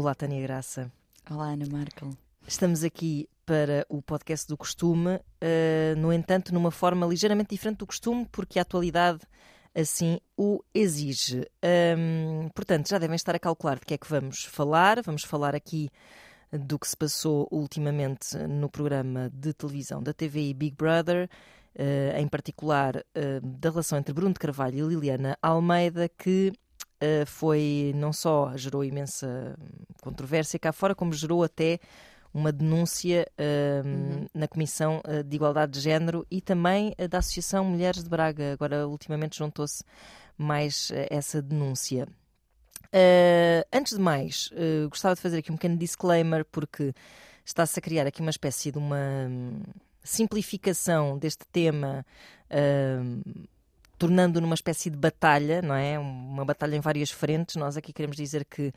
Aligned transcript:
Olá, 0.00 0.14
Tânia 0.14 0.40
Graça. 0.40 0.90
Olá, 1.30 1.48
Ana 1.48 1.66
Markel. 1.70 2.08
Estamos 2.48 2.82
aqui 2.82 3.28
para 3.44 3.84
o 3.86 4.00
podcast 4.00 4.48
do 4.48 4.56
costume, 4.56 5.16
uh, 5.16 5.94
no 5.98 6.10
entanto, 6.10 6.54
numa 6.54 6.70
forma 6.70 7.04
ligeiramente 7.04 7.50
diferente 7.50 7.80
do 7.80 7.86
costume, 7.86 8.26
porque 8.32 8.58
a 8.58 8.62
atualidade 8.62 9.20
assim 9.74 10.18
o 10.38 10.64
exige. 10.72 11.46
Um, 11.98 12.48
portanto, 12.54 12.88
já 12.88 12.96
devem 12.96 13.14
estar 13.14 13.34
a 13.34 13.38
calcular 13.38 13.78
de 13.78 13.84
que 13.84 13.92
é 13.92 13.98
que 13.98 14.08
vamos 14.08 14.44
falar. 14.44 15.02
Vamos 15.02 15.22
falar 15.22 15.54
aqui 15.54 15.90
do 16.50 16.78
que 16.78 16.88
se 16.88 16.96
passou 16.96 17.46
ultimamente 17.50 18.38
no 18.38 18.70
programa 18.70 19.30
de 19.34 19.52
televisão 19.52 20.02
da 20.02 20.14
TVI 20.14 20.54
Big 20.54 20.76
Brother, 20.76 21.28
uh, 21.74 22.18
em 22.18 22.26
particular 22.26 22.96
uh, 22.96 23.46
da 23.46 23.68
relação 23.68 23.98
entre 23.98 24.14
Bruno 24.14 24.32
de 24.32 24.40
Carvalho 24.40 24.78
e 24.78 24.94
Liliana 24.94 25.36
Almeida, 25.42 26.08
que 26.08 26.54
uh, 27.02 27.26
foi 27.26 27.92
não 27.94 28.12
só 28.12 28.56
gerou 28.56 28.84
imensa 28.84 29.56
controvérsia 30.02 30.58
cá 30.58 30.72
fora, 30.72 30.94
como 30.94 31.12
gerou 31.12 31.42
até 31.42 31.78
uma 32.32 32.52
denúncia 32.52 33.26
uhum. 33.84 34.24
na 34.32 34.46
Comissão 34.46 35.02
de 35.26 35.34
Igualdade 35.34 35.72
de 35.72 35.80
Género 35.80 36.24
e 36.30 36.40
também 36.40 36.94
da 37.10 37.18
Associação 37.18 37.64
Mulheres 37.64 38.04
de 38.04 38.08
Braga. 38.08 38.52
Agora, 38.52 38.86
ultimamente, 38.86 39.36
juntou-se 39.36 39.82
mais 40.38 40.92
essa 41.10 41.42
denúncia. 41.42 42.06
Uh, 42.90 43.62
antes 43.72 43.96
de 43.96 44.02
mais, 44.02 44.50
uh, 44.52 44.88
gostava 44.88 45.14
de 45.14 45.20
fazer 45.20 45.38
aqui 45.38 45.52
um 45.52 45.56
pequeno 45.56 45.76
disclaimer, 45.76 46.44
porque 46.44 46.92
está-se 47.44 47.78
a 47.78 47.82
criar 47.82 48.06
aqui 48.06 48.20
uma 48.20 48.30
espécie 48.30 48.72
de 48.72 48.78
uma 48.78 49.28
hum, 49.28 49.62
simplificação 50.02 51.16
deste 51.16 51.46
tema, 51.52 52.04
uh, 52.50 53.48
tornando 54.00 54.40
numa 54.40 54.54
espécie 54.54 54.88
de 54.88 54.96
batalha, 54.96 55.60
não 55.60 55.74
é? 55.74 55.98
Uma 55.98 56.42
batalha 56.42 56.74
em 56.74 56.80
várias 56.80 57.10
frentes. 57.10 57.56
Nós 57.56 57.76
aqui 57.76 57.92
queremos 57.92 58.16
dizer 58.16 58.46
que 58.46 58.72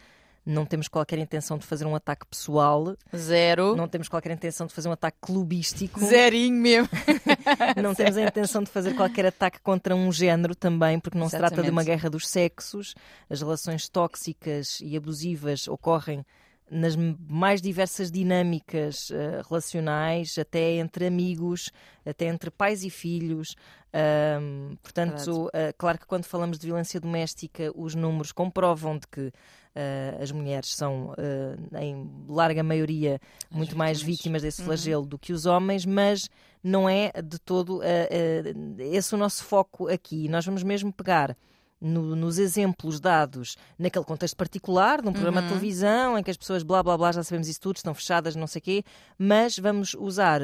não 0.45 0.65
temos 0.65 0.89
qualquer 0.89 1.17
intenção 1.17 1.57
de 1.57 1.65
fazer 1.65 1.85
um 1.85 1.95
ataque 1.95 2.25
pessoal. 2.25 2.93
Zero. 3.15 3.73
Não 3.73 3.87
temos 3.87 4.09
qualquer 4.09 4.33
intenção 4.33 4.67
de 4.67 4.73
fazer 4.73 4.89
um 4.89 4.91
ataque 4.91 5.17
clubístico. 5.21 5.97
Zerinho 6.01 6.61
mesmo. 6.61 6.89
não 7.81 7.95
temos 7.95 8.17
a 8.17 8.23
intenção 8.23 8.63
de 8.63 8.69
fazer 8.69 8.95
qualquer 8.95 9.27
ataque 9.27 9.61
contra 9.61 9.95
um 9.95 10.11
género 10.11 10.53
também, 10.53 10.99
porque 10.99 11.17
não 11.17 11.27
Exatamente. 11.27 11.49
se 11.51 11.55
trata 11.55 11.65
de 11.65 11.71
uma 11.71 11.85
guerra 11.85 12.09
dos 12.09 12.27
sexos. 12.27 12.93
As 13.29 13.39
relações 13.39 13.87
tóxicas 13.87 14.81
e 14.81 14.97
abusivas 14.97 15.69
ocorrem 15.69 16.25
nas 16.69 16.95
mais 16.95 17.61
diversas 17.61 18.11
dinâmicas 18.11 19.09
uh, 19.09 19.47
relacionais, 19.47 20.37
até 20.37 20.73
entre 20.73 21.07
amigos, 21.07 21.71
até 22.05 22.25
entre 22.25 22.49
pais 22.49 22.83
e 22.83 22.89
filhos. 22.89 23.55
Um, 23.93 24.75
portanto, 24.81 25.45
uh, 25.47 25.73
claro 25.77 25.99
que 25.99 26.07
quando 26.07 26.25
falamos 26.25 26.57
de 26.57 26.65
violência 26.65 26.99
doméstica, 26.99 27.71
os 27.75 27.93
números 27.95 28.31
comprovam 28.31 28.97
de 28.97 29.07
que 29.07 29.31
Uh, 29.75 30.21
as 30.21 30.31
mulheres 30.31 30.75
são, 30.75 31.13
uh, 31.13 31.77
em 31.79 32.07
larga 32.27 32.61
maioria, 32.61 33.15
as 33.15 33.57
muito 33.57 33.69
vítimas. 33.69 33.75
mais 33.75 34.01
vítimas 34.03 34.41
desse 34.43 34.61
uhum. 34.61 34.67
flagelo 34.67 35.01
uhum. 35.01 35.07
do 35.07 35.17
que 35.17 35.33
os 35.33 35.47
homens, 35.47 35.83
mas 35.83 36.29
não 36.63 36.87
é 36.87 37.11
de 37.23 37.39
todo 37.39 37.79
uh, 37.79 37.81
esse 38.77 39.15
o 39.15 39.17
nosso 39.17 39.43
foco 39.43 39.87
aqui. 39.87 40.29
Nós 40.29 40.45
vamos 40.45 40.61
mesmo 40.61 40.93
pegar 40.93 41.35
no, 41.83 42.15
nos 42.15 42.37
exemplos 42.37 42.99
dados 42.99 43.57
naquele 43.77 44.05
contexto 44.05 44.35
particular, 44.35 45.01
num 45.03 45.11
programa 45.11 45.41
uhum. 45.41 45.47
de 45.47 45.53
televisão, 45.53 46.17
em 46.17 46.23
que 46.23 46.31
as 46.31 46.37
pessoas 46.37 46.63
blá 46.63 46.81
blá 46.81 46.97
blá, 46.97 47.11
já 47.11 47.23
sabemos 47.23 47.47
isso 47.47 47.59
tudo, 47.59 47.75
estão 47.75 47.93
fechadas, 47.93 48.35
não 48.35 48.47
sei 48.47 48.59
o 48.59 48.63
quê, 48.63 48.83
mas 49.17 49.59
vamos 49.59 49.93
usar 49.93 50.41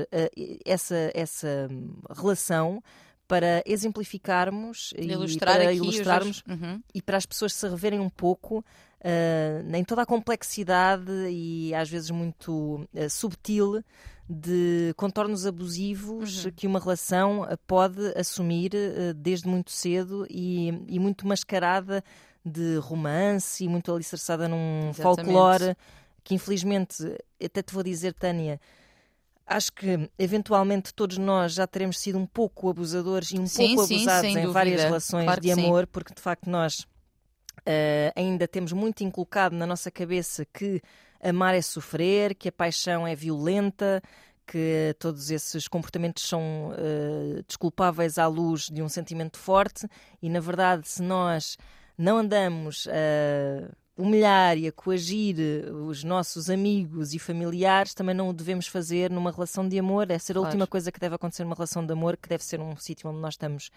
essa, 0.65 1.11
essa 1.13 1.69
relação 2.15 2.83
para 3.29 3.61
exemplificarmos 3.63 4.91
Ilustrar 4.97 5.57
e 5.57 5.63
para 5.63 5.73
ilustrarmos 5.73 6.43
uhum. 6.49 6.81
e 6.93 7.01
para 7.01 7.15
as 7.15 7.27
pessoas 7.27 7.53
se 7.53 7.67
reverem 7.69 7.99
um 7.99 8.09
pouco 8.09 8.65
uh, 9.01 9.75
em 9.75 9.83
toda 9.83 10.01
a 10.01 10.05
complexidade 10.05 11.11
e 11.29 11.73
às 11.73 11.89
vezes 11.89 12.09
muito 12.11 12.87
uh, 12.93 13.09
subtil 13.09 13.83
de 14.29 14.93
contornos 14.95 15.45
abusivos 15.45 16.45
uhum. 16.45 16.51
que 16.51 16.67
uma 16.67 16.79
relação 16.79 17.47
pode 17.65 17.99
assumir 18.15 18.71
uh, 18.73 19.13
desde 19.13 19.47
muito 19.47 19.71
cedo 19.71 20.25
e, 20.29 20.69
e, 20.87 20.99
muito 20.99 21.27
mascarada 21.27 22.03
de 22.45 22.77
romance 22.77 23.63
e 23.63 23.67
muito 23.67 23.91
alicerçada 23.91 24.47
num 24.47 24.89
Exatamente. 24.89 25.01
folclore 25.01 25.75
que 26.23 26.35
infelizmente, 26.35 27.03
até 27.43 27.63
te 27.63 27.73
vou 27.73 27.81
dizer, 27.81 28.13
Tânia, 28.13 28.61
acho 29.47 29.73
que 29.73 30.09
eventualmente 30.17 30.93
todos 30.93 31.17
nós 31.17 31.53
já 31.53 31.65
teremos 31.65 31.97
sido 31.99 32.19
um 32.19 32.25
pouco 32.25 32.69
abusadores 32.69 33.31
e 33.31 33.39
um 33.39 33.47
sim, 33.47 33.75
pouco 33.75 33.87
sim, 33.87 33.95
abusados 33.95 34.29
em 34.29 34.33
dúvida. 34.35 34.51
várias 34.51 34.83
relações 34.83 35.25
claro 35.25 35.41
de 35.41 35.51
amor, 35.51 35.85
sim. 35.85 35.89
porque 35.91 36.13
de 36.13 36.21
facto 36.21 36.47
nós 36.47 36.85
Uh, 37.69 38.09
ainda 38.15 38.47
temos 38.47 38.73
muito 38.73 39.03
inculcado 39.03 39.55
na 39.55 39.67
nossa 39.67 39.91
cabeça 39.91 40.43
que 40.43 40.81
amar 41.21 41.53
é 41.53 41.61
sofrer, 41.61 42.33
que 42.33 42.49
a 42.49 42.51
paixão 42.51 43.05
é 43.05 43.13
violenta, 43.13 44.01
que 44.47 44.95
todos 44.97 45.29
esses 45.29 45.67
comportamentos 45.67 46.27
são 46.27 46.71
uh, 46.71 47.43
desculpáveis 47.45 48.17
à 48.17 48.25
luz 48.25 48.69
de 48.69 48.81
um 48.81 48.89
sentimento 48.89 49.37
forte 49.37 49.87
e, 50.19 50.29
na 50.29 50.39
verdade, 50.39 50.87
se 50.87 51.03
nós 51.03 51.57
não 51.95 52.17
andamos 52.17 52.87
a 52.87 53.69
humilhar 53.95 54.57
e 54.57 54.67
a 54.67 54.71
coagir 54.71 55.35
os 55.87 56.03
nossos 56.03 56.49
amigos 56.49 57.13
e 57.13 57.19
familiares, 57.19 57.93
também 57.93 58.15
não 58.15 58.29
o 58.29 58.33
devemos 58.33 58.65
fazer 58.65 59.11
numa 59.11 59.29
relação 59.31 59.67
de 59.67 59.77
amor. 59.77 60.09
Essa 60.09 60.31
é 60.31 60.33
a 60.33 60.35
claro. 60.35 60.47
última 60.47 60.65
coisa 60.65 60.91
que 60.91 60.99
deve 60.99 61.13
acontecer 61.13 61.43
numa 61.43 61.55
relação 61.55 61.85
de 61.85 61.93
amor, 61.93 62.17
que 62.17 62.27
deve 62.27 62.43
ser 62.43 62.59
um 62.59 62.75
sítio 62.77 63.11
onde 63.11 63.19
nós 63.19 63.35
estamos 63.35 63.69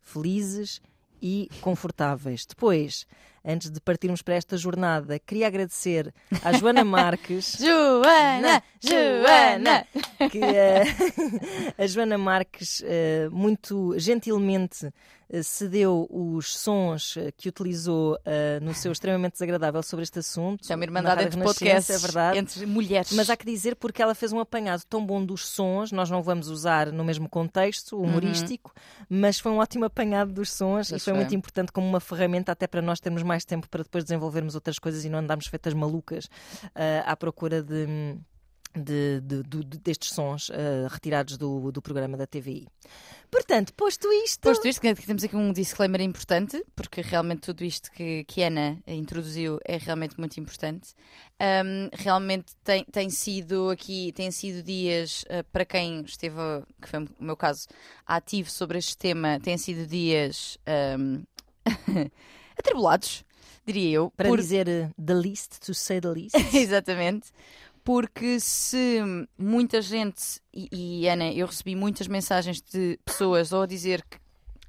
felizes 0.00 0.80
e 1.20 1.50
confortáveis. 1.60 2.46
Depois, 2.46 3.06
antes 3.44 3.70
de 3.70 3.80
partirmos 3.80 4.22
para 4.22 4.34
esta 4.34 4.56
jornada, 4.56 5.18
queria 5.18 5.46
agradecer 5.46 6.12
à 6.42 6.52
Joana 6.52 6.82
Marques. 6.84 7.58
Joana! 7.60 8.62
Joana! 8.80 9.86
Que 10.30 10.38
uh, 10.38 11.74
a 11.82 11.86
Joana 11.86 12.16
Marques 12.16 12.80
uh, 12.80 13.30
muito 13.30 13.98
gentilmente 13.98 14.86
uh, 14.86 15.42
cedeu 15.42 16.06
os 16.10 16.56
sons 16.56 17.16
que 17.36 17.48
utilizou 17.48 18.18
no 18.62 18.72
seu 18.74 18.92
extremamente 18.92 19.32
desagradável 19.32 19.82
sobre 19.82 20.04
este 20.04 20.18
assunto. 20.18 20.70
É 20.70 20.74
uma 20.74 20.84
irmandade 20.84 21.24
entre 21.24 21.40
podcasts, 21.40 21.90
é 21.90 21.98
verdade. 21.98 22.38
entre 22.38 22.66
mulheres. 22.66 23.12
Mas 23.12 23.28
há 23.28 23.36
que 23.36 23.44
dizer 23.44 23.74
porque 23.76 24.02
ela 24.02 24.14
fez 24.14 24.32
um 24.32 24.38
apanhado 24.38 24.82
tão 24.88 25.04
bom 25.04 25.24
dos 25.24 25.46
sons, 25.46 25.90
nós 25.90 26.08
não 26.10 26.22
vamos 26.22 26.48
usar 26.48 26.92
no 26.92 27.04
mesmo 27.04 27.28
contexto 27.28 27.98
humorístico, 28.00 28.72
uhum. 28.76 29.06
mas 29.20 29.38
foi 29.38 29.50
um 29.50 29.58
ótimo 29.58 29.84
apanhado 29.84 30.32
dos 30.32 30.52
sons 30.52 30.88
e 30.88 30.90
foi, 30.90 30.98
foi 31.00 31.12
muito 31.14 31.34
importante 31.34 31.72
como 31.72 31.86
uma 31.86 32.00
ferramenta 32.00 32.52
até 32.52 32.66
para 32.66 32.80
nós 32.80 33.00
termos 33.00 33.22
mais 33.22 33.33
tempo 33.42 33.70
para 33.70 33.82
depois 33.82 34.04
desenvolvermos 34.04 34.54
outras 34.54 34.78
coisas 34.78 35.02
e 35.02 35.08
não 35.08 35.18
andarmos 35.18 35.46
feitas 35.46 35.72
malucas 35.72 36.26
uh, 36.26 37.02
à 37.06 37.16
procura 37.16 37.62
de. 37.62 38.18
De, 38.76 39.20
de, 39.20 39.44
de, 39.44 39.78
destes 39.78 40.12
sons 40.12 40.48
uh, 40.48 40.88
retirados 40.90 41.38
do, 41.38 41.70
do 41.70 41.80
programa 41.80 42.16
da 42.16 42.26
TVI. 42.26 42.66
Portanto, 43.34 43.74
posto 43.74 44.12
isto. 44.12 44.40
Posto 44.42 44.68
isto, 44.68 44.80
temos 44.80 45.24
aqui 45.24 45.34
um 45.34 45.52
disclaimer 45.52 46.00
importante, 46.00 46.64
porque 46.74 47.00
realmente 47.00 47.40
tudo 47.40 47.64
isto 47.64 47.90
que, 47.90 48.24
que 48.24 48.42
Ana 48.42 48.80
introduziu 48.86 49.58
é 49.64 49.76
realmente 49.76 50.18
muito 50.18 50.38
importante. 50.38 50.94
Um, 51.40 51.88
realmente 51.92 52.54
tem, 52.62 52.84
tem 52.84 53.10
sido 53.10 53.70
aqui, 53.70 54.12
tem 54.12 54.30
sido 54.30 54.62
dias, 54.62 55.24
uh, 55.24 55.42
para 55.52 55.64
quem 55.64 56.02
esteve, 56.02 56.36
que 56.80 56.88
foi 56.88 57.00
o 57.00 57.08
meu 57.18 57.36
caso, 57.36 57.66
ativo 58.06 58.50
sobre 58.50 58.78
este 58.78 58.96
tema, 58.96 59.40
têm 59.40 59.58
sido 59.58 59.84
dias 59.84 60.56
um, 60.98 61.24
atribulados 62.56 63.24
diria 63.66 63.90
eu. 63.90 64.10
Para 64.16 64.28
por... 64.28 64.38
dizer 64.38 64.68
uh, 64.68 65.02
the 65.02 65.14
least, 65.14 65.60
to 65.64 65.74
say 65.74 66.00
the 66.00 66.08
least. 66.08 66.36
Exatamente. 66.54 67.30
Porque 67.82 68.40
se 68.40 69.00
muita 69.36 69.82
gente, 69.82 70.40
e, 70.52 71.02
e 71.02 71.08
Ana, 71.08 71.30
eu 71.32 71.46
recebi 71.46 71.76
muitas 71.76 72.06
mensagens 72.06 72.62
de 72.62 72.98
pessoas 73.04 73.52
ou 73.52 73.62
a 73.62 73.66
dizer 73.66 74.02
que 74.02 74.18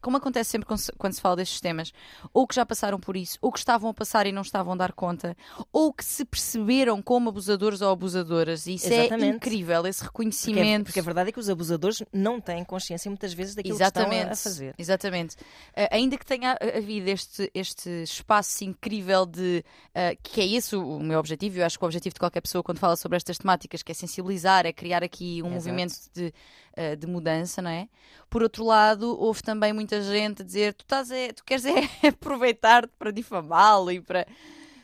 como 0.06 0.18
acontece 0.18 0.52
sempre 0.52 0.68
quando 1.00 1.14
se 1.14 1.20
fala 1.20 1.38
destes 1.38 1.60
temas, 1.60 1.92
ou 2.32 2.46
que 2.46 2.54
já 2.54 2.64
passaram 2.64 3.00
por 3.00 3.18
isso, 3.18 3.40
ou 3.42 3.52
que 3.52 3.58
estavam 3.58 3.90
a 3.90 3.94
passar 3.94 4.28
e 4.28 4.32
não 4.32 4.44
estavam 4.44 4.74
a 4.74 4.76
dar 4.76 4.94
conta, 4.94 5.36
ou 5.74 5.92
que 5.92 6.06
se 6.06 6.24
perceberam 6.24 7.02
como 7.02 7.30
abusadores 7.30 7.82
ou 7.82 7.90
abusadoras. 7.90 8.68
E 8.68 8.76
isso 8.76 8.86
é 8.94 9.06
Exatamente. 9.06 9.34
é 9.34 9.36
incrível, 9.36 9.88
esse 9.88 10.04
reconhecimento. 10.04 10.60
Porque, 10.62 10.70
é, 10.70 10.84
porque, 10.84 11.00
a 11.00 11.02
verdade 11.02 11.30
é 11.30 11.32
que 11.32 11.40
os 11.40 11.50
abusadores 11.50 12.04
não 12.14 12.40
têm 12.40 12.64
consciência 12.64 13.10
muitas 13.10 13.34
vezes 13.34 13.56
daquilo 13.56 13.76
Exatamente. 13.76 14.28
que 14.28 14.34
estão 14.34 14.52
a 14.52 14.54
fazer. 14.54 14.76
Exatamente. 14.78 15.36
Uh, 15.38 15.90
ainda 15.90 16.18
que 16.20 16.26
tenha 16.26 16.56
havido 16.78 17.10
este, 17.10 17.50
este 17.52 17.90
espaço 18.04 18.64
incrível 18.64 19.26
de. 19.26 19.66
Uh, 19.90 20.16
que 20.22 20.40
é 20.40 20.46
esse 20.46 20.76
o, 20.76 20.98
o 20.98 21.04
meu 21.04 21.18
objetivo, 21.18 21.58
eu 21.58 21.66
acho 21.66 21.80
que 21.80 21.84
o 21.84 21.88
objetivo 21.88 22.14
de 22.14 22.20
qualquer 22.20 22.42
pessoa 22.42 22.64
quando 22.64 22.78
fala 22.78 22.96
sobre 22.96 23.16
estas 23.16 23.40
temáticas, 23.40 23.82
que 23.82 23.92
é 23.92 23.96
sensibilizar, 23.96 24.68
é 24.68 24.72
criar 24.72 25.04
aqui 25.04 25.42
um 25.42 25.48
Exato. 25.48 25.56
movimento 25.56 25.96
de 26.14 26.32
uh, 26.78 26.96
de 26.96 27.08
mudança, 27.08 27.62
não 27.62 27.70
é? 27.70 27.88
Por 28.30 28.44
outro 28.44 28.64
lado, 28.64 29.20
houve 29.20 29.42
também 29.42 29.74
muita 29.74 30.02
gente 30.02 30.42
a 30.42 30.46
dizer: 30.46 30.74
tu, 30.74 30.84
estás 30.84 31.12
a, 31.12 31.34
tu 31.34 31.44
queres 31.44 31.66
é 31.66 31.90
aproveitar-te 32.08 32.94
para 32.98 33.12
difamá-lo 33.12 33.92
e 33.92 34.02
para. 34.02 34.28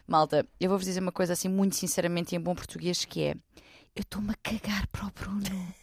Malta, 0.07 0.45
eu 0.59 0.69
vou-vos 0.69 0.85
dizer 0.85 0.99
uma 0.99 1.11
coisa 1.11 1.33
assim, 1.33 1.47
muito 1.47 1.75
sinceramente 1.75 2.33
e 2.33 2.37
em 2.37 2.41
bom 2.41 2.55
português, 2.55 3.05
que 3.05 3.23
é: 3.23 3.31
eu 3.95 4.01
estou-me 4.01 4.31
a 4.31 4.35
cagar 4.41 4.87
para 4.87 5.05
o 5.05 5.11
Bruno. 5.11 5.80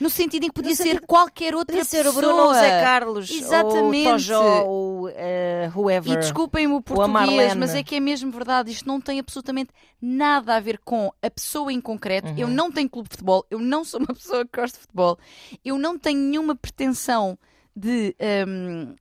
No 0.00 0.10
sentido 0.10 0.44
em 0.44 0.48
que 0.48 0.54
podia 0.54 0.74
ser 0.74 1.00
qualquer 1.02 1.54
outra 1.54 1.76
Podia 1.76 1.84
ser 1.88 2.04
pessoa. 2.04 2.12
o 2.12 2.16
Bruno 2.26 2.42
ou 2.48 2.54
Zé 2.54 2.80
Carlos, 2.82 3.30
Exatamente. 3.30 4.06
ou 4.06 4.12
o 4.12 4.12
Tojó, 4.16 4.62
ou 4.64 5.08
uh, 5.08 5.12
whoever. 5.74 6.12
E 6.12 6.16
desculpem-me 6.16 6.74
o 6.74 6.80
português, 6.82 7.54
mas 7.54 7.74
é 7.74 7.82
que 7.82 7.94
é 7.96 8.00
mesmo 8.00 8.30
verdade. 8.32 8.70
Isto 8.72 8.88
não 8.88 9.00
tem 9.00 9.18
absolutamente 9.20 9.70
nada 10.00 10.56
a 10.56 10.60
ver 10.60 10.78
com 10.84 11.12
a 11.22 11.30
pessoa 11.30 11.72
em 11.72 11.80
concreto. 11.80 12.28
Eu 12.36 12.48
Uhum. 12.48 12.54
não 12.54 12.72
tenho 12.72 12.88
clube 12.90 13.08
de 13.08 13.12
futebol, 13.14 13.46
eu 13.50 13.58
não 13.60 13.84
sou 13.84 14.00
uma 14.00 14.08
pessoa 14.14 14.44
que 14.44 14.60
gosta 14.60 14.76
de 14.78 14.82
futebol, 14.82 15.18
eu 15.64 15.78
não 15.78 15.98
tenho 15.98 16.18
nenhuma 16.18 16.54
pretensão 16.56 17.38
de 17.76 18.14
hum, 18.46 18.94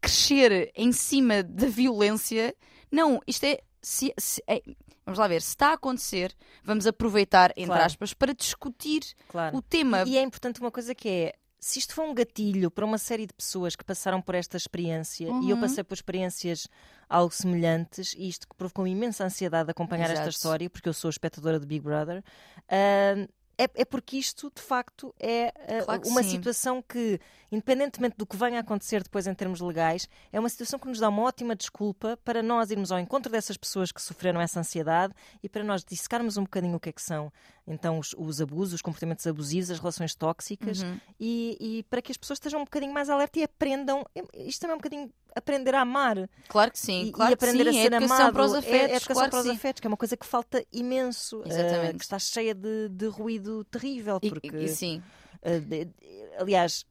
crescer 0.00 0.70
em 0.74 0.92
cima 0.92 1.42
da 1.42 1.66
violência. 1.66 2.54
Não, 2.90 3.20
isto 3.26 3.44
é. 3.44 3.60
Se- 3.88 4.12
se- 4.18 4.42
é- 4.48 4.62
vamos 5.04 5.16
lá 5.18 5.28
ver, 5.28 5.40
se 5.40 5.50
está 5.50 5.68
a 5.68 5.72
acontecer, 5.74 6.34
vamos 6.64 6.86
aproveitar, 6.88 7.50
entre 7.52 7.66
Claro. 7.66 7.84
aspas, 7.84 8.12
para 8.12 8.34
discutir 8.34 9.02
Claro. 9.28 9.56
o 9.56 9.62
tema. 9.62 10.02
E 10.06 10.18
é 10.18 10.22
importante 10.22 10.60
uma 10.60 10.72
coisa 10.72 10.92
que 10.94 11.08
é. 11.08 11.34
Se 11.58 11.78
isto 11.78 11.94
foi 11.94 12.04
um 12.08 12.14
gatilho 12.14 12.70
para 12.70 12.84
uma 12.84 12.98
série 12.98 13.26
de 13.26 13.32
pessoas 13.32 13.74
que 13.76 13.84
passaram 13.84 14.20
por 14.20 14.34
esta 14.34 14.56
experiência, 14.56 15.24
e 15.24 15.50
eu 15.50 15.56
Uhum. 15.56 15.60
passei 15.60 15.82
por 15.84 15.94
experiências 15.94 16.68
algo 17.08 17.32
semelhantes, 17.32 18.12
e 18.16 18.28
isto 18.28 18.46
que 18.48 18.54
provocou 18.56 18.86
imensa 18.86 19.24
ansiedade 19.24 19.66
de 19.66 19.70
acompanhar 19.70 20.04
esta 20.10 20.14
Exato. 20.24 20.30
história, 20.30 20.68
porque 20.70 20.88
eu 20.88 20.92
sou 20.92 21.08
espectadora 21.08 21.58
de 21.60 21.66
Big 21.66 21.80
Brother, 21.80 22.22
ah, 22.68 23.26
é, 23.58 23.68
é 23.74 23.84
porque 23.84 24.16
isto, 24.18 24.52
de 24.54 24.60
facto, 24.60 25.14
é 25.18 25.48
ah, 25.48 25.84
Claro 25.84 26.02
uma 26.08 26.22
sim. 26.22 26.30
situação 26.30 26.82
que, 26.82 27.18
independentemente 27.50 28.16
do 28.16 28.26
que 28.26 28.36
venha 28.36 28.58
a 28.58 28.60
acontecer 28.60 29.02
depois 29.02 29.26
em 29.26 29.34
termos 29.34 29.60
legais, 29.60 30.08
é 30.32 30.38
uma 30.38 30.48
situação 30.48 30.78
que 30.78 30.86
nos 30.86 30.98
dá 30.98 31.08
uma 31.08 31.22
ótima 31.22 31.56
desculpa 31.56 32.18
para 32.24 32.42
nós 32.42 32.70
irmos 32.70 32.92
ao 32.92 32.98
encontro 32.98 33.32
dessas 33.32 33.56
pessoas 33.56 33.90
que 33.90 34.02
sofreram 34.02 34.40
essa 34.40 34.60
ansiedade 34.60 35.14
e 35.42 35.48
para 35.48 35.64
nós 35.64 35.84
dissecarmos 35.84 36.36
um 36.36 36.42
bocadinho 36.42 36.76
o 36.76 36.80
que 36.80 36.90
é 36.90 36.92
que 36.92 37.02
são 37.02 37.32
então 37.66 37.98
os, 37.98 38.14
os 38.16 38.40
abusos, 38.40 38.74
os 38.74 38.82
comportamentos 38.82 39.26
abusivos, 39.26 39.70
as 39.70 39.78
relações 39.78 40.14
tóxicas 40.14 40.82
Uhum. 40.82 41.00
e, 41.18 41.56
e 41.60 41.82
para 41.84 42.00
que 42.00 42.12
as 42.12 42.16
pessoas 42.16 42.36
estejam 42.38 42.60
um 42.60 42.64
bocadinho 42.64 42.92
mais 42.92 43.10
alerta 43.10 43.38
e 43.38 43.42
aprendam. 43.42 44.04
Isto 44.34 44.60
também 44.60 44.72
é 44.72 44.74
um 44.74 44.78
bocadinho 44.78 45.12
aprender 45.34 45.74
a 45.74 45.80
amar 45.82 46.28
Claro 46.48 46.70
que 46.70 46.78
sim, 46.78 47.06
e, 47.06 47.12
claro 47.12 47.32
e 47.32 47.34
aprender 47.34 47.64
que 47.64 47.72
sim. 47.72 47.76
a 47.76 47.80
é 47.80 47.82
ser 47.82 47.92
educação 47.94 48.16
amado. 48.16 48.32
para 48.34 48.44
os 48.44 48.54
É- 48.54 48.58
afetos, 48.58 48.74
é, 48.92 48.96
educação 48.96 49.14
claro 49.14 49.30
para 49.30 49.40
os 49.40 49.46
afetos, 49.48 49.80
que 49.80 49.86
é 49.86 49.90
uma 49.90 49.96
coisa 49.96 50.16
que 50.16 50.26
falta 50.26 50.64
imenso, 50.72 51.42
Exatamente. 51.44 51.98
que 51.98 52.04
está 52.04 52.18
cheia 52.18 52.54
de, 52.54 52.88
de 52.88 53.06
ruído 53.08 53.64
terrível. 53.64 54.20
Porque, 54.20 54.48
e, 54.48 54.64
e 54.64 54.68
sim, 54.68 55.02
eh, 55.42 55.58
de- 55.60 55.84
de- 55.86 55.94
aliás, 56.38 56.86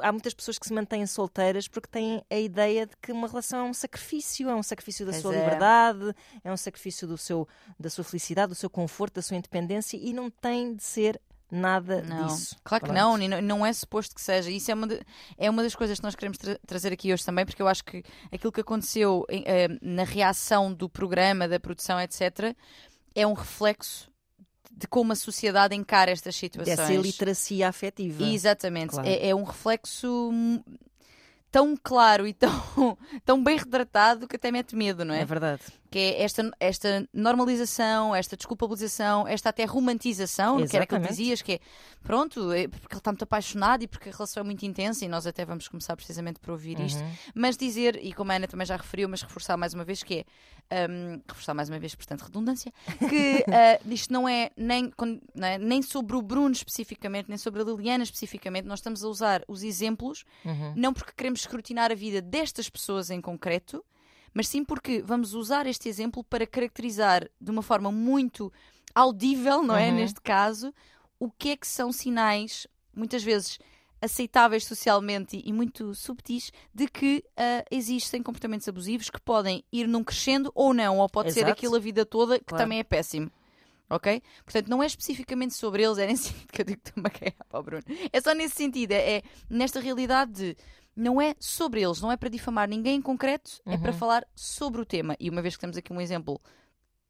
há 0.00 0.12
muitas 0.12 0.34
pessoas 0.34 0.58
que 0.58 0.66
se 0.66 0.72
mantêm 0.72 1.06
solteiras 1.06 1.66
porque 1.68 1.88
têm 1.88 2.22
a 2.30 2.36
ideia 2.38 2.86
de 2.86 2.96
que 3.00 3.12
uma 3.12 3.28
relação 3.28 3.60
é 3.66 3.70
um 3.70 3.74
sacrifício, 3.74 4.48
é 4.48 4.54
um 4.54 4.62
sacrifício 4.62 5.04
da 5.06 5.12
Pois 5.12 5.22
sua 5.22 5.34
é. 5.34 5.38
liberdade, 5.44 6.14
é 6.42 6.52
um 6.52 6.56
sacrifício 6.56 7.06
do 7.06 7.16
seu, 7.18 7.46
da 7.78 7.90
sua 7.90 8.04
felicidade, 8.04 8.48
do 8.50 8.54
seu 8.54 8.70
conforto, 8.70 9.14
da 9.14 9.22
sua 9.22 9.36
independência 9.36 9.96
e 9.96 10.12
não 10.12 10.30
tem 10.30 10.74
de 10.74 10.82
ser 10.82 11.20
nada 11.50 12.02
Não, 12.02 12.26
disso. 12.26 12.56
claro 12.64 12.84
que 12.84 12.90
Pronto. 12.90 13.00
não, 13.00 13.18
e 13.22 13.28
não, 13.28 13.40
não 13.42 13.66
é 13.66 13.72
suposto 13.72 14.14
que 14.14 14.20
seja. 14.20 14.50
Isso 14.50 14.70
é 14.70 14.74
uma, 14.74 14.86
de- 14.88 15.00
é 15.38 15.48
uma 15.48 15.62
das 15.62 15.74
coisas 15.74 15.98
que 15.98 16.04
nós 16.04 16.14
queremos 16.16 16.36
tra- 16.38 16.58
trazer 16.66 16.92
aqui 16.92 17.12
hoje 17.12 17.24
também, 17.24 17.44
porque 17.46 17.62
eu 17.62 17.68
acho 17.68 17.84
que 17.84 18.02
aquilo 18.32 18.50
que 18.52 18.60
aconteceu 18.60 19.24
em- 19.28 19.44
eh, 19.46 19.68
na 19.80 20.02
reação 20.04 20.72
do 20.72 20.88
programa, 20.88 21.46
da 21.46 21.60
produção, 21.60 22.00
etc., 22.00 22.56
é 23.14 23.24
um 23.26 23.34
reflexo 23.34 24.10
de 24.76 24.86
como 24.88 25.12
a 25.12 25.16
sociedade 25.16 25.74
encara 25.74 26.10
estas 26.10 26.34
situações. 26.34 26.76
Dessa 26.76 26.92
iliteracia 26.92 27.68
afetiva. 27.68 28.24
Exatamente. 28.24 28.90
Claro. 28.90 29.08
É, 29.08 29.28
é 29.28 29.34
um 29.34 29.44
reflexo 29.44 30.32
tão 31.54 31.76
claro 31.80 32.26
e 32.26 32.32
tão, 32.32 32.50
tão 33.24 33.40
bem 33.44 33.56
retratado 33.56 34.26
que 34.26 34.34
até 34.34 34.50
mete 34.50 34.74
medo, 34.74 35.04
não 35.04 35.14
é? 35.14 35.20
É 35.20 35.24
verdade. 35.24 35.62
que 35.88 35.98
é 36.00 36.22
esta, 36.24 36.50
esta 36.58 37.08
normalização, 37.14 38.12
esta 38.12 38.36
desculpabilização, 38.36 39.28
esta 39.28 39.50
até 39.50 39.64
romantização, 39.64 40.66
que 40.66 40.74
era 40.76 40.84
que 40.84 40.98
dizias, 40.98 41.42
que 41.42 41.52
é 41.52 41.60
pronto, 42.02 42.50
é 42.52 42.66
porque 42.66 42.94
ele 42.94 42.98
está 42.98 43.12
muito 43.12 43.22
apaixonado 43.22 43.84
e 43.84 43.86
porque 43.86 44.08
a 44.08 44.12
relação 44.12 44.40
é 44.40 44.44
muito 44.44 44.64
intensa, 44.66 45.04
e 45.04 45.08
nós 45.08 45.26
até 45.28 45.44
vamos 45.44 45.68
começar 45.68 45.94
precisamente 45.94 46.40
por 46.40 46.50
ouvir 46.50 46.80
isto, 46.80 47.00
Uhum. 47.00 47.10
mas 47.36 47.56
dizer, 47.56 47.98
e 48.02 48.12
como 48.12 48.32
a 48.32 48.34
Ana 48.34 48.48
também 48.48 48.66
já 48.66 48.76
referiu, 48.76 49.08
mas 49.08 49.22
reforçar 49.22 49.56
mais 49.56 49.72
uma 49.74 49.84
vez, 49.84 50.02
que 50.02 50.26
é 50.70 50.86
hum, 50.90 51.20
reforçar 51.28 51.54
mais 51.54 51.68
uma 51.68 51.78
vez, 51.78 51.94
portanto, 51.94 52.22
redundância, 52.22 52.72
que 53.08 53.44
ah, 53.48 53.78
isto 53.86 54.12
não 54.12 54.28
é, 54.28 54.50
nem, 54.56 54.92
não 55.34 55.46
é 55.46 55.56
nem 55.58 55.80
sobre 55.82 56.16
o 56.16 56.22
Bruno 56.22 56.50
especificamente, 56.52 57.28
nem 57.28 57.38
sobre 57.38 57.62
a 57.62 57.64
Liliana 57.64 58.02
especificamente, 58.02 58.66
nós 58.66 58.80
estamos 58.80 59.04
a 59.04 59.08
usar 59.08 59.42
os 59.46 59.62
exemplos 59.62 60.24
Uhum. 60.44 60.72
não 60.76 60.92
porque 60.92 61.12
queremos 61.16 61.43
escrutinar 61.44 61.90
a 61.90 61.94
vida 61.94 62.20
destas 62.20 62.68
pessoas 62.68 63.10
em 63.10 63.20
concreto, 63.20 63.84
mas 64.32 64.48
sim 64.48 64.64
porque 64.64 65.00
vamos 65.02 65.34
usar 65.34 65.66
este 65.66 65.88
exemplo 65.88 66.24
para 66.24 66.46
caracterizar 66.46 67.28
de 67.40 67.50
uma 67.50 67.62
forma 67.62 67.92
muito 67.92 68.52
audível, 68.94 69.62
não 69.62 69.76
é? 69.76 69.90
Uhum. 69.90 69.96
Neste 69.96 70.20
caso, 70.20 70.74
o 71.18 71.30
que 71.30 71.50
é 71.50 71.56
que 71.56 71.66
são 71.66 71.92
sinais, 71.92 72.66
muitas 72.94 73.22
vezes 73.22 73.58
aceitáveis 74.00 74.66
socialmente 74.66 75.40
e 75.42 75.52
muito 75.52 75.94
subtis, 75.94 76.52
de 76.74 76.86
que 76.86 77.24
ah, 77.36 77.64
existem 77.70 78.22
comportamentos 78.22 78.68
abusivos 78.68 79.08
que 79.08 79.20
podem 79.20 79.64
ir 79.72 79.88
num 79.88 80.04
crescendo 80.04 80.52
ou 80.54 80.74
não, 80.74 80.98
ou 80.98 81.08
pode 81.08 81.32
ser 81.32 81.40
Exato. 81.40 81.52
aquilo 81.52 81.76
a 81.76 81.78
vida 81.78 82.04
toda, 82.04 82.38
que 82.38 82.44
Claro. 82.44 82.64
também 82.64 82.80
é 82.80 82.84
péssimo. 82.84 83.30
Ok? 83.88 84.22
Portanto, 84.44 84.68
não 84.68 84.82
é 84.82 84.86
especificamente 84.86 85.54
sobre 85.54 85.82
eles, 85.82 85.98
é 85.98 86.06
nesse 86.06 86.24
sentido 86.28 86.52
que 86.52 86.60
eu 86.60 86.64
digo 86.64 86.80
que 86.82 86.88
estou-me 86.88 87.08
a 87.08 87.10
cagar 87.10 87.46
para 87.48 87.60
o 87.60 87.62
Bruno. 87.62 87.84
É 88.12 88.20
só 88.20 88.34
nesse 88.34 88.56
sentido, 88.56 88.92
é, 88.92 89.16
é 89.16 89.22
nesta 89.48 89.80
realidade 89.80 90.32
de 90.32 90.56
não 90.96 91.20
é 91.20 91.34
sobre 91.40 91.82
eles, 91.82 92.00
não 92.00 92.10
é 92.12 92.16
para 92.16 92.28
difamar 92.28 92.68
ninguém 92.68 92.96
em 92.96 93.02
concreto, 93.02 93.60
é 93.66 93.76
para 93.76 93.92
Uhum. 93.92 93.98
falar 93.98 94.26
sobre 94.34 94.80
o 94.80 94.84
tema. 94.84 95.16
E 95.18 95.28
uma 95.30 95.42
vez 95.42 95.54
que 95.56 95.60
temos 95.60 95.76
aqui 95.76 95.92
um 95.92 96.00
exemplo 96.00 96.40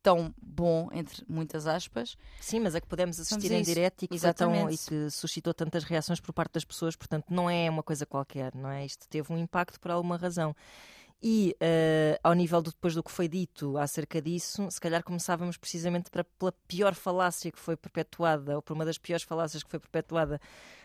tão 0.02 0.34
bom, 0.40 0.90
entre 0.92 1.24
muitas 1.26 1.66
aspas, 1.66 2.16
Sim, 2.40 2.60
mas 2.60 2.74
é 2.74 2.80
que 2.80 2.86
pudemos 2.86 3.18
assistir 3.18 3.50
em 3.52 3.62
direto 3.62 4.02
e 4.04 4.08
que, 4.08 4.14
tão- 4.34 4.50
e 4.74 4.76
que 4.90 5.10
suscitou 5.10 5.54
tantas 5.54 5.82
reações 5.84 6.20
por 6.20 6.32
parte 6.34 6.52
das 6.52 6.64
pessoas, 6.64 6.94
portanto, 6.94 7.26
não 7.30 7.48
é 7.48 7.70
uma 7.70 7.82
coisa 7.82 8.04
qualquer, 8.04 8.54
não 8.54 8.68
é? 8.68 8.84
Isto 8.84 9.08
teve 9.08 9.32
um 9.32 9.38
impacto 9.38 9.80
por 9.80 9.90
alguma 9.90 10.16
razão. 10.18 10.54
E 11.22 11.56
eh, 11.58 12.20
ao 12.22 12.34
nível 12.34 12.60
do, 12.60 12.70
depois 12.70 12.94
do 12.94 13.02
que 13.02 13.10
foi 13.10 13.28
dito 13.28 13.78
acerca 13.78 14.20
disso, 14.20 14.70
se 14.70 14.78
calhar 14.78 15.02
começávamos 15.02 15.56
precisamente 15.56 16.10
para, 16.10 16.22
pela 16.22 16.52
pior 16.68 16.94
falácia 16.94 17.50
que 17.50 17.58
foi 17.58 17.74
perpetuada, 17.78 18.56
ou 18.56 18.60
por 18.60 18.74
uma 18.74 18.84
das 18.84 18.98
piores 18.98 19.22
falácias 19.24 19.62
que 19.62 19.70
foi 19.70 19.80
perpetuada 19.80 20.38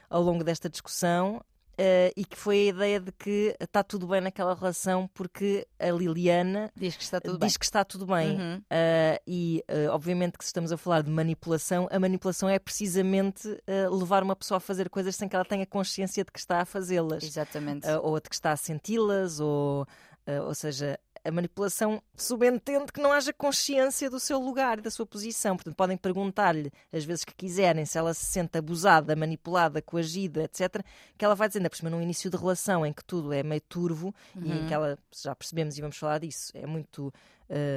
ao 0.09 0.21
longo 0.21 0.41
desta 0.45 0.69
discussão, 0.69 1.43
eh, 1.81 2.11
e 2.17 2.25
que 2.25 2.35
foi 2.35 2.57
a 2.57 2.69
ideia 2.71 2.99
de 2.99 3.09
que 3.13 3.55
está 3.57 3.81
tudo 3.81 4.05
bem 4.05 4.19
naquela 4.19 4.53
relação 4.53 5.09
porque 5.13 5.65
a 5.79 5.89
Liliana 5.89 6.69
diz 6.75 6.97
que 6.97 7.03
está 7.03 7.21
tudo 7.21 7.39
diz 7.39 7.53
bem. 7.53 7.59
que 7.59 7.63
está 7.63 7.85
tudo 7.85 8.05
bem. 8.05 8.37
Uhum. 8.37 8.57
Uh, 8.57 9.21
e 9.25 9.63
uh, 9.71 9.91
obviamente 9.91 10.37
que 10.37 10.43
se 10.43 10.49
estamos 10.49 10.73
a 10.73 10.77
falar 10.77 11.03
de 11.03 11.09
manipulação, 11.09 11.87
a 11.89 11.97
manipulação 11.97 12.49
é 12.49 12.59
precisamente 12.59 13.47
uh, 13.47 13.95
levar 13.95 14.23
uma 14.23 14.35
pessoa 14.35 14.57
a 14.57 14.59
fazer 14.59 14.89
coisas 14.89 15.15
sem 15.15 15.29
que 15.29 15.35
ela 15.37 15.45
tenha 15.45 15.65
consciência 15.65 16.25
de 16.25 16.31
que 16.33 16.39
está 16.39 16.59
a 16.59 16.65
fazê-las, 16.65 17.23
Exatamente. 17.23 17.87
Uh, 17.87 18.01
ou 18.03 18.19
de 18.19 18.27
que 18.27 18.35
está 18.35 18.51
a 18.51 18.57
senti-las, 18.57 19.39
ou, 19.39 19.83
uh, 19.83 20.47
ou 20.47 20.53
seja, 20.53 20.99
a 21.23 21.31
manipulação 21.31 22.01
subentende 22.15 22.91
que 22.91 23.01
não 23.01 23.11
haja 23.11 23.31
consciência 23.33 24.09
do 24.09 24.19
seu 24.19 24.39
lugar 24.39 24.79
e 24.79 24.81
da 24.81 24.89
sua 24.91 25.05
posição. 25.05 25.55
Portanto, 25.55 25.75
podem 25.75 25.97
perguntar-lhe 25.97 26.71
as 26.91 27.03
vezes 27.03 27.23
que 27.23 27.33
quiserem 27.33 27.85
se 27.85 27.97
ela 27.97 28.13
se 28.13 28.25
sente 28.25 28.57
abusada, 28.57 29.15
manipulada, 29.15 29.81
coagida, 29.81 30.43
etc. 30.43 30.83
Que 31.17 31.25
ela 31.25 31.35
vai 31.35 31.47
dizendo, 31.47 31.65
é 31.65 31.69
por 31.69 31.75
cima 31.77 31.89
num 31.89 32.01
início 32.01 32.29
de 32.29 32.37
relação 32.37 32.85
em 32.85 32.93
que 32.93 33.03
tudo 33.03 33.31
é 33.33 33.43
meio 33.43 33.61
turvo 33.61 34.13
e 34.35 34.39
Uhum. 34.39 34.67
que 34.67 34.73
ela, 34.73 34.97
já 35.11 35.35
percebemos 35.35 35.77
e 35.77 35.81
vamos 35.81 35.97
falar 35.97 36.19
disso, 36.19 36.51
é 36.55 36.65
muito. 36.65 37.13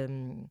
hum, 0.09 0.45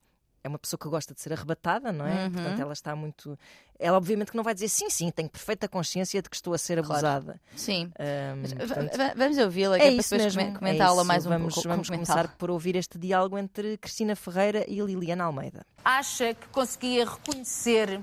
é 0.45 0.49
uma 0.49 0.59
pessoa 0.59 0.79
que 0.79 0.89
gosta 0.89 1.15
de 1.15 1.21
ser 1.21 1.33
arrebatada, 1.33 1.93
não 1.93 2.07
é? 2.07 2.25
Uhum. 2.25 2.31
Portanto, 2.33 2.61
ela 2.61 2.73
está 2.73 2.97
muito. 2.97 3.39
Ela, 3.79 3.97
obviamente, 3.97 4.31
que 4.31 4.37
não 4.37 4.45
vai 4.45 4.55
dizer 4.55 4.69
sim, 4.69 4.89
sim, 4.91 5.11
tenho 5.11 5.29
perfeita 5.29 5.69
consciência 5.69 6.21
de 6.23 6.29
que 6.29 6.37
estou 6.37 6.53
a 6.55 6.59
ser 6.59 6.83
Claro. 6.83 6.93
abusada. 7.07 7.41
Sim. 7.57 7.93
Hum, 7.99 8.39
Mas, 8.43 8.53
va- 8.53 8.59
portanto, 8.67 8.97
va- 8.97 9.13
vamos 9.17 9.39
ouvi-la, 9.39 9.77
que 9.79 9.83
é 9.83 9.87
é, 9.87 9.91
para 9.91 10.01
isso 10.01 10.17
depois 10.17 10.37
é 10.37 10.51
comentá-la 10.53 10.97
isso. 10.97 11.05
mais 11.05 11.27
um 11.27 11.29
vamos, 11.29 11.55
pouco. 11.55 11.69
Vamos 11.69 11.89
começar 11.91 12.29
por 12.37 12.51
ouvir 12.51 12.77
este 12.77 12.99
diálogo 12.99 13.39
entre 13.39 13.77
Cristina 13.79 14.15
Ferreira 14.17 14.65
e 14.69 14.81
Liliana 14.81 15.25
Almeida. 15.25 15.65
acha 15.85 16.35
que 16.35 16.47
conseguia 16.49 17.05
reconhecer 17.09 18.01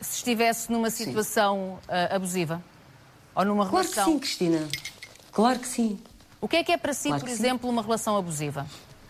se 0.00 0.16
estivesse 0.18 0.70
numa 0.72 0.90
situação 0.90 1.78
ah, 1.88 2.16
abusiva? 2.16 2.62
Ou 3.34 3.44
numa 3.44 3.66
Claro 3.68 3.86
que 3.88 3.94
relação? 3.94 4.12
sim, 4.14 4.18
Cristina. 4.18 4.68
Claro 5.32 5.58
que 5.58 5.66
sim. 5.68 5.98
O 6.40 6.48
que 6.48 6.56
é 6.56 6.64
que 6.64 6.72
é 6.72 6.76
para 6.76 6.92
si, 6.92 7.08
Claro 7.08 7.20
por 7.20 7.28
que 7.28 7.34
sim. 7.36 7.42
exemplo, 7.42 7.68
uma 7.70 7.82
relação 7.82 8.16
abusiva? 8.16 8.66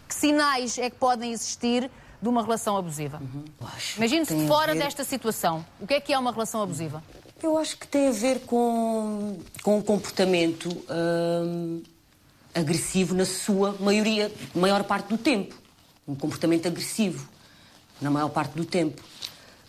Que 0.08 0.14
sinais 0.14 0.78
é 0.78 0.88
que 0.88 0.96
podem 0.96 1.32
existir 1.32 1.90
de 2.24 2.28
uma 2.30 2.42
relação 2.42 2.76
abusiva? 2.76 3.20
Que 3.20 3.98
Imagine-se 3.98 4.46
fora 4.48 4.72
ver- 4.72 4.82
desta 4.82 5.04
situação. 5.04 5.64
O 5.78 5.86
que 5.86 5.94
é 5.94 6.00
que 6.00 6.12
é 6.12 6.18
uma 6.18 6.32
relação 6.32 6.62
abusiva? 6.62 7.04
Eu 7.42 7.58
acho 7.58 7.76
que 7.76 7.86
tem 7.86 8.08
a 8.08 8.12
ver 8.12 8.40
com, 8.40 9.38
com 9.62 9.76
um 9.78 9.82
comportamento 9.82 10.68
hum, 10.90 11.82
agressivo 12.54 13.14
na 13.14 13.26
sua 13.26 13.76
maioria, 13.78 14.32
maior 14.54 14.82
parte 14.84 15.08
do 15.08 15.18
tempo. 15.18 15.54
Um 16.08 16.14
comportamento 16.14 16.66
agressivo 16.66 17.28
na 18.00 18.10
maior 18.10 18.30
parte 18.30 18.52
do 18.56 18.64
tempo. 18.64 19.02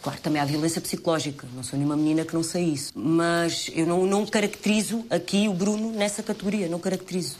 Claro, 0.02 0.20
também 0.22 0.42
há 0.42 0.46
violência 0.46 0.80
psicológica. 0.80 1.48
Não 1.54 1.64
sou 1.64 1.78
nenhuma 1.78 1.98
menina 1.98 2.24
que 2.24 2.34
não 2.34 2.44
sei 2.44 2.64
isso. 2.66 2.94
Mas 2.96 3.70
eu 3.74 3.86
não, 3.86 4.06
não 4.06 4.26
caracterizo 4.26 5.06
aqui 5.10 5.50
o 5.50 5.54
Bruno 5.54 5.92
nessa 5.92 6.24
categoria. 6.24 6.70
Não 6.70 6.80
caracterizo. 6.80 7.36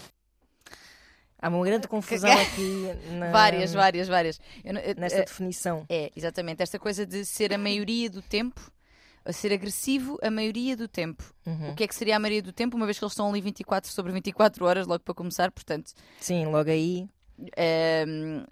Há 1.41 1.49
uma 1.49 1.63
grande 1.65 1.87
confusão 1.87 2.31
aqui 2.31 2.87
na- 3.19 3.31
Várias, 3.31 3.73
várias, 3.73 4.07
várias. 4.07 4.39
Eu 4.63 4.73
eu- 4.77 4.95
nesta 4.95 5.19
eh, 5.19 5.25
definição. 5.25 5.85
É, 5.89 6.11
exatamente. 6.15 6.63
Esta 6.63 6.79
coisa 6.79 7.05
de 7.05 7.25
ser 7.25 7.53
a 7.53 7.57
maioria 7.57 8.09
do 8.09 8.21
tempo, 8.21 8.71
ser 9.31 9.51
agressivo 9.53 10.17
a 10.23 10.31
maioria 10.31 10.75
do 10.77 10.87
tempo. 10.87 11.23
Uhum. 11.45 11.71
O 11.71 11.75
que 11.75 11.83
é 11.83 11.87
que 11.87 11.95
seria 11.95 12.15
a 12.15 12.19
maioria 12.19 12.41
do 12.41 12.53
tempo, 12.53 12.77
uma 12.77 12.85
vez 12.85 12.97
que 12.97 13.03
eles 13.03 13.11
estão 13.11 13.29
ali 13.29 13.41
24 13.41 13.91
sobre 13.91 14.11
24 14.13 14.65
horas, 14.65 14.87
logo 14.87 15.03
para 15.03 15.13
começar, 15.13 15.51
portanto. 15.51 15.91
Sim, 16.19 16.45
logo 16.45 16.69
aí. 16.69 17.07
ehm, 17.57 18.43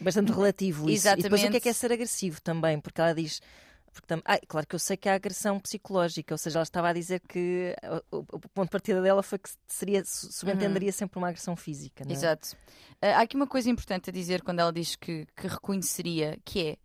Bastante 0.00 0.30
relativo 0.32 0.88
isso. 0.88 1.08
E 1.08 1.16
depois 1.22 1.24
o 1.24 1.50
que 1.50 1.56
é 1.56 1.58
Exatamente. 1.58 1.60
que 1.62 1.68
é 1.68 1.72
ser 1.72 1.92
agressivo 1.92 2.40
também? 2.40 2.78
Porque 2.80 3.00
ela 3.00 3.12
diz. 3.14 3.40
Porque. 3.92 4.14
Ai, 4.24 4.40
claro 4.46 4.66
que 4.66 4.74
eu 4.74 4.78
sei 4.78 4.96
que 4.96 5.08
há 5.08 5.14
agressão 5.14 5.58
psicológica, 5.60 6.34
ou 6.34 6.38
seja, 6.38 6.58
ela 6.58 6.62
estava 6.64 6.88
a 6.88 6.92
dizer 6.92 7.20
que 7.28 7.74
o, 8.10 8.18
o- 8.18 8.24
ponto 8.24 8.64
de 8.64 8.70
partida 8.70 9.00
dela 9.02 9.22
foi 9.22 9.38
que 9.38 9.50
seria, 9.66 10.04
su- 10.04 10.32
subentenderia 10.32 10.92
sempre 10.92 11.18
uma 11.18 11.28
agressão 11.28 11.56
física. 11.56 12.04
Não 12.04 12.10
é? 12.10 12.14
Exato. 12.14 12.56
Ah, 13.00 13.18
há 13.18 13.20
aqui 13.22 13.36
uma 13.36 13.46
coisa 13.46 13.68
importante 13.70 14.10
a 14.10 14.12
dizer 14.12 14.42
quando 14.42 14.60
ela 14.60 14.72
diz 14.72 14.96
que, 14.96 15.26
que 15.36 15.46
reconheceria, 15.48 16.38
que 16.44 16.66
é 16.68 16.76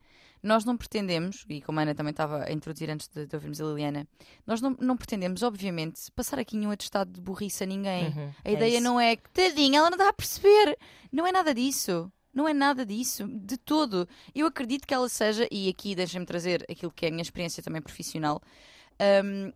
nós 0.41 0.65
não 0.65 0.75
pretendemos, 0.75 1.45
e 1.47 1.61
como 1.61 1.79
a 1.79 1.83
Ana 1.83 1.95
também 1.95 2.11
estava 2.11 2.43
a 2.43 2.51
introduzir 2.51 2.89
antes 2.89 3.07
de, 3.07 3.25
de 3.25 3.33
ouvirmos 3.33 3.61
a 3.61 3.63
Liliana, 3.63 4.05
nós 4.45 4.59
não, 4.59 4.75
não 4.77 4.97
pretendemos, 4.97 5.41
obviamente, 5.41 6.11
passar 6.13 6.37
aqui 6.37 6.57
nenhum 6.57 6.71
atestado 6.71 7.09
de 7.13 7.21
burrice 7.21 7.63
a 7.63 7.65
ninguém. 7.65 8.07
Uhum, 8.07 8.31
A 8.43 8.49
é 8.49 8.51
ideia 8.51 8.81
não 8.81 8.99
é 8.99 9.15
que, 9.15 9.29
tadinha, 9.29 9.79
ela 9.79 9.89
não 9.89 9.97
dá 9.97 10.09
a 10.09 10.13
perceber. 10.13 10.77
Não 11.13 11.25
é 11.25 11.31
nada 11.31 11.53
disso. 11.53 12.11
Não 12.33 12.47
é 12.47 12.53
nada 12.53 12.85
disso, 12.85 13.27
de 13.27 13.57
todo. 13.57 14.07
Eu 14.33 14.47
acredito 14.47 14.87
que 14.87 14.93
ela 14.93 15.07
seja, 15.07 15.47
e 15.51 15.69
aqui 15.69 15.93
deixem-me 15.95 16.25
trazer 16.25 16.65
aquilo 16.69 16.91
que 16.91 17.05
é 17.05 17.09
a 17.09 17.11
minha 17.11 17.21
experiência 17.21 17.61
também 17.61 17.81
profissional. 17.81 18.41
hum, 19.23 19.51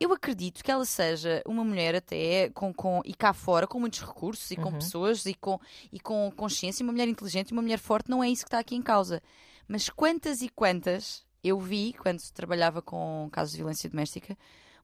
eu 0.00 0.12
acredito 0.12 0.64
que 0.64 0.70
ela 0.70 0.84
seja 0.84 1.42
uma 1.46 1.62
mulher 1.64 1.94
até 1.94 2.50
com, 2.50 2.74
com 2.74 3.00
e 3.04 3.14
cá 3.14 3.32
fora 3.32 3.68
com 3.68 3.78
muitos 3.78 4.00
recursos 4.00 4.50
e 4.50 4.56
com 4.56 4.70
Uhum. 4.70 4.78
pessoas 4.78 5.24
e 5.26 5.34
com, 5.34 5.60
e 5.92 6.00
com 6.00 6.28
consciência, 6.36 6.82
uma 6.82 6.92
mulher 6.92 7.06
inteligente 7.06 7.50
e 7.50 7.52
uma 7.52 7.62
mulher 7.62 7.78
forte, 7.78 8.10
não 8.10 8.22
é 8.24 8.28
isso 8.28 8.42
que 8.42 8.48
está 8.48 8.58
aqui 8.58 8.74
em 8.74 8.82
causa. 8.82 9.22
Mas 9.68 9.88
quantas 9.88 10.42
e 10.42 10.48
quantas 10.48 11.24
eu 11.44 11.60
vi 11.60 11.92
quando 11.92 12.20
trabalhava 12.32 12.82
com 12.82 13.28
casos 13.30 13.52
de 13.52 13.58
violência 13.58 13.88
doméstica, 13.88 14.36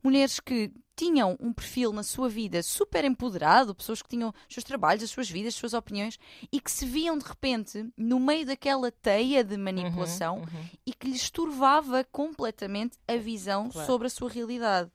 mulheres 0.03 0.41
que 0.41 0.73
tinham 0.97 1.37
um 1.39 1.53
perfil 1.53 1.93
na 1.93 2.03
sua 2.03 2.29
vida 2.29 2.61
super 2.61 3.05
empoderado, 3.05 3.73
pessoas 3.75 4.03
que 4.03 4.09
tinham 4.09 4.31
os 4.49 4.53
seus 4.55 4.65
trabalhos, 4.65 5.05
as 5.05 5.11
suas 5.11 5.31
vidas, 5.31 5.55
as 5.55 5.59
suas 5.59 5.73
opiniões 5.73 6.19
e 6.51 6.61
que 6.61 6.73
se 6.73 6.85
viam 6.85 7.17
de 7.17 7.25
repente 7.25 7.89
no 7.97 8.19
meio 8.19 8.45
daquela 8.45 8.91
teia 8.91 9.45
de 9.45 9.57
manipulação 9.57 10.39
Uhum, 10.39 10.43
uhum. 10.43 10.69
e 10.85 10.93
que 10.93 11.07
lhes 11.09 11.31
turvava 11.31 12.03
completamente 12.11 12.97
a 13.07 13.17
visão 13.17 13.71
Claro. 13.71 13.87
sobre 13.87 14.07
a 14.09 14.11
sua 14.11 14.29
realidade. 14.29 14.91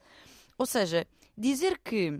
Ou 0.58 0.66
seja, 0.66 1.08
dizer 1.38 1.80
que 1.82 2.20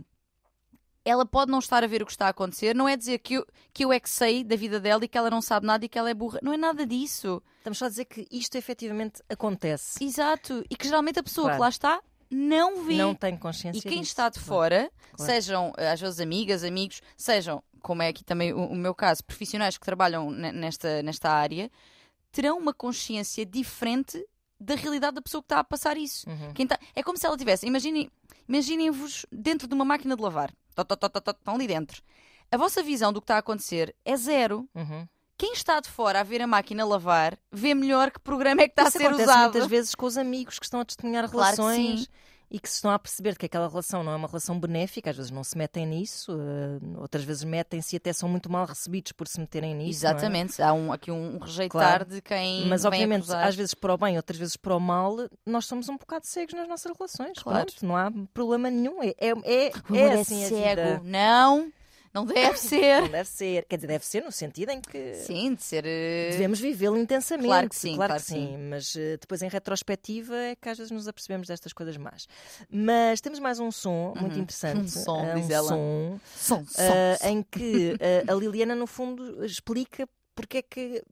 ela 1.06 1.26
pode 1.26 1.52
não 1.52 1.60
estar 1.60 1.84
a 1.84 1.88
ver 1.88 2.02
o 2.02 2.06
que 2.06 2.14
está 2.14 2.28
a 2.28 2.30
acontecer 2.30 2.74
não 2.74 2.88
é 2.88 2.96
dizer 2.96 3.20
que 3.20 3.34
eu, 3.34 3.46
que 3.74 3.84
eu 3.84 3.92
é 3.92 4.00
que 4.00 4.10
sei 4.10 4.42
da 4.46 4.56
vida 4.56 4.80
dela 4.80 5.04
e 5.04 5.08
que 5.10 5.18
ela 5.18 5.30
não 5.30 5.42
sabe 5.42 5.66
nada 5.68 5.84
e 5.84 5.90
que 5.90 6.00
ela 6.00 6.10
é 6.10 6.14
burra. 6.14 6.40
Não 6.42 6.54
é 6.54 6.58
nada 6.58 6.86
disso. 6.88 7.44
Estamos 7.58 7.78
só 7.78 7.86
a 7.86 7.90
dizer 7.90 8.06
que 8.06 8.26
isto 8.32 8.56
efetivamente 8.56 9.22
acontece. 9.30 10.02
Exato. 10.02 10.64
E 10.70 10.76
que 10.78 10.86
geralmente 10.86 11.20
a 11.20 11.24
pessoa 11.24 11.48
Claro. 11.48 11.58
que 11.58 11.62
lá 11.62 11.70
está 11.70 12.02
não 12.34 12.84
vê. 12.86 12.96
Não 12.96 13.14
tem 13.16 13.38
consciência 13.38 13.80
E 13.80 13.82
quem 13.82 14.00
disso. 14.00 14.12
está 14.12 14.30
de 14.30 14.40
Claro. 14.40 14.48
fora, 14.48 14.92
Claro. 15.14 15.32
sejam 15.32 15.74
eh, 15.78 15.92
às 15.92 16.00
vezes 16.02 16.20
amigas, 16.20 16.64
amigos, 16.64 17.02
sejam, 17.16 17.64
como 17.82 18.02
é 18.02 18.08
aqui 18.10 18.24
também 18.24 18.52
o, 18.54 18.66
o 18.68 18.76
meu 18.76 18.94
caso, 18.96 19.24
profissionais 19.24 19.78
que 19.78 19.86
trabalham 19.86 20.30
ne- 20.32 20.52
nesta, 20.52 21.02
nesta 21.04 21.30
área, 21.30 21.70
terão 22.32 22.58
uma 22.58 22.74
consciência 22.74 23.46
diferente 23.46 24.26
da 24.60 24.76
realidade 24.76 25.16
da 25.16 25.22
pessoa 25.22 25.42
que 25.42 25.46
está 25.48 25.60
a 25.60 25.64
passar 25.64 25.98
isso. 25.98 26.28
Uhum. 26.30 26.68
Tá- 26.68 26.80
é 26.96 27.04
como 27.04 27.18
se 27.18 27.26
ela 27.26 27.38
tivesse, 27.38 27.66
imaginem, 27.68 28.10
imaginem-vos 28.48 29.26
dentro 29.32 29.68
de 29.68 29.74
uma 29.74 29.86
máquina 29.86 30.16
de 30.16 30.22
lavar. 30.22 30.52
Tó, 30.76 30.84
tó, 30.84 30.96
tó, 30.96 31.10
tó, 31.10 31.20
tó, 31.22 31.32
Estão 31.32 31.56
ali 31.56 31.68
dentro. 31.68 32.02
A 32.52 32.58
vossa 32.58 32.82
visão 32.84 33.12
do 33.12 33.20
que 33.20 33.26
está 33.26 33.36
a 33.36 33.40
acontecer 33.40 33.96
é 34.06 34.16
zero. 34.16 34.68
Uhum. 34.76 35.08
Quem 35.44 35.52
está 35.52 35.82
de 35.82 35.90
fora 35.90 36.22
a 36.22 36.24
ver 36.24 36.42
a 36.42 36.48
máquina 36.48 36.86
lavar 36.86 37.38
vê 37.52 37.74
melhor 37.74 38.12
que 38.12 38.20
programa 38.22 38.62
é 38.62 38.68
que 38.68 38.72
está 38.72 38.84
Isso 38.84 38.98
a 38.98 39.02
ser 39.02 39.08
acontece 39.08 39.30
usado. 39.30 39.52
muitas 39.52 39.68
vezes 39.68 39.94
com 39.94 40.06
os 40.06 40.18
amigos 40.18 40.58
que 40.58 40.64
estão 40.66 40.80
a 40.80 40.86
testemunhar 40.86 41.30
Claro 41.30 41.56
relações 41.58 42.08
e 42.50 42.60
que 42.60 42.70
se 42.70 42.76
estão 42.76 42.92
a 42.92 42.98
perceber 43.00 43.36
que 43.38 43.46
aquela 43.48 43.68
relação 43.68 44.04
não 44.04 44.14
é 44.14 44.16
uma 44.16 44.28
relação 44.28 44.58
benéfica, 44.58 45.10
às 45.10 45.18
vezes 45.18 45.32
não 45.32 45.44
se 45.44 45.58
metem 45.58 45.86
nisso, 45.86 46.32
eh, 46.32 46.98
outras 47.00 47.24
vezes 47.26 47.44
metem-se 47.44 47.96
e 47.96 47.98
até 47.98 48.14
são 48.14 48.30
muito 48.30 48.50
mal 48.50 48.66
recebidos 48.66 49.12
por 49.12 49.28
se 49.28 49.38
meterem 49.40 49.76
nisso. 49.76 50.06
é? 50.06 50.10
Exatamente, 50.12 50.62
há 50.62 50.72
um, 50.72 50.94
aqui 50.94 51.12
um 51.12 51.40
rejeitar 51.40 51.70
Claro. 51.82 52.06
de 52.06 52.22
quem. 52.22 52.66
Mas 52.68 52.86
obviamente, 52.86 53.24
acusar. 53.24 53.46
às 53.48 53.56
vezes 53.56 53.74
para 53.74 53.94
o 53.96 53.98
bem, 53.98 54.16
outras 54.16 54.38
vezes 54.40 54.56
para 54.56 54.76
o 54.76 54.80
mal, 54.80 55.18
nós 55.46 55.66
somos 55.66 55.90
um 55.90 55.98
bocado 55.98 56.26
cegos 56.28 56.54
nas 56.54 56.70
nossas 56.70 56.92
relações. 56.98 57.38
Claro. 57.40 57.66
Pronto, 57.66 57.86
não 57.86 57.98
há 57.98 58.10
problema 58.34 58.70
nenhum. 58.70 59.02
É, 59.04 59.14
é, 59.18 59.34
é, 59.44 59.72
é 59.98 60.22
assim 60.22 60.46
a 60.46 60.48
cego. 60.48 61.04
Não, 61.04 61.72
não 62.14 62.26
deve 62.26 62.58
ser. 62.58 63.02
Não 63.02 63.10
deve 63.10 63.30
ser. 63.30 63.66
Quer 63.66 63.76
dizer, 63.78 63.88
deve 63.88 64.06
ser 64.06 64.24
no 64.24 64.32
sentido 64.32 64.70
em 64.70 64.80
que 64.80 65.16
Sim, 65.16 65.56
de 65.56 65.64
ser. 65.64 65.84
eh, 65.86 66.30
devemos 66.32 66.60
vivê-lo 66.60 66.98
intensamente. 66.98 67.48
Claro 67.48 67.70
que 67.70 67.76
sim, 67.76 67.96
claro 67.96 68.12
claro 68.12 68.24
que 68.24 68.32
que 68.34 68.40
sim. 68.40 68.58
Mas 68.70 68.96
eh, 68.96 69.18
depois 69.20 69.42
em 69.42 69.50
retrospectiva 69.50 70.36
é 70.36 70.56
que 70.56 70.70
às 70.70 70.78
vezes 70.78 70.92
nos 70.92 71.08
apercebemos 71.08 71.48
destas 71.48 71.74
coisas 71.74 71.98
más. 71.98 72.28
Mas 72.70 73.20
temos 73.22 73.40
mais 73.40 73.60
um 73.60 73.72
som 73.72 74.14
muito 74.20 74.38
interessante. 74.38 74.84
Um 74.84 74.88
som, 74.88 75.34
diz 75.36 75.48
um 75.48 75.52
ela. 75.52 75.68
som 75.70 76.20
Som, 76.36 76.66
som, 76.66 76.82
eh, 76.82 77.18
som. 77.20 77.28
em 77.30 77.44
que 77.44 77.96
eh, 78.00 78.24
a 78.28 78.34
Liliana, 78.34 78.76
no 78.76 78.86
fundo, 78.88 79.44
explica 79.46 80.08
porque 80.36 80.58
é 80.60 80.62
que. 80.62 81.04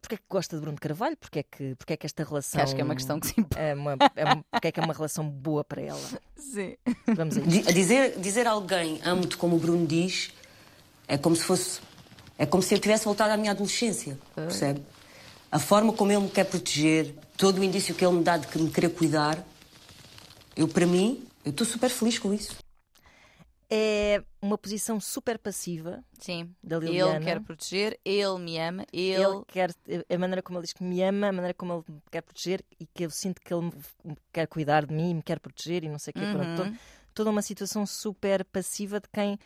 Porque 0.00 0.14
é 0.14 0.18
que 0.18 0.24
gosta 0.28 0.56
de 0.56 0.62
Bruno 0.62 0.78
Carvalho? 0.80 1.16
Porque 1.16 1.40
é 1.40 1.42
que, 1.42 1.74
porque 1.76 1.92
é 1.92 1.96
que 1.96 2.06
esta 2.06 2.24
relação. 2.24 2.58
Que 2.58 2.64
acho 2.64 2.74
que 2.74 2.80
é 2.80 2.84
uma 2.84 2.94
questão 2.94 3.20
que 3.20 3.28
se 3.28 3.34
impõe. 3.40 3.62
É 3.62 3.74
uma, 3.74 3.92
é 3.92 4.34
porque 4.50 4.68
é 4.68 4.72
que 4.72 4.80
é 4.80 4.82
uma 4.82 4.94
relação 4.94 5.28
boa 5.28 5.62
para 5.64 5.82
ela? 5.82 6.00
Sim. 6.36 6.76
Vamos 7.14 7.36
a 7.36 7.40
isto. 7.40 7.72
Dizer, 7.72 8.18
dizer 8.18 8.46
a 8.46 8.50
alguém 8.50 9.00
amo-te 9.04 9.36
como 9.36 9.56
o 9.56 9.58
Bruno 9.58 9.86
diz 9.86 10.32
é 11.06 11.18
como 11.18 11.36
se 11.36 11.44
fosse. 11.44 11.80
É 12.38 12.46
como 12.46 12.62
se 12.62 12.74
eu 12.74 12.78
tivesse 12.78 13.04
voltado 13.04 13.32
à 13.32 13.36
minha 13.36 13.50
adolescência, 13.52 14.18
percebe? 14.34 14.82
A 15.50 15.58
forma 15.58 15.92
como 15.92 16.10
ele 16.10 16.22
me 16.22 16.30
quer 16.30 16.44
proteger, 16.44 17.14
todo 17.36 17.58
o 17.58 17.64
indício 17.64 17.94
que 17.94 18.04
ele 18.04 18.16
me 18.16 18.24
dá 18.24 18.38
de 18.38 18.46
que 18.46 18.58
me 18.58 18.70
querer 18.70 18.88
cuidar, 18.88 19.44
eu, 20.56 20.66
para 20.66 20.86
mim, 20.86 21.24
eu 21.44 21.50
estou 21.50 21.66
super 21.66 21.90
feliz 21.90 22.18
com 22.18 22.32
isso. 22.32 22.56
É 23.74 24.22
uma 24.42 24.58
posição 24.58 25.00
super 25.00 25.38
passiva 25.38 26.04
Sim. 26.18 26.54
da 26.62 26.76
Ele 26.76 26.86
Liliana. 26.88 27.20
quer 27.24 27.40
proteger, 27.40 27.98
ele 28.04 28.38
me 28.38 28.58
ama, 28.58 28.84
ele. 28.92 29.22
Ele 29.24 29.42
quer, 29.48 29.70
a 30.10 30.18
maneira 30.18 30.42
como 30.42 30.58
ele 30.58 30.64
diz 30.66 30.74
que 30.74 30.84
me 30.84 31.02
ama, 31.02 31.28
a 31.28 31.32
maneira 31.32 31.54
como 31.54 31.72
ele 31.72 31.84
me 31.88 32.02
quer 32.10 32.20
proteger 32.20 32.62
e 32.78 32.84
que 32.84 33.04
eu 33.04 33.10
sinto 33.10 33.40
que 33.40 33.54
ele 33.54 33.70
me 34.04 34.14
quer 34.30 34.46
cuidar 34.46 34.84
de 34.84 34.92
mim 34.94 35.10
e 35.10 35.14
me 35.14 35.22
quer 35.22 35.40
proteger 35.40 35.84
e 35.84 35.88
não 35.88 35.98
sei 35.98 36.10
o 36.10 36.14
quê. 36.14 36.20
Pronto, 36.20 36.62
Uhum. 36.64 36.72
to- 36.72 36.78
toda 37.14 37.30
uma 37.30 37.40
situação 37.40 37.86
super 37.86 38.44
passiva 38.44 39.00
de 39.00 39.08
quem 39.08 39.38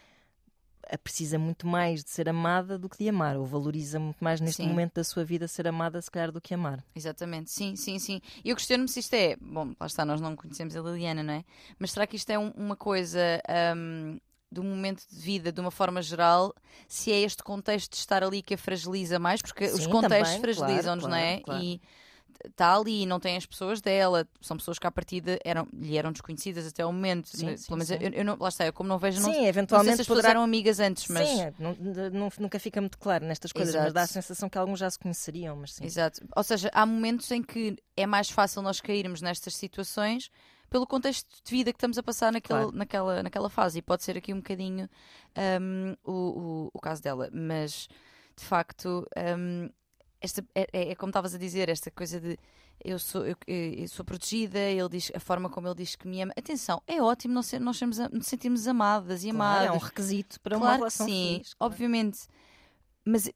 precisa 1.02 1.38
muito 1.38 1.66
mais 1.66 2.04
de 2.04 2.10
ser 2.10 2.28
amada 2.28 2.78
do 2.78 2.88
que 2.88 2.98
de 2.98 3.08
amar, 3.08 3.36
ou 3.36 3.44
valoriza 3.46 3.98
muito 3.98 4.22
mais 4.22 4.40
neste 4.40 4.62
Sim. 4.62 4.68
momento 4.68 4.94
da 4.94 5.04
sua 5.04 5.24
vida 5.24 5.48
ser 5.48 5.66
amada, 5.66 6.00
se 6.00 6.10
calhar, 6.10 6.30
do 6.30 6.40
que 6.40 6.54
amar. 6.54 6.84
Exatamente, 6.94 7.50
sim, 7.50 7.74
sim, 7.76 7.98
sim. 7.98 8.20
E 8.44 8.50
eu 8.50 8.56
questiono-me 8.56 8.88
se 8.88 9.00
isto 9.00 9.14
é. 9.14 9.36
Bom, 9.40 9.74
lá 9.80 9.86
está, 9.86 10.04
nós 10.04 10.20
não 10.20 10.36
conhecemos 10.36 10.76
a 10.76 10.80
Liliana, 10.80 11.22
não 11.22 11.34
é? 11.34 11.44
Mas 11.78 11.92
será 11.92 12.06
que 12.06 12.16
isto 12.16 12.30
é 12.30 12.38
um- 12.38 12.50
uma 12.56 12.76
coisa 12.76 13.40
hum, 13.76 14.18
do 14.50 14.62
momento 14.62 15.02
de 15.10 15.16
vida, 15.20 15.50
de 15.50 15.60
uma 15.60 15.70
forma 15.70 16.00
geral, 16.00 16.54
se 16.88 17.10
é 17.12 17.20
este 17.20 17.42
contexto 17.42 17.90
de 17.92 17.96
estar 17.98 18.22
ali 18.22 18.42
que 18.42 18.54
a 18.54 18.58
fragiliza 18.58 19.18
mais? 19.18 19.42
Porque 19.42 19.64
os 19.64 19.82
Sim, 19.84 19.90
contextos 19.90 20.36
também, 20.36 20.40
fragilizam-nos, 20.40 21.04
claro, 21.04 21.10
não 21.20 21.22
é? 21.22 21.40
claro. 21.40 21.62
E 21.62 21.80
está 22.44 22.74
ali, 22.76 23.06
não 23.06 23.18
tem 23.20 23.36
as 23.36 23.46
pessoas 23.46 23.80
dela, 23.80 24.26
são 24.40 24.56
pessoas 24.56 24.78
que 24.78 24.86
à 24.86 24.90
partida 24.90 25.38
eram, 25.44 25.66
lhe 25.72 25.96
eram 25.96 26.12
desconhecidas 26.12 26.66
até 26.66 26.84
o 26.84 26.92
momento. 26.92 27.28
Sim, 27.28 27.46
Pelo 27.46 27.56
sim, 27.58 27.72
menos 27.72 27.88
sim. 27.88 27.94
Eu, 28.00 28.10
eu 28.10 28.24
não, 28.24 28.36
lá 28.38 28.48
está, 28.48 28.66
eu 28.66 28.72
como 28.72 28.88
não 28.88 28.98
vejo, 28.98 29.20
não, 29.20 29.26
Sim, 29.30 29.34
não 29.34 29.40
sei 29.42 29.48
eventualmente 29.48 29.96
se 29.96 30.02
as 30.02 30.06
pessoas 30.06 30.18
poderá- 30.18 30.30
eram 30.30 30.42
amigas 30.42 30.80
antes, 30.80 31.08
mas. 31.08 31.28
Sim, 31.28 31.40
é, 31.42 31.54
não- 31.58 31.76
não- 32.10 32.28
nunca 32.38 32.58
fica 32.58 32.80
muito 32.80 32.98
claro 32.98 33.24
nestas 33.26 33.52
coisas, 33.52 33.74
mas 33.74 33.84
Exato. 33.84 33.94
dá 33.94 34.02
a 34.02 34.06
sensação 34.06 34.48
que 34.48 34.58
alguns 34.58 34.78
já 34.78 34.90
se 34.90 34.98
conheceriam, 34.98 35.56
mas 35.56 35.74
sim. 35.74 35.84
Exato. 35.84 36.20
Ou 36.34 36.42
seja, 36.42 36.70
há 36.72 36.84
momentos 36.84 37.30
em 37.30 37.42
que 37.42 37.76
é 37.96 38.06
mais 38.06 38.28
fácil 38.30 38.62
nós 38.62 38.80
cairmos 38.80 39.20
nestas 39.22 39.54
situações 39.54 40.30
pelo 40.68 40.84
contexto 40.86 41.28
de 41.44 41.50
vida 41.50 41.72
que 41.72 41.76
estamos 41.76 41.96
a 41.96 42.02
passar 42.02 42.32
naquele, 42.32 42.58
Claro. 42.62 42.76
naquela, 42.76 43.22
naquela 43.22 43.48
fase. 43.48 43.78
E 43.78 43.82
pode 43.82 44.02
ser 44.02 44.16
aqui 44.18 44.32
um 44.34 44.38
bocadinho 44.38 44.88
hum, 45.60 45.94
o, 46.04 46.12
o, 46.12 46.70
o 46.74 46.80
caso 46.80 47.00
dela. 47.02 47.30
Mas, 47.32 47.88
de 48.36 48.44
facto, 48.44 49.06
hum, 49.38 49.70
esta, 50.20 50.44
é, 50.54 50.66
é- 50.72 50.90
é 50.92 50.94
como 50.94 51.10
estavas 51.10 51.34
a 51.34 51.38
dizer, 51.38 51.68
esta 51.68 51.90
coisa 51.90 52.20
de 52.20 52.38
eu 52.84 52.98
sou, 52.98 53.26
eu, 53.26 53.36
eu 53.46 53.88
sou 53.88 54.04
protegida, 54.04 54.58
ele 54.58 54.88
diz, 54.88 55.10
a 55.14 55.20
forma 55.20 55.48
como 55.48 55.66
ele 55.66 55.74
diz 55.76 55.96
que 55.96 56.06
me 56.06 56.20
ama. 56.22 56.32
Atenção, 56.36 56.82
é 56.86 57.00
ótimo 57.02 57.32
nós, 57.34 57.50
nós 57.54 57.76
sermos, 57.78 57.98
nos 57.98 58.26
sentirmos 58.26 58.66
amadas 58.68 59.24
e 59.24 59.30
Claro, 59.30 59.36
amadas. 59.64 59.68
é 59.68 59.72
um 59.72 59.78
requisito 59.86 60.40
para 60.40 60.56
uma 60.56 60.66
Claro 60.66 60.74
que 60.76 60.80
relação 60.80 61.06
sim, 61.06 61.32
feliz. 61.34 61.54
claro. 61.54 61.72
obviamente. 61.72 62.18
Mas 63.04 63.30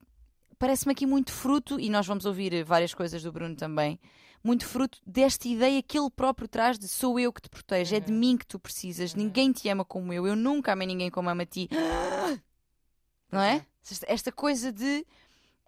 parece-me 0.59 0.93
aqui 0.93 1.07
muito 1.07 1.33
fruto, 1.33 1.81
e 1.81 1.89
nós 1.89 2.07
vamos 2.07 2.27
ouvir 2.27 2.63
várias 2.65 2.93
coisas 2.93 3.23
do 3.23 3.33
Bruno 3.33 3.57
também, 3.57 3.99
muito 4.45 4.67
fruto 4.67 4.99
desta 5.07 5.49
ideia 5.49 5.83
que 5.83 5.99
ele 5.99 6.11
próprio 6.11 6.49
traz 6.49 6.79
de 6.79 6.87
sou 6.89 7.19
eu 7.19 7.33
que 7.33 7.41
te 7.43 7.49
protejo, 7.49 7.95
é 7.95 8.01
de 8.01 8.11
mim 8.13 8.37
que 8.37 8.47
tu 8.47 8.59
precisas, 8.59 9.15
ninguém 9.15 9.53
te 9.53 9.69
ama 9.69 9.85
como 9.85 10.13
eu, 10.13 10.27
eu 10.27 10.35
nunca 10.37 10.73
amei 10.73 10.87
ninguém 10.87 11.11
como 11.11 11.31
ama 11.31 11.43
a 11.43 11.47
ti. 11.47 11.69
Não 13.31 13.41
é? 13.41 13.65
Esta- 13.91 14.07
Esta 14.09 14.33
coisa 14.33 14.73
de 14.73 15.07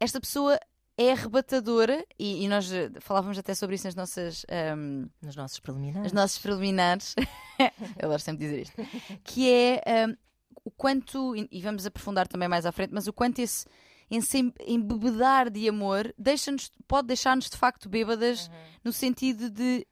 esta 0.00 0.20
pessoa 0.20 0.58
é 0.98 1.12
arrebatadora, 1.12 2.04
e, 2.18 2.44
e 2.44 2.48
nós 2.48 2.70
eh, 2.72 2.90
falávamos 3.00 3.38
até 3.38 3.54
sobre 3.54 3.76
isso 3.76 3.86
nas 3.86 3.94
nossas. 3.94 4.44
ahm, 4.50 5.06
Nos 5.22 5.34
nossos 5.36 5.58
preliminares. 5.60 6.06
as 6.06 6.12
nossas 6.12 6.38
preliminares, 6.38 7.14
eu 7.98 8.06
adoro 8.06 8.20
sempre 8.20 8.44
dizer 8.46 8.62
isto, 8.62 8.76
que 9.24 9.50
é 9.50 10.06
hum, 10.08 10.16
o 10.64 10.70
quanto, 10.70 11.34
e- 11.36 11.60
vamos 11.62 11.86
aprofundar 11.86 12.28
também 12.28 12.48
mais 12.48 12.66
à 12.66 12.72
frente, 12.72 12.90
mas 12.92 13.06
o 13.06 13.12
quanto 13.12 13.38
esse, 13.40 13.64
em 14.10 14.20
se 14.20 14.52
embebedar 14.66 15.48
de 15.50 15.68
amor, 15.68 16.12
deixa-nos, 16.18 16.70
pode 16.86 17.08
deixar-nos 17.08 17.48
de 17.48 17.56
facto 17.56 17.88
bêbadas 17.88 18.48
Uhum. 18.48 18.54
no 18.84 18.92
sentido 18.92 19.48
de 19.50 19.86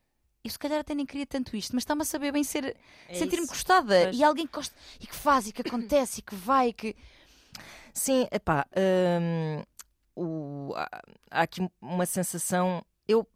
eu 0.44 0.50
se 0.50 0.58
calhar 0.58 0.80
até 0.80 0.94
nem 0.94 1.04
queria 1.04 1.26
tanto 1.26 1.54
isto, 1.56 1.74
mas 1.74 1.82
está-me 1.82 2.00
a 2.02 2.04
saber 2.04 2.32
bem 2.32 2.42
ser 2.44 2.74
É 3.08 3.14
sentir-me 3.14 3.46
gostada 3.46 4.04
Pois. 4.04 4.16
e 4.18 4.24
alguém 4.24 4.46
que 4.46 4.52
gosta 4.54 4.74
e 4.98 5.06
que 5.06 5.14
faz 5.14 5.46
e 5.48 5.52
que 5.52 5.60
acontece 5.62 6.20
e 6.20 6.22
que 6.22 6.34
vai 6.34 6.68
e 6.68 6.72
que 6.72 6.96
Sim, 7.92 8.26
epá, 8.30 8.66
hum, 8.76 9.62
o- 10.16 10.72
há, 10.76 10.88
há 11.30 11.42
aqui 11.42 11.68
uma 11.80 12.06
sensação. 12.06 12.84
Eu, 13.08 13.26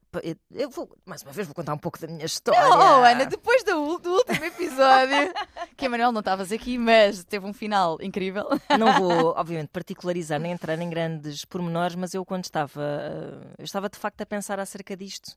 eu 0.53 0.71
vou, 0.71 0.97
mais 1.05 1.23
uma 1.25 1.33
vez, 1.33 1.45
vou 1.49 1.55
contar 1.57 1.75
um 1.75 1.79
pouco 1.79 1.99
da 1.99 2.07
minha 2.07 2.25
história. 2.25 2.61
Oh, 2.69 3.03
Ana, 3.05 3.27
depois 3.27 3.65
do, 3.65 3.99
do 3.99 4.13
último 4.13 4.45
episódio, 4.45 5.35
que 5.77 5.87
a 5.87 5.89
Manuel 5.91 6.13
não 6.13 6.21
estavas 6.21 6.53
aqui, 6.53 6.79
mas 6.79 7.25
teve 7.25 7.45
um 7.45 7.53
final 7.53 7.99
incrível. 8.01 8.47
Não 8.79 8.93
vou, 9.01 9.35
obviamente, 9.37 9.71
particularizar 9.71 10.39
nem 10.39 10.53
entrar 10.53 10.79
em 10.81 10.89
grandes 10.89 11.45
pormenores, 11.45 11.97
mas 11.97 12.15
eu, 12.15 12.25
quando 12.25 12.45
estava, 12.45 12.81
eh, 12.83 13.55
eu 13.59 13.65
estava 13.65 13.89
de 13.89 13.99
facto 13.99 14.21
a 14.21 14.27
pensar 14.27 14.61
acerca 14.61 14.97
disto 14.97 15.37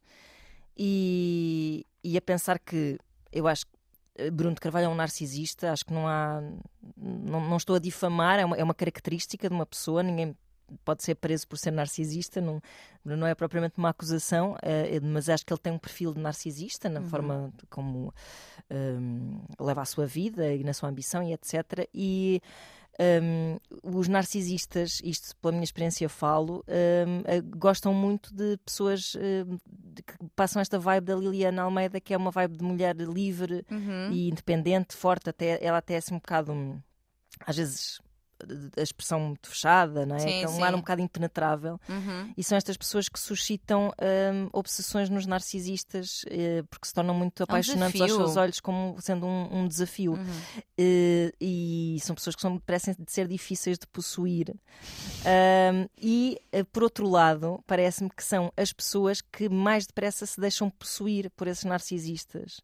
e, 0.77 1.85
e 2.03 2.17
a 2.17 2.21
pensar 2.21 2.59
que 2.59 2.99
eu 3.31 3.47
acho 3.47 3.65
que 3.65 3.71
eh, 4.15 4.29
Bruno 4.29 4.53
de 4.53 4.61
Carvalho 4.61 4.85
é 4.85 4.89
um 4.89 4.95
narcisista, 4.95 5.71
acho 5.71 5.85
que 5.85 5.93
não 5.93 6.07
há. 6.07 6.39
Não, 6.95 7.41
não 7.41 7.57
estou 7.57 7.75
a 7.75 7.79
difamar, 7.79 8.39
é 8.39 8.45
uma, 8.45 8.55
é 8.57 8.63
uma 8.63 8.73
característica 8.75 9.47
de 9.49 9.55
uma 9.55 9.65
pessoa, 9.65 10.03
ninguém 10.03 10.35
pode 10.83 11.03
ser 11.03 11.15
preso 11.15 11.47
por 11.47 11.57
ser 11.57 11.71
narcisista, 11.71 12.41
não, 12.41 12.61
não 13.03 13.25
é 13.27 13.33
propriamente 13.35 13.77
uma 13.77 13.89
acusação, 13.89 14.55
eh, 14.61 14.99
mas 15.01 15.29
acho 15.29 15.45
que 15.45 15.53
ele 15.53 15.59
tem 15.61 15.73
um 15.73 15.77
perfil 15.79 16.13
de 16.13 16.19
narcisista 16.19 16.89
na 16.89 17.01
forma 17.01 17.51
de 17.57 17.65
como 17.67 18.13
hum, 18.69 19.41
leva 19.59 19.81
a 19.81 19.85
sua 19.85 20.05
vida 20.05 20.53
e 20.53 20.63
na 20.63 20.73
sua 20.73 20.89
ambição 20.89 21.23
e 21.23 21.33
etc. 21.33 21.87
E 21.93 22.41
hum, 22.99 23.57
os 23.83 24.07
narcisistas, 24.07 24.99
isto 25.03 25.35
pela 25.37 25.51
minha 25.53 25.63
experiência 25.63 26.09
falo, 26.09 26.63
hum, 26.67 27.21
eh, 27.25 27.41
gostam 27.41 27.93
muito 27.93 28.33
de 28.33 28.57
pessoas 28.65 29.15
de 29.15 30.03
que 30.03 30.13
passam 30.35 30.61
esta 30.61 30.77
vibe 30.77 31.05
da 31.05 31.15
Liliana 31.15 31.63
Almeida, 31.63 31.99
que 31.99 32.13
é 32.13 32.17
uma 32.17 32.31
vibe 32.31 32.57
de 32.57 32.63
mulher 32.63 32.95
livre 32.95 33.65
Uhum. 33.71 34.11
e 34.11 34.29
independente, 34.29 34.95
forte, 34.95 35.29
até, 35.29 35.63
ela 35.63 35.77
até 35.79 35.95
é 35.95 35.97
assim 35.97 36.13
um 36.13 36.19
bocado, 36.19 36.51
hum, 36.51 36.79
às 37.45 37.55
vezes, 37.55 37.99
a 38.77 38.81
expressão 38.81 39.19
muito 39.19 39.49
fechada, 39.49 40.05
não 40.05 40.15
é? 40.15 40.19
Sim, 40.19 40.43
é 40.43 40.49
um 40.49 40.63
ar 40.63 40.73
um 40.75 40.79
bocado 40.79 41.01
impenetrável. 41.01 41.79
Uhum. 41.89 42.33
E 42.37 42.43
são 42.43 42.57
estas 42.57 42.77
pessoas 42.77 43.09
que 43.09 43.19
suscitam 43.19 43.87
hum, 43.89 44.49
obsessões 44.53 45.09
nos 45.09 45.25
narcisistas 45.25 46.23
eh, 46.29 46.63
porque 46.69 46.87
se 46.87 46.93
tornam 46.93 47.15
muito 47.15 47.43
apaixonantes 47.43 47.99
aos 48.01 48.09
desafio. 48.09 48.25
seus 48.25 48.37
olhos 48.37 48.59
como 48.59 48.95
sendo 49.01 49.25
um, 49.25 49.61
um 49.61 49.67
desafio. 49.67 50.13
Uhum. 50.13 50.41
Eh, 50.77 51.31
e 51.41 51.97
são 52.01 52.15
pessoas 52.15 52.35
que 52.35 52.41
são, 52.41 52.57
parecem 52.59 52.95
de 52.97 53.11
ser 53.11 53.27
difíceis 53.27 53.77
de 53.77 53.87
possuir. 53.87 54.55
Hum, 55.25 55.87
e, 55.97 56.39
eh, 56.51 56.63
por 56.63 56.83
outro 56.83 57.07
lado, 57.09 57.63
parece-me 57.65 58.09
que 58.09 58.23
são 58.23 58.51
as 58.55 58.71
pessoas 58.71 59.21
que 59.21 59.49
mais 59.49 59.85
depressa 59.87 60.25
se 60.25 60.39
deixam 60.39 60.69
possuir 60.69 61.29
por 61.31 61.47
esses 61.47 61.63
narcisistas. 61.63 62.61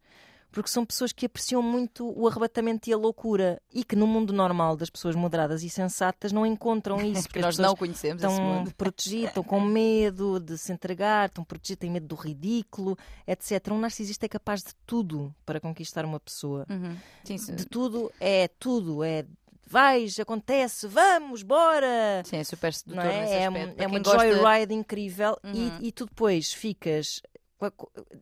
Porque 0.54 0.70
são 0.70 0.86
pessoas 0.86 1.12
que 1.12 1.26
apreciam 1.26 1.62
muito 1.62 2.08
o 2.18 2.28
arrebatamento 2.28 2.90
e 2.90 2.94
a 2.94 2.98
loucura 2.98 3.60
e 3.74 3.84
que 3.84 3.96
no 3.96 4.06
mundo 4.08 4.32
normal 4.32 4.78
das 4.78 4.90
pessoas 4.90 5.16
moderadas 5.16 5.64
e 5.64 5.70
sensatas 5.70 6.32
não 6.32 6.46
encontram 6.46 6.98
isso. 7.04 7.24
Porque 7.28 7.40
nós 7.40 7.58
não 7.58 7.76
conhecemos 7.76 8.24
esse 8.24 8.32
estão 8.32 8.46
mundo. 8.46 8.72
protegidos, 8.78 9.30
estão 9.30 9.44
com 9.44 9.60
medo 9.60 10.40
de 10.40 10.58
se 10.58 10.72
entregar, 10.72 11.28
estão 11.28 11.44
protegidos, 11.44 11.80
têm 11.82 11.90
medo 11.92 12.06
do 12.08 12.16
ridículo, 12.16 12.96
etc. 13.28 13.70
Um 13.72 13.80
narcisista 13.80 14.26
é 14.28 14.30
capaz 14.30 14.62
de 14.62 14.74
tudo 14.86 15.34
para 15.46 15.60
conquistar 15.60 16.06
uma 16.06 16.20
pessoa. 16.20 16.66
Uhum. 16.70 16.96
Sim, 17.24 17.38
sim. 17.40 17.56
De 17.56 17.66
tudo 17.66 18.12
é 18.20 18.48
tudo, 18.48 19.04
é 19.04 19.26
vais, 19.66 20.20
acontece, 20.20 20.88
vamos, 20.88 21.42
bora! 21.42 22.22
Sim, 22.26 22.38
é 22.38 22.44
super 22.44 22.72
sedutor 22.74 23.04
Não 23.06 23.10
é? 23.12 23.44
É, 23.44 23.50
um- 23.50 23.74
é 23.76 23.88
uma 23.88 24.00
gosta- 24.00 24.32
joyride 24.36 24.74
incrível 24.74 25.36
Uhum. 25.44 25.80
e, 25.82 25.88
e 25.88 25.92
tu 25.92 26.06
depois 26.06 26.54
ficas. 26.54 27.22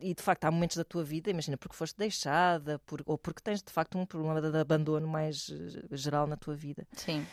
E 0.00 0.14
de 0.14 0.22
facto 0.22 0.44
há 0.44 0.50
momentos 0.50 0.76
da 0.76 0.84
tua 0.84 1.02
vida, 1.04 1.30
imagina, 1.30 1.56
porque 1.56 1.76
foste 1.76 1.96
deixada, 1.96 2.78
por- 2.86 3.02
ou 3.06 3.16
porque 3.18 3.40
tens 3.42 3.62
de 3.62 3.72
facto 3.72 3.96
um 3.98 4.04
problema 4.06 4.40
de 4.40 4.56
abandono 4.58 5.06
mais 5.08 5.50
eh, 5.50 5.96
geral 5.96 6.26
na 6.26 6.36
tua 6.36 6.54
vida. 6.54 6.86
Sim. 6.96 7.26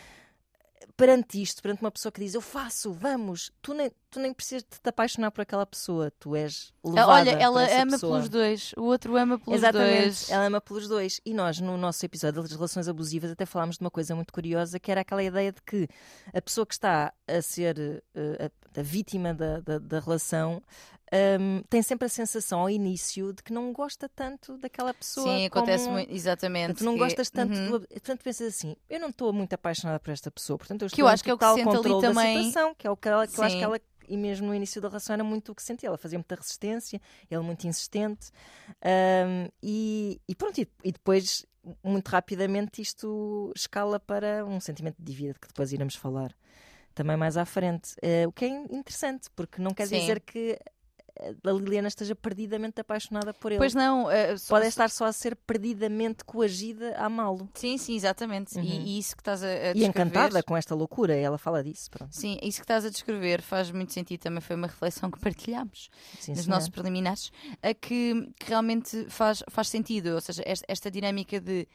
perante 0.96 1.40
isto, 1.40 1.62
perante 1.62 1.82
uma 1.82 1.90
pessoa 1.90 2.10
que 2.10 2.20
diz 2.20 2.34
eu 2.34 2.40
faço, 2.40 2.92
vamos, 2.92 3.50
tu 3.62 3.72
nem, 3.74 3.90
tu 4.10 4.18
nem 4.18 4.32
precisas 4.34 4.62
de 4.62 4.80
te 4.80 4.88
apaixonar 4.88 5.30
por 5.30 5.40
aquela 5.42 5.64
pessoa, 5.66 6.10
tu 6.18 6.34
és 6.34 6.72
levada 6.84 7.12
Olha, 7.12 7.30
ela 7.32 7.62
ama 7.82 7.92
pessoa. 7.92 8.12
pelos 8.16 8.28
dois, 8.28 8.72
o 8.76 8.82
outro 8.84 9.16
ama 9.16 9.38
pelos 9.38 9.58
Exatamente, 9.60 10.00
dois. 10.02 10.30
ela 10.30 10.46
ama 10.46 10.60
pelos 10.60 10.88
dois. 10.88 11.20
E 11.24 11.32
nós, 11.34 11.60
no 11.60 11.76
nosso 11.76 12.04
episódio 12.04 12.42
das 12.42 12.50
relações 12.52 12.88
abusivas, 12.88 13.30
até 13.30 13.44
falámos 13.46 13.76
de 13.76 13.84
uma 13.84 13.90
coisa 13.90 14.14
muito 14.14 14.32
curiosa, 14.32 14.78
que 14.80 14.90
era 14.90 15.02
aquela 15.02 15.22
ideia 15.22 15.52
de 15.52 15.62
que 15.62 15.86
a 16.34 16.40
pessoa 16.42 16.66
que 16.66 16.74
está 16.74 17.12
a 17.28 17.42
ser 17.42 18.02
eh, 18.14 18.50
a, 18.74 18.80
a 18.80 18.82
vítima 18.82 19.32
da, 19.34 19.60
da, 19.60 19.78
da 19.78 20.00
relação 20.00 20.62
hum, 21.40 21.62
tem 21.68 21.82
sempre 21.82 22.06
a 22.06 22.08
sensação 22.08 22.60
ao 22.60 22.70
início 22.70 23.32
de 23.32 23.42
que 23.42 23.52
não 23.52 23.72
gosta 23.72 24.08
tanto 24.08 24.56
daquela 24.58 24.92
pessoa. 24.94 25.26
Sim, 25.38 25.46
acontece 25.46 25.84
como- 25.84 25.96
muito, 25.96 26.12
exatamente. 26.12 26.74
Tu 26.78 26.84
não 26.84 26.92
que- 26.94 26.98
gostas 27.00 27.30
tanto, 27.30 27.52
Uhum. 27.58 27.70
do- 27.80 27.88
portanto 27.88 28.22
pensas 28.22 28.48
assim, 28.54 28.76
eu 28.88 29.00
não 29.00 29.08
estou 29.10 29.32
muito 29.32 29.52
apaixonada 29.52 29.98
por 30.00 30.10
esta 30.10 30.30
pessoa, 30.30 30.56
portanto 30.58 30.82
eu 30.82 30.88
Que 30.88 30.94
estou 30.94 31.04
eu 31.04 31.08
em 31.10 31.12
acho 31.12 31.24
que 31.24 31.30
é 31.30 31.34
o 31.34 31.38
que 31.38 31.44
se 31.46 31.54
sente 31.54 31.76
ali 31.76 32.00
também. 32.00 32.36
situação, 32.44 32.74
que 32.74 32.86
é 32.86 32.90
o 32.90 32.96
que, 32.96 33.08
ela, 33.08 33.26
que 33.26 33.38
eu 33.38 33.44
acho 33.44 33.56
que 33.58 33.64
ela, 33.64 33.80
e 34.08 34.16
mesmo 34.16 34.46
no 34.48 34.54
início 34.54 34.80
da 34.80 34.88
relação 34.88 35.14
era 35.14 35.22
muito 35.24 35.52
o 35.52 35.54
que 35.54 35.62
sentia, 35.62 35.88
ela 35.88 35.98
fazia 35.98 36.18
muita 36.18 36.34
resistência, 36.34 37.00
ele 37.30 37.42
muito 37.42 37.66
insistente, 37.66 38.30
Ahm, 38.82 39.48
e, 39.62 40.20
e 40.28 40.34
pronto, 40.34 40.58
e, 40.60 40.68
e 40.84 40.92
depois 40.92 41.44
muito 41.84 42.08
rapidamente 42.08 42.80
isto 42.80 43.52
escala 43.54 44.00
para 44.00 44.44
um 44.46 44.58
sentimento 44.60 44.96
de 44.98 45.04
dívida 45.04 45.34
que 45.40 45.46
depois 45.48 45.72
iremos 45.72 45.94
falar 45.94 46.34
também 46.94 47.16
mais 47.16 47.36
à 47.36 47.44
frente, 47.44 47.94
Eh, 48.02 48.26
o 48.26 48.32
que 48.32 48.44
é 48.44 48.48
interessante, 48.48 49.28
porque 49.36 49.60
não 49.62 49.72
quer 49.72 49.86
Sim. 49.86 49.98
dizer 50.00 50.20
que 50.20 50.58
a 51.44 51.50
Liliana 51.52 51.88
esteja 51.88 52.14
perdidamente 52.14 52.80
apaixonada 52.80 53.32
por 53.34 53.52
ele. 53.52 53.58
Pois 53.58 53.74
não, 53.74 54.10
eh, 54.10 54.36
só- 54.36 54.54
Pode 54.56 54.66
estar 54.66 54.90
só 54.90 55.04
a 55.06 55.12
ser 55.12 55.36
perdidamente 55.36 56.24
coagida 56.24 56.94
a 56.96 57.06
amá-lo. 57.06 57.48
Sim, 57.54 57.76
sim, 57.78 57.94
exatamente. 57.94 58.56
Uhum. 58.56 58.64
E, 58.64 58.96
e 58.96 58.98
isso 58.98 59.14
que 59.16 59.20
estás 59.22 59.42
a, 59.42 59.46
a 59.46 59.50
E 59.50 59.54
descrever- 59.74 59.86
encantada 59.88 60.42
com 60.42 60.56
esta 60.56 60.74
loucura, 60.74 61.14
ela 61.14 61.38
fala 61.38 61.62
disso. 61.62 61.90
Pronto. 61.90 62.14
Sim, 62.14 62.38
isso 62.42 62.58
que 62.58 62.64
estás 62.64 62.84
a 62.84 62.90
descrever 62.90 63.42
faz 63.42 63.70
muito 63.70 63.92
sentido. 63.92 64.20
Também 64.20 64.40
foi 64.40 64.56
uma 64.56 64.66
reflexão 64.66 65.10
que 65.10 65.18
partilhámos 65.20 65.90
Sim, 66.18 66.32
nos 66.32 66.40
senhora. 66.42 66.50
nossos 66.56 66.68
preliminares, 66.70 67.30
a 67.62 67.74
que, 67.74 68.32
que 68.38 68.46
realmente 68.48 69.06
faz, 69.10 69.42
faz 69.50 69.68
sentido. 69.68 70.14
Ou 70.14 70.20
seja, 70.20 70.42
esta, 70.46 70.64
esta 70.68 70.90
dinâmica 70.90 71.40
de 71.40 71.66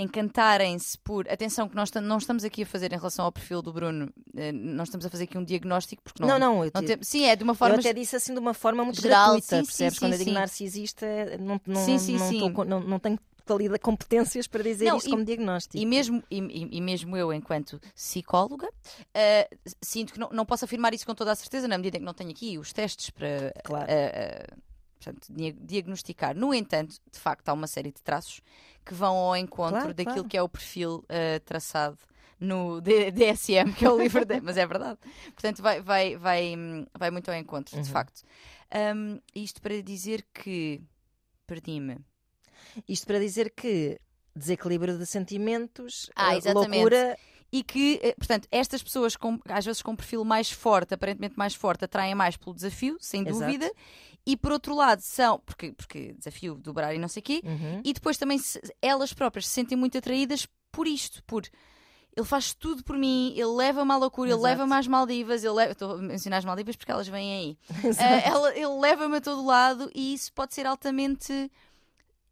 encantarem-se 0.00 0.96
por. 0.98 1.28
Atenção, 1.28 1.68
que 1.68 1.74
nós 1.76 1.90
não 1.92 2.18
estamos 2.18 2.44
aqui 2.44 2.62
a 2.62 2.66
fazer 2.66 2.92
em 2.92 2.96
relação 2.96 3.24
ao 3.24 3.32
perfil 3.32 3.62
do 3.62 3.72
Bruno, 3.72 4.12
eh, 4.36 4.52
não 4.52 4.84
estamos 4.84 5.04
a 5.06 5.10
fazer 5.10 5.24
aqui 5.24 5.36
um 5.38 5.44
diagnóstico, 5.44 6.02
porque 6.02 6.22
não. 6.22 6.28
Não, 6.30 6.38
não, 6.38 6.64
eu, 6.64 6.70
não 6.74 6.82
te- 6.84 6.98
Sim, 7.02 7.24
é 7.26 7.36
de 7.36 7.42
uma 7.44 7.52
eu 7.52 7.56
forma. 7.56 7.76
até 7.76 7.92
disse 7.92 8.16
assim 8.16 8.32
de 8.32 8.40
uma 8.40 8.54
forma 8.54 8.84
muito 8.84 9.00
geral, 9.00 9.32
gratuita, 9.32 9.46
sim, 9.56 9.62
sim, 9.62 9.66
percebes? 9.66 9.94
sim, 9.94 10.00
Quando 10.00 10.12
eu 10.12 10.18
digo 10.18 10.30
sim. 10.30 10.34
narcisista, 10.34 11.06
não, 11.38 11.60
não, 11.66 11.84
Sim, 11.84 11.98
sim, 11.98 12.16
não, 12.18 12.28
sim. 12.28 12.38
tô 12.52 12.64
não, 12.64 12.80
não 12.80 12.98
tenho 12.98 13.18
qualidade, 13.46 13.80
competências 13.82 14.46
para 14.46 14.62
dizer 14.62 14.86
Não, 14.86 14.96
isso 14.98 15.08
e- 15.08 15.10
como 15.10 15.24
diagnóstico. 15.24 15.76
E 15.76 15.84
mesmo, 15.86 16.22
e, 16.30 16.38
e- 16.38 16.80
mesmo 16.80 17.16
eu, 17.16 17.32
enquanto 17.32 17.80
psicóloga, 17.94 18.68
eh, 19.14 19.48
sinto 19.82 20.12
que 20.12 20.18
não, 20.20 20.28
não 20.30 20.46
posso 20.46 20.64
afirmar 20.64 20.94
isso 20.94 21.04
com 21.06 21.14
toda 21.14 21.32
a 21.32 21.34
certeza, 21.34 21.66
na 21.66 21.76
medida 21.76 21.96
em 21.96 22.00
que 22.00 22.06
não 22.06 22.14
tenho 22.14 22.30
aqui 22.30 22.58
os 22.58 22.72
testes 22.72 23.10
para 23.10 23.52
Claro. 23.64 23.86
eh, 23.90 24.46
eh, 24.46 24.56
portanto, 25.02 25.26
dia- 25.30 25.52
diagnosticar. 25.58 26.36
No 26.36 26.52
entanto, 26.52 26.96
de 27.10 27.18
facto, 27.18 27.48
há 27.48 27.52
uma 27.52 27.66
série 27.66 27.90
de 27.90 28.02
traços 28.02 28.40
que 28.84 28.92
vão 28.94 29.16
ao 29.16 29.36
encontro 29.36 29.78
Claro, 29.80 29.94
daquilo 29.94 30.14
claro. 30.14 30.28
que 30.28 30.36
é 30.36 30.42
o 30.42 30.48
perfil 30.48 31.04
eh, 31.08 31.38
traçado 31.40 31.98
no 32.38 32.80
DSM, 32.80 33.72
que 33.76 33.84
é 33.84 33.90
o 33.90 33.98
livro 34.00 34.24
de... 34.24 34.40
mas 34.40 34.56
é 34.56 34.66
verdade. 34.66 34.98
Portanto, 35.34 35.62
vai, 35.62 35.80
vai, 35.80 36.16
vai, 36.16 36.54
vai 36.98 37.10
muito 37.10 37.30
ao 37.30 37.36
encontro, 37.36 37.72
de 37.74 37.86
Uhum. 37.86 37.92
facto. 37.92 38.22
Hum, 38.96 39.20
isto 39.34 39.60
para 39.60 39.82
dizer 39.82 40.24
que 40.32 40.80
perdi-me. 41.46 41.98
Isto 42.88 43.06
para 43.06 43.18
dizer 43.18 43.50
que 43.54 43.98
desequilíbrio 44.34 44.96
de 44.98 45.04
sentimentos, 45.06 46.08
Ah, 46.14 46.34
eh, 46.34 46.38
exatamente. 46.38 46.74
loucura, 46.74 47.18
E 47.52 47.64
que, 47.64 47.98
eh, 48.00 48.14
portanto, 48.16 48.46
estas 48.52 48.80
pessoas, 48.80 49.16
com, 49.16 49.36
às 49.48 49.64
vezes 49.64 49.82
com 49.82 49.90
um 49.90 49.96
perfil 49.96 50.24
mais 50.24 50.52
forte, 50.52 50.94
aparentemente 50.94 51.36
mais 51.36 51.52
forte, 51.52 51.84
atraem 51.84 52.14
mais 52.14 52.36
pelo 52.36 52.54
desafio, 52.54 52.96
sem 53.00 53.22
Exato. 53.26 53.40
dúvida. 53.40 53.72
E 54.26 54.36
por 54.36 54.52
outro 54.52 54.74
lado, 54.74 55.00
são, 55.00 55.38
porque, 55.40 55.72
porque 55.72 56.12
desafio, 56.12 56.54
dobrar 56.56 56.94
e 56.94 56.98
não 56.98 57.08
sei 57.08 57.20
o 57.20 57.24
quê, 57.24 57.40
Uhum. 57.44 57.80
e 57.84 57.92
depois 57.92 58.16
também 58.18 58.38
se- 58.38 58.60
elas 58.82 59.12
próprias 59.12 59.46
se 59.46 59.52
sentem 59.52 59.76
muito 59.78 59.96
atraídas 59.96 60.46
por 60.70 60.86
isto, 60.86 61.22
por 61.24 61.44
ele 62.16 62.26
faz 62.26 62.52
tudo 62.52 62.82
por 62.84 62.98
mim, 62.98 63.32
ele 63.36 63.46
leva-me 63.46 63.92
à 63.92 63.96
loucura, 63.96 64.28
ele 64.28 64.34
Exato. 64.34 64.44
leva-me 64.44 64.74
às 64.74 64.86
Maldivas, 64.86 65.44
ele 65.44 65.54
leva, 65.54 65.72
estou 65.72 65.92
a 65.92 65.98
mencionar 65.98 66.38
as 66.40 66.44
Maldivas 66.44 66.74
porque 66.76 66.90
elas 66.92 67.06
vêm 67.08 67.32
aí. 67.32 67.58
Ah, 67.98 68.28
ela- 68.28 68.54
ele 68.56 68.66
leva-me 68.80 69.16
a 69.16 69.20
todo 69.20 69.44
lado 69.44 69.90
e 69.94 70.12
isso 70.14 70.32
pode 70.32 70.52
ser 70.54 70.66
altamente. 70.66 71.50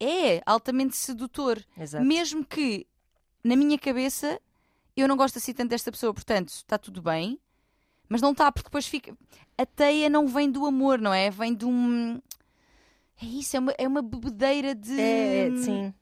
É, 0.00 0.40
altamente 0.46 0.96
sedutor. 0.96 1.64
Exato. 1.76 2.04
Mesmo 2.04 2.44
que 2.44 2.86
na 3.42 3.56
minha 3.56 3.78
cabeça 3.78 4.40
eu 4.96 5.08
não 5.08 5.16
gosto 5.16 5.38
assim 5.38 5.52
tanto 5.52 5.70
desta 5.70 5.90
pessoa, 5.90 6.12
portanto 6.14 6.48
está 6.50 6.76
tudo 6.78 7.00
bem, 7.02 7.38
mas 8.08 8.20
não 8.22 8.32
está, 8.32 8.50
porque 8.50 8.68
depois 8.68 8.86
fica. 8.86 9.16
A 9.56 9.66
teia 9.66 10.08
não 10.08 10.26
vem 10.26 10.50
do 10.50 10.64
amor, 10.66 10.98
não 11.00 11.12
é? 11.12 11.30
Vem 11.30 11.54
de 11.54 11.64
um. 11.64 12.20
É 13.20 13.26
isso, 13.26 13.56
é 13.56 13.60
uma, 13.60 13.74
é 13.76 13.88
uma 13.88 14.02
bebedeira 14.02 14.74
de. 14.74 14.98
É, 15.00 15.48
é, 15.48 15.56
sim. 15.56 15.94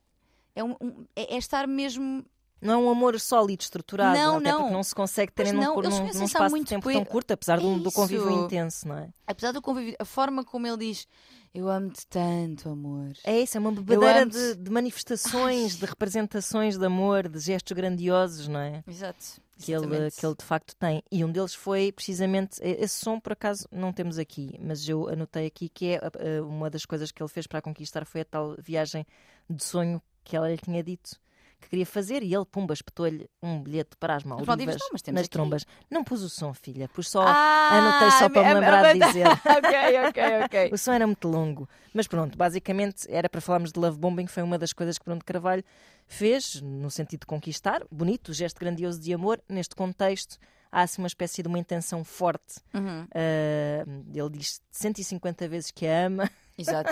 É, 0.54 0.62
um- 0.64 0.76
é- 1.14 1.34
é 1.34 1.38
estar 1.38 1.66
mesmo 1.66 2.24
Não 2.60 2.72
é 2.74 2.76
um 2.78 2.90
amor 2.90 3.18
sólido, 3.20 3.60
estruturado, 3.60 4.18
Não, 4.18 4.36
até 4.38 4.50
não. 4.50 4.58
porque 4.60 4.72
não 4.74 4.82
se 4.82 4.94
consegue 4.94 5.30
ter 5.32 5.52
num, 5.52 5.60
não, 5.60 5.76
num, 5.76 5.90
num 6.14 6.24
espaço 6.24 6.58
de 6.58 6.64
tempo 6.64 6.90
tão 6.90 7.04
curto, 7.04 7.30
apesar 7.32 7.60
do, 7.60 7.78
do 7.78 7.92
convívio 7.92 8.30
intenso, 8.44 8.88
não 8.88 8.96
é? 8.98 9.10
Apesar 9.26 9.52
do 9.52 9.60
convívio, 9.60 9.94
a 9.98 10.04
forma 10.04 10.42
como 10.44 10.66
ele 10.66 10.78
diz: 10.78 11.06
Eu 11.54 11.68
amo-te 11.68 12.06
tanto, 12.06 12.68
amor. 12.70 13.12
É 13.24 13.40
isso, 13.40 13.56
é 13.56 13.60
uma 13.60 13.72
bebedeira 13.72 14.24
de, 14.26 14.54
de 14.56 14.70
manifestações, 14.70 15.76
de 15.76 15.84
representações 15.86 16.76
de 16.78 16.84
amor, 16.86 17.28
de 17.28 17.38
gestos 17.38 17.74
grandiosos, 17.76 18.48
não 18.48 18.60
é? 18.60 18.82
Exato. 18.86 19.40
Que 19.58 19.72
ele, 19.72 20.10
que 20.10 20.26
ele 20.26 20.34
de 20.34 20.44
facto 20.44 20.76
tem. 20.76 21.02
E 21.10 21.24
um 21.24 21.32
deles 21.32 21.54
foi 21.54 21.90
precisamente. 21.90 22.58
Esse 22.60 22.98
som, 23.00 23.18
por 23.18 23.32
acaso, 23.32 23.66
não 23.72 23.92
temos 23.92 24.18
aqui, 24.18 24.58
mas 24.60 24.86
eu 24.88 25.08
anotei 25.08 25.46
aqui 25.46 25.68
que 25.68 25.94
é 25.94 26.42
uma 26.42 26.68
das 26.68 26.84
coisas 26.84 27.10
que 27.10 27.22
ele 27.22 27.28
fez 27.28 27.46
para 27.46 27.62
conquistar 27.62 28.04
foi 28.04 28.20
a 28.20 28.24
tal 28.24 28.54
viagem 28.58 29.06
de 29.48 29.64
sonho 29.64 30.02
que 30.22 30.36
ela 30.36 30.50
lhe 30.50 30.58
tinha 30.58 30.82
dito 30.82 31.18
que 31.66 31.70
queria 31.70 31.86
fazer 31.86 32.22
e 32.22 32.32
ele, 32.32 32.44
pumba, 32.44 32.72
espetou-lhe 32.72 33.28
um 33.42 33.60
bilhete 33.60 33.96
para 33.98 34.14
as 34.14 34.24
Maldivas, 34.24 34.46
Maldivas 34.46 34.76
não, 34.80 35.14
nas 35.14 35.22
aqui. 35.22 35.30
trombas. 35.30 35.66
Não 35.90 36.04
pus 36.04 36.22
o 36.22 36.30
som, 36.30 36.54
filha, 36.54 36.88
pus 36.88 37.10
só. 37.10 37.22
Ah, 37.26 37.70
anotei 37.72 38.10
só 38.12 38.28
para 38.28 38.42
me 38.42 38.54
lembrar 38.54 38.92
de 38.92 39.00
dizer. 39.00 39.26
ok, 39.44 40.08
ok, 40.08 40.22
ok. 40.44 40.70
O 40.72 40.78
som 40.78 40.92
era 40.92 41.06
muito 41.06 41.28
longo. 41.28 41.68
Mas 41.92 42.06
pronto, 42.06 42.38
basicamente 42.38 43.06
era 43.08 43.28
para 43.28 43.40
falarmos 43.40 43.72
de 43.72 43.80
love 43.80 43.98
bombing, 43.98 44.26
foi 44.26 44.42
uma 44.42 44.56
das 44.58 44.72
coisas 44.72 44.96
que 44.96 45.04
Bruno 45.04 45.18
de 45.18 45.24
Carvalho 45.24 45.64
fez, 46.06 46.60
no 46.62 46.90
sentido 46.90 47.20
de 47.20 47.26
conquistar. 47.26 47.82
Bonito, 47.90 48.32
gesto 48.32 48.58
grandioso 48.58 49.00
de 49.00 49.12
amor. 49.12 49.40
Neste 49.48 49.74
contexto, 49.74 50.38
há 50.76 50.82
assim 50.82 51.00
uma 51.00 51.06
espécie 51.08 51.42
de 51.42 51.48
uma 51.48 51.58
intenção 51.58 52.04
forte. 52.04 52.56
Uhum, 52.74 53.06
Ah, 53.14 53.84
ele 54.14 54.30
diz 54.38 54.60
150 54.70 55.48
vezes 55.48 55.70
que 55.70 55.86
a 55.86 56.06
ama. 56.06 56.30
exato. 56.58 56.90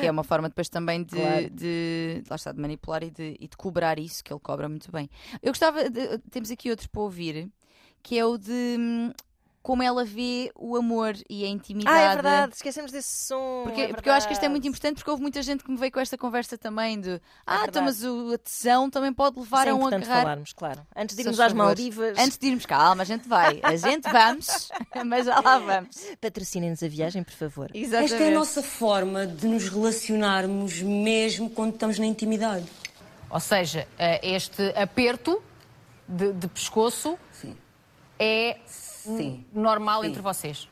que 0.00 0.06
é 0.06 0.10
uma 0.10 0.22
forma 0.24 0.48
depois 0.48 0.68
também 0.68 1.02
de, 1.02 1.16
Claro. 1.16 1.50
de, 1.50 2.22
lá 2.30 2.36
está, 2.36 2.52
de 2.52 2.60
manipular 2.60 3.02
e 3.02 3.10
de, 3.10 3.36
e 3.40 3.48
de 3.48 3.56
cobrar 3.56 3.98
isso, 3.98 4.22
que 4.22 4.32
ele 4.32 4.40
cobra 4.40 4.68
muito 4.68 4.90
bem. 4.92 5.08
Eu 5.42 5.50
gostava, 5.52 5.88
de- 5.90 6.18
temos 6.30 6.50
aqui 6.50 6.70
outro 6.70 6.88
para 6.88 7.00
ouvir, 7.02 7.50
que 8.02 8.16
é 8.18 8.24
o 8.24 8.38
de 8.38 8.76
hum, 8.78 9.12
como 9.68 9.82
ela 9.82 10.02
vê 10.02 10.50
o 10.54 10.76
amor 10.76 11.14
e 11.28 11.44
a 11.44 11.46
intimidade. 11.46 11.94
Ah, 11.94 12.00
é 12.00 12.14
verdade, 12.14 12.54
esquecemos 12.54 12.90
desse 12.90 13.26
som. 13.26 13.64
Porque, 13.64 13.82
é 13.82 13.88
porque 13.88 14.08
eu 14.08 14.14
acho 14.14 14.26
que 14.26 14.32
isto 14.32 14.42
é 14.42 14.48
muito 14.48 14.66
importante 14.66 14.94
porque 14.94 15.10
houve 15.10 15.20
muita 15.20 15.42
gente 15.42 15.62
que 15.62 15.70
me 15.70 15.76
veio 15.76 15.92
com 15.92 16.00
esta 16.00 16.16
conversa 16.16 16.56
também 16.56 16.98
de 16.98 17.20
ah, 17.44 17.50
verdade. 17.50 17.68
então, 17.68 17.84
mas 17.84 18.02
o, 18.02 18.32
a 18.32 18.38
tesão 18.38 18.88
também 18.88 19.12
pode 19.12 19.38
levar 19.38 19.66
Isso 19.66 19.68
é 19.68 19.70
a 19.72 19.74
um 19.74 19.78
importante 19.80 20.04
agarrar. 20.04 20.22
falarmos, 20.22 20.52
claro. 20.54 20.86
Antes 20.96 21.14
de 21.14 21.20
irmos 21.20 21.38
às 21.38 21.52
favor. 21.52 21.64
Maldivas, 21.66 22.18
Antes 22.18 22.38
de 22.38 22.46
irmos, 22.46 22.64
calma, 22.64 23.02
a 23.02 23.04
gente 23.04 23.28
vai. 23.28 23.60
A 23.62 23.76
gente 23.76 24.04
vamos, 24.10 24.70
mas 25.04 25.26
já 25.26 25.38
lá 25.38 25.58
vamos. 25.58 25.96
patrocinem-nos 26.18 26.82
a 26.82 26.88
viagem, 26.88 27.22
por 27.22 27.34
favor. 27.34 27.70
Exatamente. 27.74 28.14
Esta 28.14 28.24
é 28.24 28.28
a 28.28 28.34
nossa 28.34 28.62
forma 28.62 29.26
de 29.26 29.46
nos 29.46 29.68
relacionarmos 29.68 30.80
mesmo 30.80 31.50
quando 31.50 31.74
estamos 31.74 31.98
na 31.98 32.06
intimidade. 32.06 32.64
Ou 33.28 33.38
seja, 33.38 33.86
eh, 33.98 34.34
este 34.34 34.62
aperto 34.74 35.42
de, 36.08 36.32
de 36.32 36.48
pescoço 36.48 37.18
Sim. 37.34 37.54
é 38.18 38.56
Sim. 39.16 39.44
normal 39.52 40.02
Sim. 40.02 40.08
entre 40.08 40.22
vocês. 40.22 40.68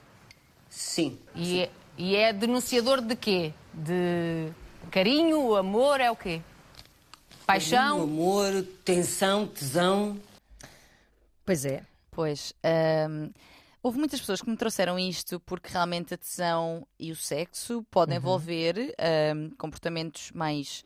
Sim. 0.69 1.19
E 1.35 1.61
é, 1.61 1.71
e 1.97 2.17
é 2.17 2.33
denunciador 2.33 3.01
de 3.01 3.17
quê? 3.17 3.53
De 3.73 4.51
carinho, 4.91 5.55
amor, 5.57 6.01
é 6.01 6.11
o 6.11 6.17
quê? 6.17 6.43
Paixão? 7.47 8.03
Amor, 8.03 8.67
tensão, 8.85 9.47
tesão. 9.47 10.21
Pois 11.45 11.65
é. 11.65 11.83
Pois, 12.11 12.55
hum, 13.09 13.31
houve 13.83 13.99
muitas 13.99 14.19
pessoas 14.19 14.41
que 14.41 14.49
me 14.49 14.57
trouxeram 14.57 14.99
isto 14.99 15.39
porque 15.41 15.71
realmente 15.71 16.15
a 16.15 16.17
tesão 16.17 16.87
e 16.99 17.13
o 17.13 17.17
sexo 17.17 17.85
podem 17.91 18.17
envolver 18.17 18.95
hum, 19.35 19.51
comportamentos 19.59 20.33
mais, 20.33 20.83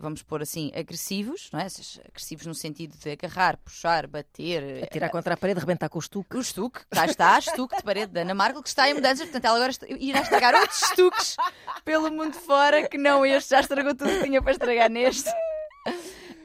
vamos 0.00 0.22
pôr 0.22 0.40
assim, 0.42 0.72
agressivos, 0.74 1.50
não 1.52 1.60
é? 1.60 1.66
Agressivos 2.08 2.46
no 2.46 2.54
sentido 2.54 2.96
de 2.96 3.10
agarrar, 3.10 3.56
puxar, 3.58 4.06
bater. 4.06 4.82
Atirar 4.84 5.10
contra 5.10 5.34
a 5.34 5.36
parede, 5.36 5.60
rebentar 5.60 5.88
com 5.88 5.98
o 5.98 6.00
estuque. 6.00 6.36
O 6.36 6.40
estuque, 6.40 6.80
cá 6.90 7.04
está, 7.06 7.36
estuque 7.40 7.76
de 7.76 7.82
parede 7.82 8.12
da 8.12 8.22
Ana 8.22 8.34
Markel, 8.34 8.62
que 8.62 8.68
está 8.68 8.88
em 8.88 8.94
mudanças, 8.94 9.20
portanto 9.28 9.44
ela 9.44 9.56
agora 9.56 9.72
irá 10.00 10.20
estragar 10.20 10.54
outros 10.54 10.82
estuques 10.82 11.36
pelo 11.84 12.10
mundo 12.10 12.34
fora, 12.34 12.88
que 12.88 12.96
não 12.96 13.26
este, 13.26 13.50
já 13.50 13.60
estragou 13.60 13.94
tudo 13.94 14.10
que 14.10 14.22
tinha 14.24 14.40
para 14.40 14.52
estragar 14.52 14.88
neste. 14.90 15.28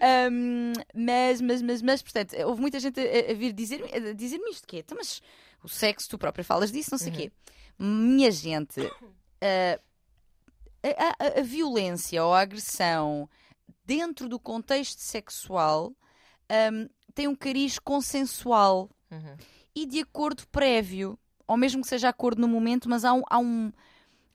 Ahm, 0.02 0.73
mas, 0.93 1.41
mas, 1.41 1.62
mas, 1.62 1.82
mas, 1.82 2.02
portanto, 2.02 2.36
houve 2.45 2.62
muita 2.62 2.80
gente 2.80 2.99
a, 2.99 3.32
a 3.32 3.34
vir 3.34 3.52
dizer-me 3.54 4.10
a 4.10 4.13
dizer-me 4.13 4.49
isto, 4.52 4.67
que 4.67 4.78
é, 4.78 4.80
"Então, 4.80 4.97
mas 4.97 5.21
o 5.63 5.67
sexo, 5.67 6.10
tu 6.10 6.17
própria 6.17 6.43
falas 6.43 6.71
disso, 6.71 6.89
não 6.91 6.97
sei 6.97 7.12
o 7.12 7.15
quê. 7.15 7.32
Minha 7.78 8.32
gente, 8.32 8.80
ah, 9.41 9.80
a, 10.83 11.25
a- 11.37 11.39
a 11.39 11.43
violência 11.43 12.23
ou 12.23 12.33
a 12.33 12.41
agressão 12.41 13.29
dentro 13.85 14.27
do 14.29 14.39
contexto 14.39 14.99
sexual 14.99 15.91
ahm, 16.49 16.87
tem 17.13 17.27
um 17.27 17.35
cariz 17.35 17.77
consensual 17.79 18.89
Uhum. 19.11 19.35
e 19.75 19.85
de 19.87 19.99
acordo 20.01 20.47
prévio, 20.49 21.17
ou 21.47 21.57
mesmo 21.57 21.81
que 21.81 21.87
seja 21.87 22.09
acordo 22.09 22.39
no 22.41 22.47
momento, 22.47 22.87
mas 22.87 23.03
há 23.03 23.11
um. 23.13 23.23
Há 23.29 23.39
um 23.39 23.71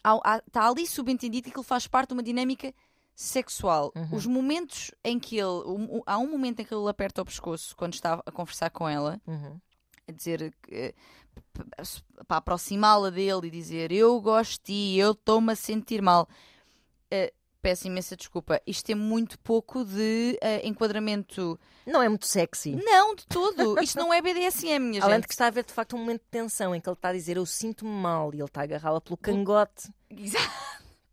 há- 0.02 0.20
há- 0.34 0.42
está 0.46 0.68
ali 0.68 0.84
subentendido 0.86 1.44
que 1.44 1.50
aquilo 1.50 1.62
faz 1.62 1.86
parte 1.86 2.08
de 2.08 2.14
uma 2.14 2.22
dinâmica 2.24 2.74
sexual. 3.14 3.92
Os 4.12 4.26
momentos 4.26 4.90
em 5.04 5.18
que 5.20 5.36
ele. 5.36 5.62
o- 5.64 6.02
há 6.04 6.18
um 6.18 6.28
momento 6.28 6.60
em 6.60 6.64
que 6.64 6.74
ele 6.74 6.88
aperta 6.88 7.22
o 7.22 7.24
pescoço 7.24 7.76
quando 7.76 7.94
está 7.94 8.20
a 8.26 8.32
conversar 8.32 8.70
com 8.70 8.88
ela, 8.88 9.20
Uhum. 9.26 9.60
a 10.08 10.12
dizer 10.12 10.52
que, 10.60 10.92
para 12.26 12.36
aproximá-la 12.38 13.10
dele 13.10 13.46
e 13.46 13.50
dizer 13.50 13.92
eu 13.92 14.20
gosto 14.20 14.60
de 14.60 14.72
ti, 14.94 14.98
eu 14.98 15.12
estou-me 15.12 15.52
a 15.52 15.56
sentir 15.56 16.00
mal. 16.02 16.28
Eh, 17.10 17.32
peço 17.62 17.86
imensa 17.86 18.14
desculpa. 18.14 18.60
Isto 18.66 18.86
tem 18.86 18.94
muito 18.94 19.38
pouco 19.38 19.84
de 19.84 20.38
eh, 20.42 20.66
enquadramento. 20.66 21.58
Não 21.86 22.02
é 22.02 22.08
muito 22.08 22.26
sexy. 22.26 22.76
Não, 22.76 23.14
de 23.14 23.26
todo. 23.26 23.80
Isto 23.82 23.98
não 23.98 24.12
é 24.12 24.20
BDSM, 24.20 24.78
minha 24.80 25.02
Além 25.02 25.16
gente. 25.16 25.22
de 25.22 25.28
que 25.28 25.34
está 25.34 25.46
a 25.46 25.48
haver 25.48 25.64
de 25.64 25.72
facto 25.72 25.96
um 25.96 25.98
momento 26.00 26.22
de 26.22 26.28
tensão 26.30 26.74
em 26.74 26.80
que 26.80 26.88
ele 26.88 26.94
está 26.94 27.08
a 27.08 27.12
dizer 27.12 27.36
eu 27.36 27.46
sinto-me 27.46 27.90
mal 27.90 28.32
e 28.34 28.38
ele 28.38 28.44
está 28.44 28.60
a 28.60 28.64
agarrá-la 28.64 29.00
pelo 29.00 29.16
cangote 29.16 29.88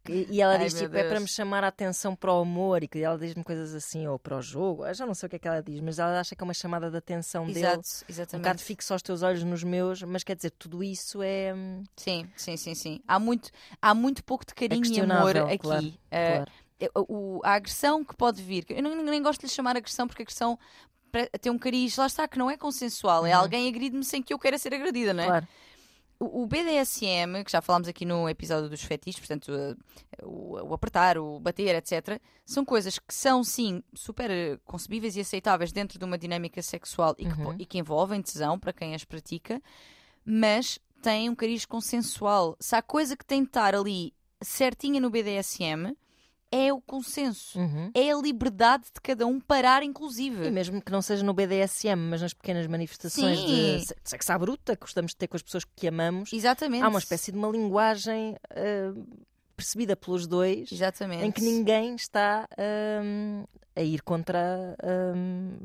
e, 0.07 0.27
e 0.35 0.41
ela 0.41 0.57
Ai, 0.57 0.65
diz 0.65 0.73
tipo 0.73 0.95
é 0.95 1.03
para 1.03 1.09
Deus. 1.11 1.21
me 1.21 1.27
chamar 1.27 1.63
a 1.63 1.67
atenção 1.67 2.15
para 2.15 2.33
o 2.33 2.39
amor 2.41 2.83
e 2.83 2.87
que 2.87 2.99
ela 2.99 3.17
diz-me 3.17 3.43
coisas 3.43 3.73
assim 3.75 4.07
ou 4.07 4.17
para 4.17 4.37
o 4.37 4.41
jogo, 4.41 4.85
eu 4.85 4.93
já 4.93 5.05
não 5.05 5.13
sei 5.13 5.27
o 5.27 5.29
que 5.29 5.35
é 5.35 5.39
que 5.39 5.47
ela 5.47 5.61
diz, 5.61 5.79
mas 5.81 5.99
ela 5.99 6.19
acha 6.19 6.35
que 6.35 6.43
é 6.43 6.45
uma 6.45 6.53
chamada 6.53 6.89
de 6.89 6.97
atenção 6.97 7.45
dele. 7.45 7.59
Exato, 7.59 7.81
Um 7.81 8.11
exatamente. 8.11 8.43
bocado 8.43 8.61
fixa 8.61 8.95
os 8.95 9.01
teus 9.01 9.21
olhos 9.21 9.43
nos 9.43 9.63
meus, 9.63 10.01
mas 10.03 10.23
quer 10.23 10.35
dizer, 10.35 10.51
tudo 10.51 10.83
isso 10.83 11.21
é, 11.21 11.53
hum, 11.53 11.83
Sim, 11.95 12.27
sim, 12.35 12.57
sim, 12.57 12.73
sim. 12.75 12.99
Há 13.07 13.19
muito, 13.19 13.49
há 13.81 13.93
muito 13.93 14.23
pouco 14.23 14.45
de 14.45 14.53
é 14.53 14.67
carinho 14.67 14.95
e 14.95 14.99
amor 15.01 15.37
aqui. 15.37 15.57
Claro, 15.59 15.93
Eh, 16.11 16.35
claro. 16.35 16.51
o- 16.95 17.37
o- 17.37 17.41
a 17.43 17.53
agressão 17.53 18.03
que 18.03 18.15
pode 18.15 18.41
vir, 18.41 18.65
eu 18.69 18.81
nem, 18.81 18.95
nem 19.03 19.21
gosto 19.21 19.41
de 19.41 19.47
lhe 19.47 19.51
chamar 19.53 19.77
agressão 19.77 20.07
porque 20.07 20.23
agressão 20.23 20.57
tem 21.41 21.51
um 21.51 21.57
cariz, 21.59 21.97
lá 21.97 22.05
está, 22.07 22.25
que 22.27 22.37
não 22.39 22.49
é 22.49 22.55
consensual. 22.57 23.25
É 23.25 23.33
alguém 23.33 23.67
agride-me 23.67 24.03
sem 24.03 24.23
que 24.23 24.33
eu 24.33 24.39
queira 24.39 24.57
ser 24.57 24.73
agredida, 24.73 25.13
não 25.13 25.21
é? 25.23 25.25
Uhum. 25.25 25.31
Claro. 25.31 25.47
O, 26.23 26.45
BDSM, 26.45 27.43
que 27.43 27.51
já 27.51 27.61
falámos 27.61 27.87
aqui 27.87 28.05
no 28.05 28.29
episódio 28.29 28.69
dos 28.69 28.83
fetiches, 28.83 29.19
portanto, 29.19 29.51
eh, 29.51 29.75
o, 30.23 30.53
o 30.69 30.73
apertar, 30.73 31.17
o 31.17 31.39
bater, 31.39 31.75
etc., 31.75 32.21
são 32.45 32.63
coisas 32.63 32.99
que 32.99 33.13
são, 33.13 33.43
sim, 33.43 33.81
super 33.93 34.29
eh, 34.29 34.59
concebíveis 34.63 35.15
e 35.15 35.21
aceitáveis 35.21 35.71
dentro 35.71 35.97
de 35.97 36.05
uma 36.05 36.17
dinâmica 36.17 36.61
sexual 36.61 37.15
e 37.17 37.25
que, 37.25 37.41
Uhum. 37.41 37.55
e 37.57 37.65
que 37.65 37.79
envolvem 37.79 38.21
tesão 38.21 38.59
para 38.59 38.71
quem 38.71 38.93
as 38.93 39.03
pratica, 39.03 39.59
mas 40.23 40.77
têm 41.01 41.29
um 41.29 41.35
cariz 41.35 41.65
consensual. 41.65 42.55
Se 42.59 42.75
há 42.75 42.81
coisa 42.83 43.17
que 43.17 43.25
tem 43.25 43.41
de 43.41 43.49
estar 43.49 43.73
ali 43.73 44.13
certinha 44.43 44.99
no 45.01 45.09
BDSM, 45.09 45.95
é 46.51 46.73
o 46.73 46.81
consenso. 46.81 47.57
Uhum. 47.57 47.91
É 47.93 48.11
a 48.11 48.15
liberdade 48.17 48.83
de 48.93 48.99
cada 49.01 49.25
um 49.25 49.39
parar, 49.39 49.83
inclusive. 49.83 50.45
E 50.47 50.51
mesmo 50.51 50.81
que 50.81 50.91
não 50.91 51.01
seja 51.01 51.23
no 51.23 51.33
BDSM, 51.33 51.95
mas 52.09 52.21
nas 52.21 52.33
pequenas 52.33 52.67
manifestações 52.67 53.39
Sim. 53.39 53.45
de 53.45 53.85
se- 53.85 53.95
de 54.03 54.09
sexo 54.09 54.31
à 54.33 54.37
bruta 54.37 54.75
que 54.75 54.81
gostamos 54.81 55.11
de 55.11 55.15
ter 55.17 55.27
com 55.27 55.37
as 55.37 55.41
pessoas 55.43 55.63
que 55.63 55.87
amamos, 55.87 56.33
Exatamente. 56.33 56.83
há 56.83 56.89
uma 56.89 56.99
espécie 56.99 57.31
de 57.31 57.37
uma 57.37 57.47
linguagem 57.47 58.35
ah, 58.49 58.93
percebida 59.55 59.95
pelos 59.95 60.27
dois 60.27 60.71
Exatamente. 60.71 61.23
em 61.23 61.31
que 61.31 61.41
ninguém 61.41 61.95
está 61.95 62.47
ahm, 62.57 63.43
a 63.75 63.81
ir 63.81 64.01
contra. 64.01 64.75
ahm, 64.83 65.55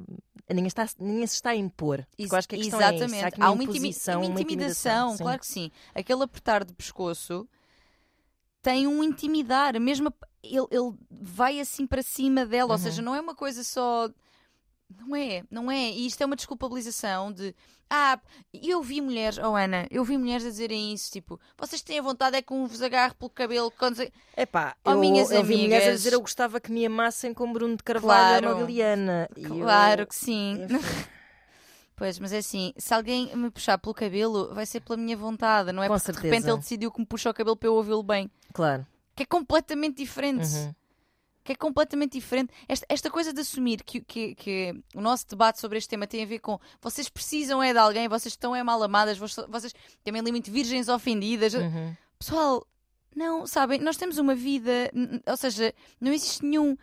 ninguém, 0.50 0.66
está, 0.68 0.86
ninguém 1.00 1.26
se 1.26 1.34
está 1.34 1.50
a 1.50 1.56
impor. 1.56 2.06
Eu 2.18 2.28
acho 2.36 2.46
que 2.48 2.54
a 2.54 2.58
questão 2.58 2.80
é 2.80 2.94
Exatamente. 2.94 3.34
isso. 3.34 3.42
Há, 3.42 3.50
uma 3.50 3.64
intimi- 3.64 3.94
uma 4.08 4.16
uma 4.18 4.40
intimidação, 4.40 5.16
claro 5.16 5.38
que 5.40 5.46
sim. 5.46 5.70
Aquele 5.94 6.22
apertar 6.22 6.62
de 6.64 6.72
pescoço 6.74 7.48
tem 8.66 8.84
um 8.84 9.00
intimidar, 9.00 9.78
mesmo 9.80 10.12
ele, 10.42 10.66
ele 10.72 10.92
vai 11.08 11.60
assim 11.60 11.86
para 11.86 12.02
cima 12.02 12.44
dela, 12.44 12.66
Uhum. 12.70 12.72
ou 12.72 12.78
seja, 12.78 13.00
não 13.00 13.14
é 13.14 13.20
uma 13.20 13.32
coisa 13.34 13.62
só. 13.62 14.10
Não 14.98 15.14
é, 15.14 15.44
não 15.48 15.70
é. 15.70 15.90
E 15.90 16.04
isto 16.04 16.20
é 16.20 16.26
uma 16.26 16.34
desculpabilização 16.34 17.32
de. 17.32 17.54
Ah, 17.88 18.18
eu 18.52 18.82
vi 18.82 19.00
mulheres, 19.00 19.38
oh 19.38 19.54
Ana, 19.54 19.86
eu 19.88 20.02
vi 20.02 20.18
mulheres 20.18 20.44
a 20.44 20.50
dizerem 20.50 20.92
isso, 20.92 21.12
tipo, 21.12 21.38
vocês 21.56 21.80
têm 21.80 22.00
a 22.00 22.02
vontade 22.02 22.36
é 22.36 22.42
que 22.42 22.52
um 22.52 22.66
vos 22.66 22.82
agarre 22.82 23.14
pelo 23.14 23.30
cabelo 23.30 23.70
quando. 23.78 23.94
se-" 23.96 24.12
Epá, 24.36 24.74
Oh, 24.84 24.90
eu, 24.90 24.98
minhas 24.98 25.30
eu 25.30 25.44
vi 25.44 25.54
mulheres 25.56 25.74
a 25.74 25.86
amigas. 25.90 26.02
dizer 26.02 26.12
eu 26.14 26.20
gostava 26.20 26.58
que 26.60 26.72
me 26.72 26.84
amassem 26.84 27.32
como 27.32 27.52
Bruno 27.52 27.76
de 27.76 27.84
Carvalho 27.84 28.42
Claro. 28.48 28.58
ou 28.58 28.66
Liliana. 28.66 29.28
E 29.36 29.44
eu- 29.44 29.58
Claro 29.60 30.06
que 30.08 30.14
sim. 30.16 30.64
enfim, 30.64 30.74
Pois, 31.96 32.18
mas 32.18 32.30
é 32.32 32.38
assim, 32.38 32.74
se 32.76 32.92
alguém 32.92 33.34
me 33.34 33.50
puxar 33.50 33.78
pelo 33.78 33.94
cabelo, 33.94 34.54
vai 34.54 34.66
ser 34.66 34.80
pela 34.80 34.98
minha 34.98 35.16
vontade, 35.16 35.72
não 35.72 35.82
é 35.82 35.88
Com 35.88 35.94
porque 35.94 36.00
de 36.02 36.14
certeza. 36.14 36.34
repente 36.34 36.50
ele 36.50 36.58
decidiu 36.58 36.92
que 36.92 37.00
me 37.00 37.06
puxa 37.06 37.30
o 37.30 37.34
cabelo 37.34 37.56
para 37.56 37.68
eu 37.68 37.74
ouvi-lo 37.74 38.02
bem. 38.02 38.30
claro. 38.52 38.86
Que 39.14 39.22
é 39.22 39.26
completamente 39.26 39.96
diferente. 39.96 40.46
Uhum. 40.46 40.74
que 41.42 41.52
é 41.52 41.54
completamente 41.54 42.12
diferente. 42.12 42.52
Esta, 42.68 42.84
esta 42.88 43.08
coisa 43.10 43.32
de 43.32 43.40
assumir 43.40 43.82
que, 43.82 44.00
que, 44.00 44.34
que 44.34 44.74
o 44.94 45.00
nosso 45.00 45.26
debate 45.28 45.58
sobre 45.60 45.78
este 45.78 45.88
tema 45.88 46.06
tem 46.06 46.22
a 46.22 46.26
ver 46.26 46.40
com 46.40 46.58
vocês 46.82 47.08
precisam 47.08 47.62
é 47.62 47.72
de 47.72 47.78
alguém, 47.78 48.08
vocês 48.08 48.32
estão 48.34 48.54
é 48.54 48.62
mal 48.62 48.82
amadas, 48.82 49.16
vocês 49.16 49.72
também 50.04 50.20
ali 50.20 50.32
muito 50.32 50.50
virgens 50.50 50.88
ofendidas. 50.88 51.54
Uhum. 51.54 51.96
Pessoal, 52.18 52.66
não, 53.14 53.46
sabem, 53.46 53.78
nós 53.80 53.96
temos 53.96 54.18
uma 54.18 54.34
vida, 54.34 54.90
ou 55.26 55.36
seja, 55.36 55.72
não 55.98 56.12
existe 56.12 56.44
nenhum, 56.44 56.76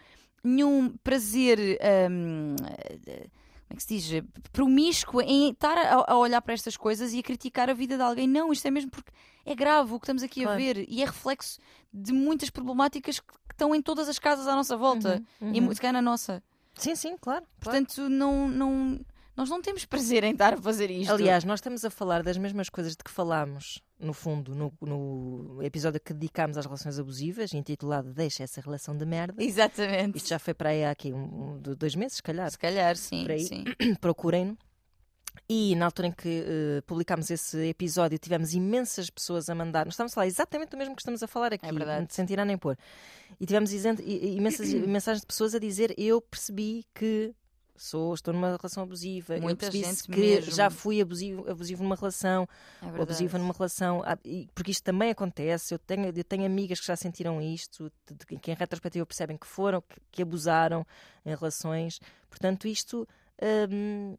nenhum 0.43 0.95
prazer. 1.03 1.59
Um, 2.09 2.55
como 3.73 3.77
é 3.77 3.77
que 3.77 3.83
se 3.83 3.97
diz? 3.97 4.23
Promíscuo 4.51 5.21
em 5.21 5.49
estar 5.49 5.77
a, 5.77 6.05
a, 6.07 6.17
olhar 6.17 6.41
para 6.41 6.53
estas 6.53 6.77
coisas 6.77 7.11
e 7.13 7.19
a 7.19 7.23
criticar 7.23 7.69
a 7.69 7.73
vida 7.73 7.97
de 7.97 8.03
alguém. 8.03 8.27
Não, 8.27 8.53
isto 8.53 8.67
é 8.67 8.71
mesmo 8.71 8.91
porque 8.91 9.11
é 9.45 9.55
grave 9.55 9.93
o 9.93 9.99
que 9.99 10.05
estamos 10.05 10.21
aqui 10.21 10.43
claro. 10.43 10.53
a 10.53 10.57
ver 10.57 10.85
e 10.87 11.01
é 11.01 11.05
reflexo 11.05 11.59
de 11.91 12.13
muitas 12.13 12.49
problemáticas 12.49 13.19
que, 13.19 13.33
estão 13.51 13.75
em 13.75 13.81
todas 13.83 14.09
as 14.09 14.17
casas 14.17 14.47
à 14.47 14.55
nossa 14.55 14.75
volta 14.75 15.21
uhum, 15.39 15.49
uhum. 15.49 15.71
e 15.71 15.75
se 15.75 15.81
calhar 15.81 15.93
na 15.93 16.01
nossa. 16.01 16.41
Sim, 16.73 16.95
sim, 16.95 17.15
claro. 17.21 17.45
Portanto, 17.59 17.93
claro. 17.93 18.09
não, 18.09 18.47
não, 18.47 18.99
nós 19.35 19.49
não 19.49 19.61
temos 19.61 19.85
prazer 19.85 20.23
em 20.23 20.31
estar 20.31 20.53
a 20.53 20.57
fazer 20.57 20.91
isto. 20.91 21.11
Aliás, 21.11 21.43
nós 21.43 21.59
estamos 21.59 21.83
a 21.83 21.89
falar 21.89 22.21
das 22.21 22.37
mesmas 22.37 22.69
coisas 22.69 22.95
de 22.95 23.03
que 23.03 23.09
falámos 23.09 23.81
no 23.99 24.13
fundo, 24.13 24.53
no, 24.53 24.73
no, 24.81 25.63
episódio 25.63 25.99
que 25.99 26.13
dedicámos 26.13 26.57
às 26.57 26.65
relações 26.65 26.99
abusivas, 26.99 27.53
intitulado 27.53 28.13
Deixa 28.13 28.43
essa 28.43 28.61
relação 28.61 28.95
de 28.95 29.05
merda. 29.05 29.41
Exatamente. 29.41 30.17
Isto 30.17 30.29
já 30.29 30.39
foi 30.39 30.53
para 30.53 30.69
aí 30.69 30.83
há 30.83 30.91
aqui 30.91 31.13
um, 31.13 31.59
dois 31.59 31.95
meses, 31.95 32.17
se 32.17 32.23
calhar. 32.23 32.49
Se 32.51 32.59
calhar, 32.59 32.95
sim. 32.97 33.25
sim. 33.39 33.63
Procurem-no. 33.99 34.57
E 35.49 35.75
na 35.75 35.85
altura 35.85 36.09
em 36.09 36.11
que 36.11 36.41
uh, 36.41 36.81
publicámos 36.83 37.31
esse 37.31 37.57
episódio, 37.67 38.19
tivemos 38.19 38.53
imensas 38.53 39.09
pessoas 39.09 39.49
a 39.49 39.55
mandar. 39.55 39.85
Nós 39.85 39.95
estamos 39.95 40.11
a 40.11 40.15
falar 40.15 40.27
exatamente 40.27 40.69
do 40.69 40.77
mesmo 40.77 40.95
que 40.95 41.01
estamos 41.01 41.23
a 41.23 41.27
falar 41.27 41.53
aqui, 41.53 41.65
é 41.65 42.05
sem 42.09 42.25
tirar 42.25 42.45
nem 42.45 42.57
pôr. 42.57 42.77
E 43.39 43.45
tivemos 43.45 43.71
imensas 43.73 44.71
mensagens 44.85 45.21
de 45.21 45.27
pessoas 45.27 45.55
a 45.55 45.59
dizer: 45.59 45.93
Eu 45.97 46.21
percebi 46.21 46.85
que 46.93 47.33
sou, 47.75 48.13
estou 48.13 48.33
numa 48.33 48.55
relação 48.57 48.83
abusiva, 48.83 49.37
Muita 49.39 49.65
eu 49.65 49.71
percebi 49.71 50.13
que 50.13 50.19
mesmo. 50.19 50.51
já 50.51 50.69
fui 50.69 51.01
abusivo, 51.01 51.49
abusivo 51.49 51.83
numa 51.83 51.95
relação, 51.95 52.47
É 52.81 53.01
abusiva 53.01 53.37
numa 53.37 53.53
relação, 53.53 54.01
ah, 54.05 54.17
porque 54.53 54.71
isto 54.71 54.83
também 54.83 55.09
acontece. 55.11 55.73
Eu 55.73 55.79
tenho, 55.79 56.11
eu 56.15 56.23
tenho 56.23 56.45
amigas 56.45 56.79
que 56.79 56.87
já 56.87 56.95
sentiram 56.95 57.41
isto, 57.41 57.91
que 58.41 58.51
em 58.51 58.55
retrospectiva 58.55 59.05
percebem 59.05 59.37
que 59.37 59.47
foram, 59.47 59.81
que, 59.81 59.95
que 60.11 60.21
abusaram 60.21 60.85
em 61.25 61.35
relações. 61.35 61.99
Portanto, 62.29 62.67
isto. 62.67 63.07
hum, 63.69 64.15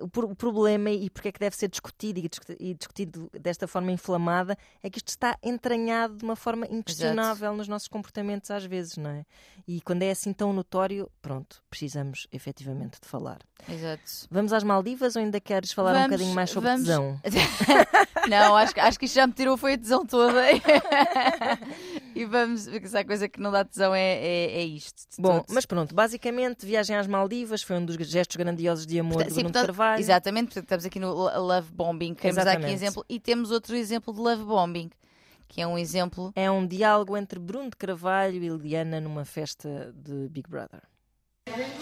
o, 0.00 0.08
pro- 0.08 0.30
o 0.30 0.34
problema 0.34 0.90
e 0.90 1.08
porque 1.10 1.28
é 1.28 1.32
que 1.32 1.38
deve 1.40 1.54
ser 1.56 1.68
discutido 1.68 2.18
e 2.18 2.28
discu- 2.28 2.56
discutido 2.78 3.30
desta 3.40 3.66
forma 3.68 3.92
inflamada 3.92 4.56
é 4.82 4.88
que 4.90 4.98
isto 4.98 5.08
está 5.08 5.36
entranhado 5.42 6.16
de 6.16 6.24
uma 6.24 6.36
forma 6.36 6.66
inquestionável 6.66 7.54
nos 7.54 7.68
nossos 7.68 7.88
comportamentos 7.88 8.50
às 8.50 8.64
vezes, 8.64 8.96
não 8.96 9.10
é? 9.10 9.24
E 9.68 9.80
quando 9.80 10.02
é 10.02 10.10
assim 10.10 10.32
tão 10.32 10.52
notório, 10.52 11.10
pronto, 11.22 11.62
precisamos 11.70 12.26
efetivamente 12.32 12.98
de 13.00 13.06
falar. 13.08 13.38
Exato. 13.68 14.02
Vamos 14.30 14.52
às 14.52 14.62
Maldivas 14.64 15.16
ou 15.16 15.22
ainda 15.22 15.38
queres 15.40 15.72
falar 15.72 15.90
um 15.90 15.94
Vamos- 15.94 16.10
bocadinho 16.10 16.34
mais 16.34 16.50
sobre 16.50 16.70
vamos- 16.70 16.86
tesão? 16.86 17.20
não, 18.28 18.56
acho, 18.56 18.74
que- 18.74 18.80
acho 18.80 18.98
que 18.98 19.04
isto 19.04 19.14
já 19.14 19.26
me 19.26 19.32
tirou 19.32 19.56
foi 19.56 19.74
a 19.74 19.78
tesão 19.78 20.04
toda. 20.06 20.40
e 22.14 22.24
vamos, 22.24 22.68
porque 22.68 22.88
se 22.88 22.96
há 22.96 23.04
coisa 23.04 23.28
que 23.28 23.40
não 23.40 23.50
dá 23.52 23.64
tesão 23.64 23.94
é, 23.94 24.00
é, 24.14 24.60
é 24.60 24.64
isto. 24.64 25.02
Bom, 25.18 25.44
mas 25.48 25.64
pronto, 25.66 25.94
basicamente, 25.94 26.66
viagem 26.66 26.96
às 26.96 27.06
Maldivas 27.06 27.62
foi 27.62 27.76
um 27.76 27.84
dos 27.84 27.96
gestos 28.08 28.36
grandiosos 28.36 28.86
de 28.86 28.98
amor 28.98 29.14
Portanto, 29.14 29.28
do 29.28 29.34
sim, 29.34 29.40
Bruno 29.42 29.52
portanto, 29.52 29.66
Carvalho. 29.66 30.00
Exatamente, 30.00 30.44
portanto, 30.46 30.64
estamos 30.64 30.84
aqui 30.84 30.98
no 31.00 31.12
lo- 31.12 31.40
love 31.46 31.70
bombing. 31.72 32.14
Queremos 32.14 32.44
dar 32.44 32.56
aqui 32.56 32.66
um 32.66 32.68
exemplo. 32.68 33.04
E 33.08 33.18
temos 33.20 33.50
outro 33.50 33.74
exemplo 33.76 34.12
de 34.14 34.20
love 34.20 34.44
bombing, 34.44 34.90
que 35.48 35.60
é 35.60 35.66
um 35.66 35.78
exemplo. 35.78 36.32
É 36.34 36.50
um 36.50 36.66
diálogo 36.66 37.16
entre 37.16 37.38
Bruno 37.38 37.70
de 37.70 37.76
Carvalho 37.76 38.42
e 38.42 38.46
Eliana 38.48 39.00
numa 39.00 39.24
festa 39.24 39.92
de 39.94 40.28
Big 40.28 40.48
Brother. 40.48 40.82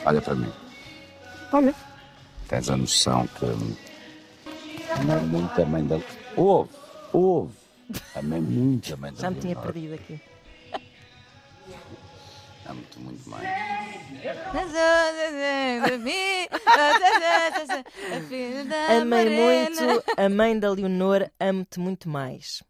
Olha 0.05 0.21
para 0.21 0.35
mim. 0.35 0.53
Olha. 1.53 1.75
Tens 2.49 2.71
a 2.71 2.77
noção 2.77 3.27
que 3.27 3.45
amei 5.01 5.17
muito 5.27 5.61
a 5.61 5.65
mãe 5.67 5.85
da. 5.87 6.01
Ouve, 6.37 6.71
ouve. 7.13 7.55
Amei 8.15 8.41
muito 8.41 8.93
a 8.95 8.97
mãe 8.97 9.13
da 9.13 9.21
Já 9.21 9.31
me 9.31 9.41
tinha 9.41 9.55
Leonor. 9.55 9.73
perdido 9.73 9.95
aqui. 9.95 10.21
Amo-te 12.67 12.99
muito 12.99 13.31
mais. 13.31 13.49
Amei 19.01 19.31
muito 19.31 20.05
a 20.17 20.29
mãe 20.29 20.59
da 20.59 20.71
Leonor, 20.71 21.31
amo-te 21.41 21.79
muito 21.81 22.09
mais. 22.09 22.63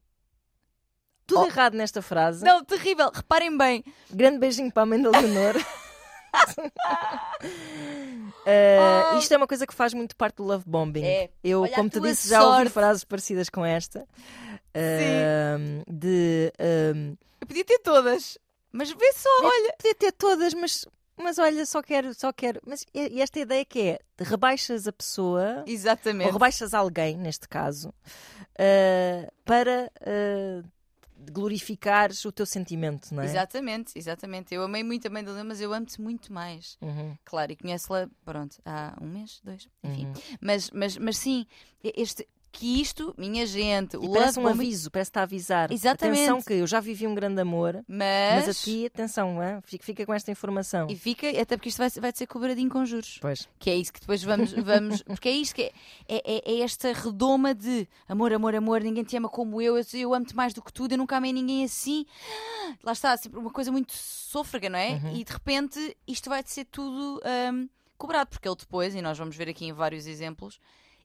Tudo 1.27 1.43
Oh. 1.43 1.47
errado 1.47 1.75
nesta 1.75 2.01
frase. 2.01 2.45
Não, 2.45 2.65
terrível. 2.65 3.11
Reparem 3.13 3.57
bem. 3.59 3.85
Grande 4.11 4.39
beijinho 4.39 4.73
para 4.73 4.85
a 4.85 4.87
mãe 4.87 5.01
da 5.03 5.11
Leonor. 5.11 5.57
Uh, 5.57 6.71
Oh. 9.15 9.19
Isto 9.19 9.35
é 9.35 9.37
uma 9.37 9.47
coisa 9.47 9.67
que 9.67 9.75
faz 9.75 9.93
muito 9.93 10.17
parte 10.17 10.37
do 10.37 10.43
love 10.45 10.65
bombing. 10.67 11.05
É. 11.05 11.29
Eu, 11.45 11.63
Olha 11.63 11.73
como 11.75 11.91
te 11.91 12.01
disse, 12.01 12.29
já 12.29 12.43
ouvi 12.43 12.55
sorte. 12.57 12.71
frases 12.71 13.05
parecidas 13.05 13.51
com 13.51 13.65
esta. 13.65 14.07
Uh, 14.75 15.85
de 15.93 16.53
um, 16.95 17.17
Eu 17.41 17.47
podia 17.47 17.65
ter 17.65 17.79
todas. 17.81 18.39
Mas 18.73 18.91
vê 18.91 19.13
só, 19.15 19.29
olha. 19.43 19.73
podia 19.79 19.95
ter 19.95 20.13
todas, 20.13 20.53
mas, 20.55 20.87
mas 21.17 21.39
olha, 21.39 21.65
só 21.65 21.83
quero, 21.83 22.13
só 22.15 22.33
quero. 22.33 22.61
Mas 22.67 22.85
esta 22.95 23.41
ideia 23.41 23.65
que 23.65 23.81
é 23.81 23.99
rebaixas 24.21 24.87
a 24.87 24.93
pessoa 24.93 25.65
ou 25.67 25.73
Exatamente. 25.73 26.31
rebaixas 26.31 26.75
alguém, 26.75 27.17
neste 27.17 27.49
caso, 27.49 27.89
uh, 27.89 29.33
para 29.45 29.91
uh, 30.03 30.69
glorificares 31.33 32.25
o 32.25 32.31
teu 32.33 32.47
sentimento, 32.47 33.13
não 33.15 33.23
é? 33.23 33.27
Exatamente, 33.27 33.99
exatamente. 33.99 34.55
Eu 34.55 34.63
amei 34.63 34.85
muito 34.85 35.07
a 35.07 35.11
mãe 35.11 35.23
Leonor, 35.23 35.45
mas 35.45 35.61
eu 35.61 35.73
amo-te 35.73 36.01
muito 36.01 36.33
mais. 36.33 36.77
Uhum, 36.81 37.17
Claro, 37.25 37.53
e 37.53 37.57
conheço-la, 37.57 38.09
pronto, 38.25 38.61
há 38.65 38.97
um 39.01 39.07
mês, 39.07 39.41
dois, 39.43 39.69
enfim. 39.83 40.07
uhum. 40.07 40.13
Mas, 40.41 40.71
mas, 40.71 40.97
mas 40.97 41.17
sim, 41.17 41.47
este, 41.83 42.29
que 42.59 42.81
isto, 42.81 43.15
minha 43.17 43.47
gente, 43.47 43.97
o 43.97 44.03
E 44.03 44.07
love 44.07 44.19
parece 44.19 44.41
um 44.41 44.49
aviso, 44.49 44.91
parece 44.91 45.11
estar 45.11 45.21
a 45.21 45.23
avisar. 45.23 45.71
Exatamente. 45.71 46.19
Atenção 46.23 46.43
que 46.43 46.53
eu 46.55 46.67
já 46.67 46.81
vivi 46.81 47.07
um 47.07 47.15
grande 47.15 47.41
amor, 47.41 47.85
mas, 47.87 48.47
mas, 48.47 48.49
a 48.49 48.55
ti, 48.65 48.87
atenção, 48.87 49.43
hein? 49.43 49.61
Fica, 49.65 49.85
fica 49.85 50.07
com 50.07 50.13
esta 50.13 50.31
informação. 50.31 50.89
e 50.91 50.97
fica, 50.97 51.29
até 51.31 51.57
porque 51.57 51.69
isto 51.69 51.79
vai, 51.79 51.89
ser- 51.91 52.01
vai 52.01 52.13
ser 52.15 52.27
cobradinho 52.27 52.69
com 52.69 52.85
juros. 52.85 53.19
Pois. 53.21 53.49
Que 53.59 53.71
é 53.71 53.77
isso 53.77 53.93
que 53.93 54.01
depois 54.01 54.23
vamos, 54.25 54.53
vamos 54.53 55.03
porque 55.03 55.29
é 55.29 55.33
isto 55.33 55.55
que 55.55 55.63
é, 55.63 55.73
é, 56.09 56.23
é- 56.37 56.53
é 56.53 56.61
esta 56.61 56.93
redoma 56.93 57.55
de 57.55 57.87
amor, 58.09 58.33
amor, 58.33 58.55
amor, 58.55 58.81
ninguém 58.83 59.05
te 59.05 59.17
ama 59.17 59.29
como 59.29 59.63
eu, 59.63 59.77
eu, 59.79 59.85
eu 59.95 60.15
amo-te 60.15 60.35
mais 60.35 60.53
do 60.53 60.61
que 60.63 60.73
tudo, 60.73 60.93
eu 60.93 60.99
nunca 60.99 61.17
amei 61.17 61.33
ninguém 61.33 61.65
assim. 61.65 62.05
Lá 62.83 62.93
está, 62.93 63.17
sempre 63.17 63.39
uma 63.39 63.51
coisa 63.51 63.71
muito 63.71 63.93
sôfrega, 63.93 64.69
não 64.69 64.79
é? 64.79 64.95
Uhum. 65.03 65.17
E 65.17 65.25
de 65.25 65.33
repente 65.33 65.97
isto 66.07 66.29
vai 66.29 66.43
ser 66.45 66.65
tudo 66.65 67.21
hum, 67.53 67.69
cobrado, 67.97 68.31
porque 68.31 68.49
ele 68.49 68.57
depois, 68.57 68.95
e 68.95 69.01
nós 69.01 69.17
vamos 69.17 69.37
ver 69.37 69.49
aqui 69.49 69.65
em 69.67 69.73
vários 69.73 70.07
exemplos, 70.07 70.61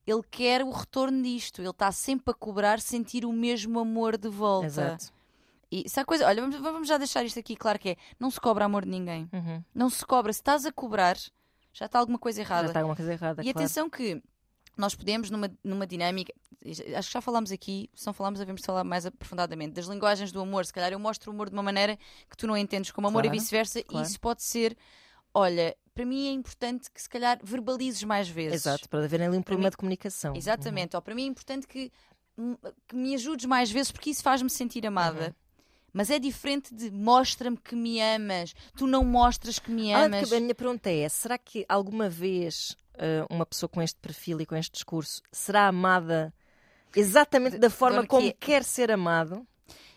ele 0.06 0.22
quer 0.30 0.64
o 0.64 0.72
retorno 0.72 1.22
disto, 1.22 1.62
ele 1.62 1.70
está 1.70 1.92
sempre 1.92 2.32
a 2.32 2.34
cobrar 2.34 2.80
sentir 2.80 3.26
o 3.26 3.32
mesmo 3.34 3.80
amor 3.80 4.18
de 4.18 4.30
volta. 4.30 4.66
Exato. 4.68 5.14
E 5.72 5.90
se 5.90 6.00
há 6.00 6.06
coisa, 6.06 6.28
olha, 6.28 6.42
vamos, 6.42 6.56
vamos 6.60 6.88
já 6.88 6.98
deixar 6.98 7.24
isto 7.26 7.40
aqui 7.40 7.56
claro 7.56 7.80
que 7.80 7.90
é, 7.90 7.96
não 8.20 8.30
se 8.30 8.40
cobra 8.40 8.66
amor 8.66 8.84
de 8.86 8.92
ninguém. 8.92 9.28
Uhum. 9.34 9.64
Não 9.74 9.90
se 9.90 10.06
cobra, 10.06 10.32
se 10.32 10.40
estás 10.40 10.66
a 10.66 10.72
cobrar, 10.72 11.18
já 11.72 11.86
está 11.88 11.98
alguma 12.00 12.20
coisa 12.20 12.38
Já 12.38 12.44
errada. 12.44 12.68
está 12.68 12.80
alguma 12.80 12.96
coisa 12.96 13.12
errada, 13.14 13.42
E 13.42 13.46
claro. 13.46 13.58
atenção 13.60 13.90
que 13.90 14.22
nós 14.78 14.94
podemos, 14.94 15.32
numa, 15.32 15.50
numa 15.64 15.88
dinâmica, 15.88 16.32
acho 16.96 17.08
que 17.08 17.14
já 17.14 17.22
falámos 17.22 17.52
aqui, 17.52 17.90
se 17.96 18.06
não 18.06 18.14
falámos, 18.14 18.40
devemos 18.40 18.62
falar 18.64 18.84
mais 18.84 19.06
aprofundadamente, 19.06 19.74
das 19.74 19.86
linguagens 19.88 20.32
do 20.32 20.42
amor. 20.42 20.66
Se 20.66 20.74
calhar 20.74 20.92
eu 20.92 21.00
mostro 21.00 21.32
o 21.32 21.34
amor 21.34 21.50
de 21.50 21.56
uma 21.56 21.64
maneira 21.64 21.98
que 22.30 22.38
tu 22.38 22.46
não 22.46 22.56
entendes 22.58 22.92
como 22.92 23.08
amor 23.08 23.24
Claro, 23.24 23.36
e 23.36 23.40
vice-versa, 23.40 23.84
claro. 23.84 24.06
e 24.06 24.10
isso 24.10 24.20
pode 24.20 24.44
ser, 24.44 24.78
olha, 25.34 25.76
para 25.94 26.06
mim 26.06 26.28
é 26.28 26.32
importante 26.32 26.90
que 26.92 27.02
se 27.02 27.10
calhar 27.10 27.40
verbalizes 27.44 28.04
mais 28.04 28.28
vezes. 28.28 28.66
Exato, 28.66 28.88
para 28.90 29.04
haver 29.04 29.22
ali 29.22 29.38
um 29.38 29.42
problema 29.42 29.68
mim- 29.68 29.72
de 29.72 29.78
comunicação. 29.78 30.36
Exatamente. 30.36 30.96
Ou 30.96 31.02
para 31.02 31.14
mim 31.16 31.24
é 31.24 31.28
importante 31.28 31.68
que, 31.68 31.92
que 32.88 32.96
me 32.96 33.14
ajudes 33.16 33.46
mais 33.46 33.70
vezes 33.72 33.92
porque 33.92 34.10
isso 34.10 34.24
faz-me 34.24 34.50
sentir 34.50 34.86
amada. 34.88 35.28
Uhum. 35.28 35.34
Mas 35.96 36.10
é 36.10 36.18
diferente 36.18 36.74
de 36.74 36.90
mostra-me 36.90 37.56
que 37.58 37.76
me 37.76 38.02
amas, 38.02 38.56
tu 38.76 38.88
não 38.88 39.04
mostras 39.06 39.60
que 39.60 39.70
me 39.70 39.94
Ah, 39.94 40.06
amas. 40.06 40.28
que 40.28 40.36
a 40.36 40.40
minha 40.40 40.56
pergunta 40.56 40.90
é: 40.90 41.08
será 41.08 41.38
que 41.38 41.64
alguma 41.70 42.10
vez 42.10 42.76
ah, 42.98 43.28
uma 43.30 43.46
pessoa 43.46 43.70
com 43.70 43.80
este 43.80 44.00
perfil 44.00 44.42
e 44.42 44.46
com 44.48 44.56
este 44.56 44.72
discurso 44.74 45.22
será 45.32 45.68
amada 45.68 46.34
exatamente 46.96 47.58
da 47.60 47.70
forma 47.70 48.06
como 48.08 48.28
que- 48.32 48.38
quer 48.40 48.64
ser 48.64 48.92
amado? 48.92 49.46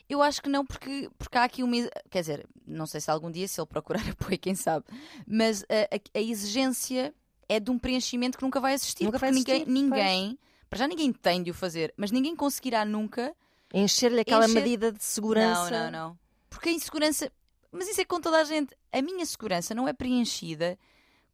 Eu 0.09 0.23
acho 0.23 0.41
que 0.41 0.49
não, 0.49 0.65
porque, 0.65 1.11
porque 1.19 1.37
há 1.37 1.45
aqui 1.45 1.63
uma. 1.63 1.77
Quer 2.11 2.21
dizer, 2.21 2.47
não 2.67 2.87
sei 2.87 3.01
se 3.01 3.11
algum 3.11 3.31
dia, 3.31 3.49
se 3.49 3.61
ele 3.61 3.67
procurar 3.67 4.01
apoio, 4.11 4.39
quem 4.39 4.55
sabe. 4.55 4.85
Mas 5.27 5.63
a, 5.65 5.95
a- 5.97 6.19
a 6.19 6.23
exigência 6.23 7.13
é 7.49 7.59
de 7.59 7.71
um 7.71 7.79
preenchimento 7.79 8.39
que 8.39 8.45
nunca 8.45 8.61
vai 8.61 8.75
existir. 8.75 9.05
Nunca 9.05 9.19
porque 9.19 9.27
vai 9.27 9.31
existir, 9.31 9.67
ninguém, 9.67 9.83
ninguém 9.91 10.39
para 10.69 10.79
já 10.81 10.89
ninguém 10.89 11.13
tem 11.13 11.43
de 11.43 11.51
o 11.51 11.55
fazer, 11.55 11.93
mas 11.97 12.11
ninguém 12.11 12.35
conseguirá 12.37 12.85
nunca. 12.85 13.35
Encher-lhe 13.75 14.21
aquela 14.21 14.45
Encher- 14.45 14.63
medida 14.63 14.93
de 14.93 15.03
segurança. 15.03 15.71
Não, 15.71 15.91
não, 15.91 16.09
não. 16.11 16.19
Porque 16.49 16.69
a 16.69 16.73
insegurança. 16.73 17.31
Mas 17.73 17.89
isso 17.89 18.01
é 18.01 18.05
com 18.05 18.21
toda 18.21 18.39
a 18.41 18.45
gente. 18.45 18.75
A 18.93 19.03
minha 19.03 19.27
segurança 19.27 19.75
não 19.75 19.89
é 19.89 19.93
preenchida 19.93 20.79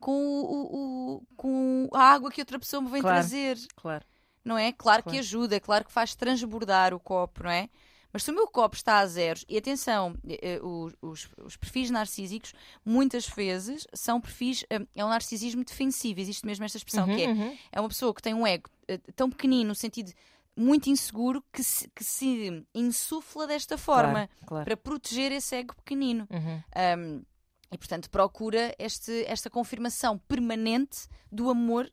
com, 0.01 0.13
o, 0.13 1.17
o- 1.17 1.23
com 1.37 1.89
a 1.93 2.01
água 2.03 2.31
que 2.31 2.41
outra 2.41 2.59
pessoa 2.59 2.81
me 2.81 2.91
vem 2.91 3.03
Claro. 3.03 3.17
trazer. 3.19 3.59
Claro. 3.77 4.05
não 4.45 4.57
é? 4.59 4.73
Claro, 4.73 5.03
que 5.03 5.11
Claro. 5.11 5.19
ajuda, 5.21 5.61
claro 5.61 5.85
que 5.85 5.93
faz 5.93 6.15
transbordar 6.17 6.93
o 6.95 6.99
copo, 6.99 7.45
não 7.45 7.51
é? 7.51 7.69
Mas 8.13 8.23
se 8.25 8.31
o 8.31 8.35
meu 8.35 8.47
copo 8.47 8.77
está 8.77 8.99
a 8.99 9.07
zeros, 9.07 9.45
e 9.49 9.57
atenção, 9.57 10.15
eh, 10.29 10.39
eh, 10.43 10.61
os, 10.63 10.93
os, 11.01 11.29
os 11.45 11.57
perfis 11.57 11.91
narcísicos 11.91 12.53
muitas 12.85 13.27
vezes 13.27 13.87
são 13.95 14.21
perfis, 14.21 14.65
eh, 14.69 14.87
é 14.95 15.05
um 15.05 15.09
narcisismo 15.09 15.65
defensivo, 15.65 16.21
existe 16.21 16.45
mesmo 16.45 16.65
esta 16.65 16.77
expressão, 16.77 17.09
Uhum, 17.09 17.17
que 17.17 17.23
é, 17.23 17.29
uhum. 17.29 17.57
é 17.73 17.81
uma 17.81 17.89
pessoa 17.89 18.13
que 18.15 18.21
tem 18.23 18.35
um 18.35 18.47
ego 18.47 18.69
tão 19.17 19.31
pequenino, 19.31 19.69
no 19.69 19.75
sentido 19.75 20.13
muito 20.55 20.91
inseguro, 20.91 21.43
que 21.51 21.63
se, 21.63 21.89
que 21.95 22.05
se 22.05 22.63
insufla 22.75 23.47
desta 23.47 23.79
forma, 23.79 24.29
Claro, 24.29 24.47
claro. 24.47 24.65
para 24.67 24.77
proteger 24.77 25.33
esse 25.33 25.57
ego 25.57 25.75
pequenino. 25.77 26.29
Uhum. 26.31 26.63
Um, 26.99 27.25
e, 27.73 27.79
portanto, 27.79 28.11
procura 28.11 28.75
este, 28.79 29.25
esta 29.27 29.49
confirmação 29.49 30.19
permanente 30.19 31.09
do 31.31 31.49
amor 31.49 31.91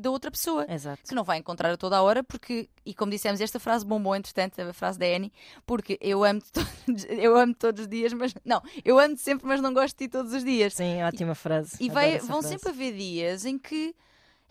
da 0.00 0.10
outra 0.10 0.30
pessoa. 0.30 0.64
Exato. 0.68 1.02
Que 1.08 1.14
não 1.14 1.22
vai 1.24 1.38
encontrar 1.38 1.70
a 1.72 1.76
toda 1.76 1.96
a 1.96 2.02
hora, 2.02 2.22
porque, 2.24 2.68
e 2.84 2.94
como 2.94 3.10
dissemos, 3.10 3.40
esta 3.40 3.58
frase 3.60 3.84
bombou, 3.84 4.14
entretanto, 4.16 4.60
a 4.60 4.72
frase 4.72 4.98
da 4.98 5.06
Annie, 5.06 5.32
porque 5.66 5.98
eu 6.00 6.24
amo-te 6.24 6.50
todos, 6.86 7.04
eu 7.08 7.36
amo 7.36 7.54
todos 7.54 7.82
os 7.82 7.88
dias, 7.88 8.12
mas 8.12 8.34
não, 8.44 8.62
eu 8.84 8.98
amo-te 8.98 9.20
sempre, 9.20 9.46
mas 9.46 9.60
não 9.60 9.72
gosto 9.74 9.96
de 9.98 10.06
ti 10.06 10.10
todos 10.10 10.32
os 10.32 10.42
dias. 10.44 10.74
Sim, 10.74 11.02
ótima 11.02 11.34
frase. 11.34 11.76
E 11.80 11.88
vai, 11.90 12.18
vão 12.18 12.40
frase. 12.40 12.48
sempre 12.48 12.68
haver 12.70 12.94
dias 12.96 13.44
em 13.44 13.58
que 13.58 13.94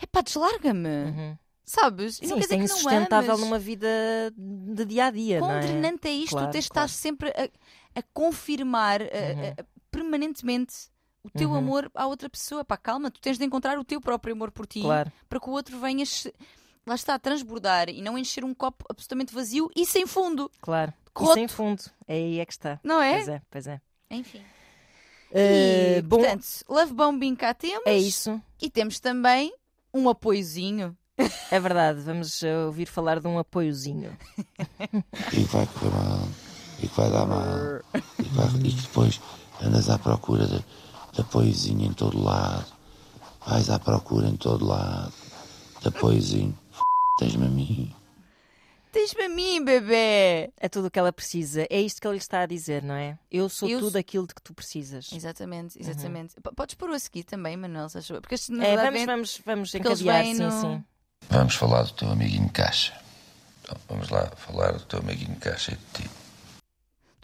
é 0.02 0.06
pá, 0.06 0.22
deslarga-me, 0.22 0.88
Uhum. 0.90 1.38
sabes? 1.64 2.18
Sim, 2.18 2.28
não 2.28 2.40
quer 2.40 2.54
é 2.54 2.58
não 2.58 2.64
insustentável 2.66 3.32
ames. 3.34 3.42
numa 3.46 3.58
vida 3.60 3.88
de 4.38 4.86
dia 4.86 5.06
a 5.06 5.12
dia. 5.12 5.40
Quão 5.40 5.50
não 5.52 5.58
é? 5.58 5.62
drenante 5.62 6.08
é 6.08 6.12
isto? 6.12 6.32
Claro, 6.32 6.48
tu 6.50 6.52
tens 6.52 6.66
de 6.66 6.70
claro. 6.70 6.86
estar 6.88 6.96
sempre 7.02 7.30
a, 7.30 8.00
a 8.00 8.04
confirmar 8.14 9.02
Uhum. 9.02 9.08
a- 9.58 9.62
a- 9.62 9.66
permanentemente 9.90 10.74
o 11.26 11.30
teu 11.30 11.50
Uhum. 11.52 11.56
amor 11.58 11.92
à 11.96 12.06
outra 12.08 12.30
pessoa. 12.30 12.64
Pá, 12.64 12.78
calma, 12.78 13.10
tu 13.12 13.20
tens 13.20 13.38
de 13.38 13.46
encontrar 13.46 13.78
o 13.80 13.84
teu 13.84 14.00
próprio 14.00 14.34
amor 14.34 14.52
por 14.52 14.66
ti 14.68 14.82
Claro. 14.82 15.12
para 15.28 15.40
que 15.40 15.50
o 15.50 15.54
outro 15.54 15.80
venha, 15.80 16.04
lá 16.86 16.96
está, 16.96 17.18
transbordar 17.20 17.90
e 17.90 18.02
não 18.02 18.18
encher 18.18 18.44
um 18.46 18.54
copo 18.54 18.86
absolutamente 18.90 19.34
vazio 19.34 19.70
e 19.76 19.86
sem 19.86 20.06
fundo, 20.06 20.50
Claro. 20.62 20.94
E 21.18 21.20
Roto. 21.20 21.34
sem 21.36 21.48
fundo. 21.48 21.82
É 22.08 22.16
aí 22.16 22.40
é 22.40 22.46
que 22.46 22.52
está. 22.54 22.80
não 22.84 23.02
é? 23.02 23.14
Pois 23.16 23.28
é, 23.30 23.42
pois 23.50 23.68
é. 23.68 23.82
Enfim. 24.12 24.42
Eh, 25.32 25.98
e, 25.98 26.02
bom, 26.02 26.18
portanto, 26.18 26.46
love 26.70 26.94
bombing 26.94 27.36
cá 27.36 27.54
temos 27.54 27.84
é 27.86 27.98
isso. 27.98 28.40
e 28.62 28.70
temos 28.70 29.00
também 29.00 29.54
um 29.94 30.08
apoiozinho. 30.10 30.96
É 31.50 31.60
verdade. 31.60 32.02
Vamos 32.02 32.44
eh, 32.44 32.58
ouvir 32.66 32.86
falar 32.86 33.20
de 33.22 33.28
um 33.28 33.40
apoiozinho. 33.40 34.16
e 34.60 35.36
que 35.36 35.40
vai 35.46 35.66
correr 35.68 35.90
mal, 35.92 36.28
e 36.84 36.88
que 36.88 36.96
vai 36.96 37.10
dar 37.10 37.26
mal, 37.26 37.48
e 38.20 38.24
vai- 38.34 38.48
e 38.64 38.72
depois 38.72 39.22
andas 39.62 39.90
à 39.90 39.98
procura 39.98 40.46
de, 40.46 40.64
de 41.16 41.22
apoiozinho 41.22 41.86
em 41.86 41.94
todo 41.94 42.22
lado, 42.22 42.66
vais 43.46 43.70
à 43.70 43.80
procura 43.80 44.28
em 44.28 44.36
todo 44.36 44.66
lado, 44.66 45.14
de 45.82 45.88
apoiozinho, 45.88 46.58
F- 46.72 46.82
tens-me 47.20 47.46
a 47.46 47.50
mim. 47.50 47.96
Tens-me 48.92 49.24
a 49.24 49.30
mim, 49.30 49.64
bebê! 49.64 50.52
É 50.58 50.70
tudo 50.70 50.88
o 50.88 50.92
que 50.92 50.98
ela 50.98 51.12
precisa. 51.12 51.68
É 51.70 51.82
isto 51.82 52.00
que 52.00 52.08
ele 52.08 52.14
lhe 52.14 52.20
está 52.22 52.42
a 52.42 52.46
dizer, 52.46 52.82
não 52.82 52.96
é? 52.96 53.20
Eu 53.30 53.50
sou 53.50 53.68
Eu 53.68 53.80
tudo 53.80 53.92
sou- 53.92 54.00
aquilo 54.00 54.26
de 54.26 54.34
que 54.34 54.42
tu 54.42 54.54
precisas. 54.54 55.10
Exatamente, 55.12 55.78
exatamente. 55.78 56.36
P- 56.36 56.52
Podes 56.56 56.76
pôr 56.76 56.90
o 56.90 56.94
a 56.94 57.00
seguir 57.00 57.24
também, 57.26 57.58
Manuel, 57.58 57.90
se 57.90 57.98
achou? 57.98 58.22
Porque 58.22 58.36
este, 58.36 58.54
na 58.54 58.64
É, 58.66 58.76
vamos, 58.78 58.94
vem- 58.94 59.06
vamos, 59.06 59.42
vamos 59.46 59.76
encadear, 59.76 60.24
sim, 60.26 60.34
no- 60.36 60.52
sim. 60.62 60.84
Vamos 61.30 61.56
falar 61.56 61.84
do 61.84 61.92
teu 61.92 62.10
amiguinho 62.10 62.50
Caixa. 62.52 62.94
Então, 63.62 63.76
vamos 63.90 64.10
lá 64.10 64.28
falar 64.38 64.72
do 64.74 64.86
teu 64.86 65.00
amiguinho 65.00 65.36
Caixa 65.38 65.74
e 65.74 65.76
de 65.76 66.04
ti. 66.04 66.10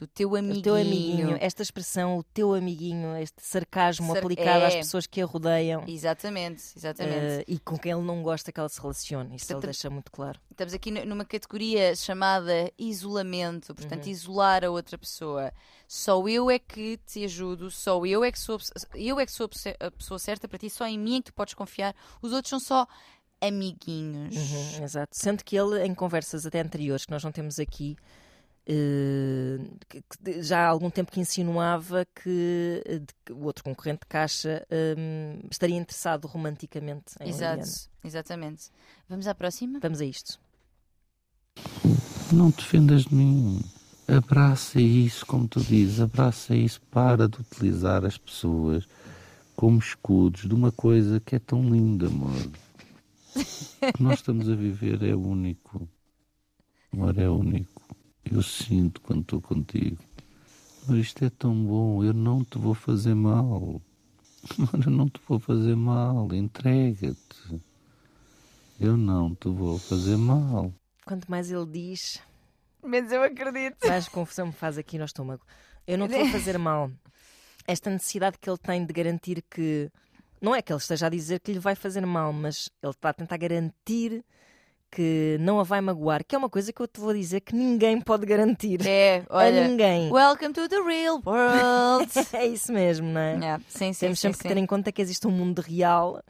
Do 0.02 0.08
teu 0.08 0.36
amiguinho. 0.36 0.60
O 0.60 0.64
teu 0.64 0.74
amiguinho, 0.76 1.38
esta 1.40 1.62
expressão, 1.62 2.18
o 2.18 2.24
teu 2.24 2.56
amiguinho, 2.56 3.16
este 3.18 3.40
sarcasmo 3.40 4.08
Sar- 4.14 4.24
aplicado 4.24 4.66
às 4.66 4.74
é. 4.74 4.78
pessoas 4.78 5.06
que 5.06 5.22
a 5.22 5.26
rodeiam 5.28 5.84
Exatamente, 5.88 6.64
exatamente. 6.76 7.16
eh, 7.20 7.44
e 7.48 7.60
com 7.60 7.78
quem 7.78 7.92
ele 7.92 8.02
não 8.02 8.24
gosta 8.24 8.52
que 8.52 8.60
ela 8.60 8.68
se 8.68 8.82
relacione. 8.82 9.36
Isso 9.36 9.54
ele 9.54 9.60
deixa 9.62 9.92
muito 9.92 10.12
claro. 10.12 10.40
Estamos 10.50 10.74
aqui 10.74 10.90
nu- 10.90 11.06
numa 11.06 11.24
categoria 11.24 11.96
chamada 11.96 12.72
isolamento, 12.80 13.76
portanto, 13.76 14.06
Uhum. 14.06 14.12
isolar 14.12 14.66
a 14.66 14.72
outra 14.72 14.98
pessoa. 14.98 15.52
Só 15.88 16.28
eu 16.28 16.50
é 16.50 16.58
que 16.58 16.98
te 17.06 17.24
ajudo, 17.24 17.70
só 17.70 18.04
eu 18.04 18.24
é 18.24 18.32
que 18.32 18.40
sou, 18.40 18.58
eu 18.96 19.20
é 19.20 19.26
que 19.28 19.32
sou 19.32 19.46
a 19.80 19.92
pessoa- 19.92 20.18
certa 20.18 20.48
para 20.48 20.58
ti, 20.58 20.68
só 20.70 20.88
em 20.88 20.98
mim 20.98 21.18
é 21.18 21.20
que 21.20 21.26
tu 21.26 21.34
podes 21.36 21.54
confiar. 21.54 21.94
Os 22.24 22.34
outros 22.34 22.50
são 22.50 22.60
só 22.60 22.88
amiguinhos. 23.40 24.36
Uhum, 24.36 24.84
exato. 24.84 25.10
Sendo 25.16 25.44
que 25.44 25.56
ele, 25.58 25.84
em 25.86 25.94
conversas 25.94 26.46
até 26.46 26.60
anteriores, 26.62 27.06
que 27.06 27.12
nós 27.12 27.24
não 27.24 27.32
temos 27.32 27.60
aqui, 27.60 27.96
já 30.41 30.60
há 30.60 30.67
algum 30.67 30.89
tempo 30.89 31.12
que 31.12 31.19
insinuava 31.19 32.06
que, 32.15 32.82
eh, 32.86 33.02
o 33.34 33.43
outro 33.45 33.63
concorrente 33.63 34.02
de 34.02 34.08
caixa 34.08 34.65
eh, 34.69 34.95
estaria 35.50 35.76
interessado 35.78 36.28
romanticamente 36.28 37.15
em 37.19 37.30
Exato, 37.30 37.58
Liliana. 37.58 37.71
exatamente. 38.04 38.69
Vamos 39.10 39.28
à 39.28 39.36
próxima? 39.36 39.80
Vamos 39.82 40.00
a 40.02 40.06
isto. 40.06 40.39
Não 42.32 42.52
te 42.52 42.58
defendas 42.58 43.04
de 43.06 43.13
mim. 43.15 43.62
Abraça 44.08 44.80
isso, 44.80 45.26
como 45.26 45.47
tu 45.47 45.60
dizes, 45.62 46.00
abraça 46.00 46.56
isso. 46.56 46.82
Para 46.91 47.28
de 47.28 47.39
utilizar 47.39 48.06
as 48.06 48.17
pessoas 48.17 48.88
como 49.56 49.80
escudos 49.80 50.41
de 50.47 50.54
uma 50.54 50.71
coisa 50.71 51.19
que 51.19 51.36
é 51.36 51.39
tão 51.39 51.62
linda, 51.69 52.08
amor. 52.08 52.50
O 53.36 53.93
que 53.93 54.04
nós 54.04 54.19
estamos 54.19 54.50
a 54.50 54.56
viver 54.56 55.02
é 55.04 55.15
único. 55.15 55.88
Amor, 56.93 57.17
é 57.17 57.30
único. 57.30 57.81
Eu 58.26 58.42
sinto 58.42 59.02
quando 59.02 59.22
estou 59.22 59.42
contigo. 59.42 59.98
Mas 60.88 60.98
isto 61.00 61.24
é 61.24 61.30
tão 61.30 61.54
bom, 61.66 62.04
eu 62.04 62.14
não 62.14 62.44
te 62.44 62.58
vou 62.58 62.74
fazer 62.74 63.14
mal. 63.14 63.82
Eu 64.84 64.90
não 64.92 65.08
te 65.08 65.22
vou 65.28 65.38
fazer 65.40 65.76
mal. 65.76 66.34
Entrega-te. 66.34 67.62
Eu 68.80 68.98
não 68.98 69.36
te 69.36 69.48
vou 69.48 69.78
fazer 69.78 70.18
mal. 70.18 70.74
Quanto 71.06 71.30
mais 71.30 71.52
ele 71.52 71.68
diz, 71.68 72.20
Menos 72.84 73.12
eu 73.12 73.22
acredito. 73.22 73.88
mais 73.88 74.10
confusão 74.10 74.48
me 74.48 74.52
faz 74.52 74.80
aqui 74.80 74.98
no 74.98 75.06
estômago. 75.06 75.44
Eu 75.86 75.96
não 76.00 76.08
te 76.08 76.16
vou 76.16 76.28
fazer 76.30 76.58
mal. 76.58 76.90
Esta 77.68 77.92
necessidade 77.92 78.40
que 78.40 78.50
ele 78.50 78.58
tem 78.58 78.84
de 78.84 78.92
garantir 78.92 79.44
que. 79.48 79.92
Não 80.42 80.56
é 80.56 80.62
que 80.64 80.74
ele 80.74 80.80
esteja 80.80 81.06
a 81.06 81.10
dizer 81.10 81.40
que 81.40 81.54
lhe 81.54 81.60
vai 81.60 81.76
fazer 81.76 82.04
mal, 82.04 82.34
mas 82.34 82.68
ele 82.82 82.92
está 82.92 83.10
a 83.10 83.14
tentar 83.14 83.38
garantir 83.38 84.26
que 84.92 85.38
não 85.40 85.60
a 85.60 85.64
vai 85.64 85.80
magoar, 85.82 86.24
que 86.26 86.36
é 86.36 86.38
uma 86.38 86.50
coisa 86.50 86.74
que 86.74 86.82
eu 86.82 86.88
te 86.88 87.00
vou 87.00 87.14
dizer 87.14 87.40
que 87.42 87.56
ninguém 87.56 88.00
pode 88.02 88.26
garantir. 88.26 88.86
É, 88.86 89.24
a 89.30 89.38
olha. 89.38 89.68
ninguém. 89.68 90.12
Welcome 90.12 90.54
to 90.54 90.68
the 90.68 90.82
real 90.82 91.22
world. 91.26 92.12
É 92.34 92.46
isso 92.46 92.74
mesmo, 92.74 93.08
não 93.08 93.22
é? 93.22 93.34
Yeah, 93.36 93.64
sim, 93.68 93.94
sim, 93.94 94.00
Temos 94.02 94.20
sim, 94.20 94.24
sempre 94.28 94.38
que 94.40 94.44
sim. 94.44 94.50
ter 94.50 94.58
em 94.60 94.66
conta 94.66 94.92
que 94.92 95.02
existe 95.02 95.26
um 95.28 95.32
mundo 95.32 95.60
real 95.62 96.22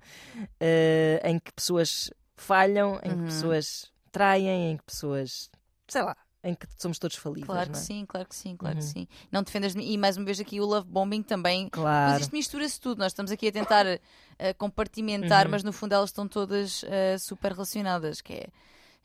eh, 0.59 1.21
em 1.25 1.39
que 1.39 1.51
pessoas 1.53 2.11
falham, 2.35 2.99
em 3.03 3.09
Uhum. 3.11 3.17
que 3.19 3.23
pessoas 3.25 3.91
traem, 4.11 4.71
em 4.71 4.77
que 4.77 4.83
pessoas. 4.83 5.49
sei 5.87 6.01
lá, 6.03 6.15
em 6.43 6.55
que 6.55 6.65
somos 6.77 6.97
todos 6.97 7.15
falíveis. 7.17 7.45
Claro 7.45 7.69
que 7.71 7.77
é? 7.77 7.79
sim, 7.81 8.05
claro 8.05 8.27
que 8.27 8.35
sim, 8.35 8.55
claro 8.57 8.77
que 8.77 8.83
Uhum. 8.83 8.89
sim. 8.89 9.07
Não 9.31 9.43
defendas 9.43 9.75
e 9.75 9.97
mais 9.97 10.17
uma 10.17 10.25
vez 10.25 10.39
aqui 10.39 10.59
o 10.59 10.65
love 10.65 10.87
bombing 10.89 11.21
também. 11.23 11.69
Claro. 11.69 12.11
Mas 12.13 12.21
isto 12.21 12.31
mistura-se 12.35 12.79
tudo. 12.79 12.97
Nós 12.99 13.11
estamos 13.11 13.31
aqui 13.31 13.47
a 13.47 13.51
tentar 13.51 13.85
eh, 13.85 14.53
compartimentar, 14.57 15.45
Uhum. 15.45 15.51
mas 15.51 15.63
no 15.63 15.71
fundo 15.71 15.93
elas 15.93 16.09
estão 16.09 16.27
todas 16.27 16.83
eh, 16.87 17.17
super 17.19 17.51
relacionadas. 17.51 18.21
Que 18.21 18.33
é 18.33 18.47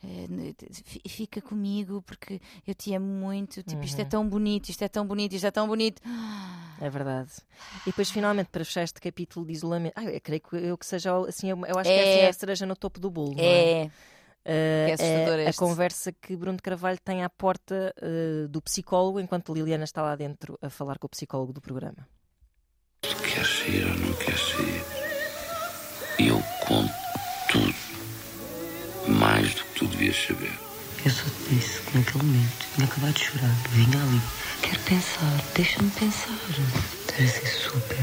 eh, 0.04 1.08
fica 1.08 1.40
comigo 1.40 2.02
porque 2.02 2.40
eu 2.66 2.74
te 2.74 2.94
amo 2.94 3.06
muito. 3.06 3.62
Tipo, 3.62 3.84
isto 3.84 3.98
é 4.00 4.02
Uhum. 4.04 4.08
tão 4.08 4.28
bonito, 4.28 4.68
isto 4.68 4.82
é 4.82 4.88
tão 4.88 5.06
bonito, 5.06 5.32
isto 5.34 5.46
é 5.46 5.50
tão 5.50 5.66
bonito. 5.66 6.00
É 6.80 6.88
verdade. 6.90 7.30
E 7.82 7.86
depois, 7.86 8.10
finalmente, 8.10 8.48
para 8.50 8.64
fechar 8.64 8.82
este 8.82 9.00
capítulo 9.00 9.46
de 9.46 9.52
isolamento, 9.52 9.94
ah, 9.96 10.04
eu 10.04 10.20
creio 10.20 10.40
que 10.42 10.56
eu 10.56 10.76
que 10.78 10.84
seja 10.86 11.16
assim, 11.26 11.48
eu 11.50 11.56
eu 11.66 11.78
acho 11.78 11.90
que 11.90 11.96
É. 11.96 12.08
essa 12.08 12.20
é 12.20 12.28
a 12.28 12.32
cereja 12.32 12.66
no 12.66 12.76
topo 12.76 13.00
do 13.00 13.10
bolo. 13.10 13.34
não 13.34 13.42
é? 13.42 13.90
É, 14.48 14.94
que 14.96 15.02
é 15.02 15.48
a 15.48 15.52
conversa 15.52 16.12
que 16.12 16.36
Bruno 16.36 16.56
de 16.56 16.62
Carvalho 16.62 16.98
tem 17.04 17.24
à 17.24 17.28
porta 17.28 17.92
eh, 18.00 18.46
do 18.48 18.62
psicólogo, 18.62 19.18
enquanto 19.18 19.52
Liliana 19.52 19.82
está 19.82 20.02
lá 20.02 20.14
dentro 20.14 20.56
a 20.62 20.70
falar 20.70 20.98
com 20.98 21.06
o 21.06 21.10
psicólogo 21.10 21.52
do 21.52 21.60
programa. 21.60 22.06
Tu 23.00 23.16
queres 23.16 23.48
sair 23.48 23.84
ou 23.86 23.98
não 23.98 24.12
queres 24.14 24.40
sair? 24.40 24.84
Eu 26.20 26.40
conto 26.64 26.94
tudo. 27.50 27.74
Mais 29.18 29.52
do 29.52 29.64
que 29.64 29.78
tu 29.80 29.86
devias 29.88 30.16
saber. 30.16 30.52
Eu 31.04 31.10
só 31.10 31.24
te 31.24 31.54
disse 31.54 31.82
que 31.82 31.98
naquele 31.98 32.24
momento 32.24 32.66
tinha 32.74 32.86
acabado 32.86 33.14
de 33.14 33.24
chorar. 33.24 33.54
Vinha 33.70 34.00
ali. 34.00 34.20
Quero 34.62 34.78
pensar, 34.84 35.44
deixa-me 35.56 35.90
pensar. 35.90 36.38
A 37.18 37.26
ser 37.26 37.46
super 37.46 37.98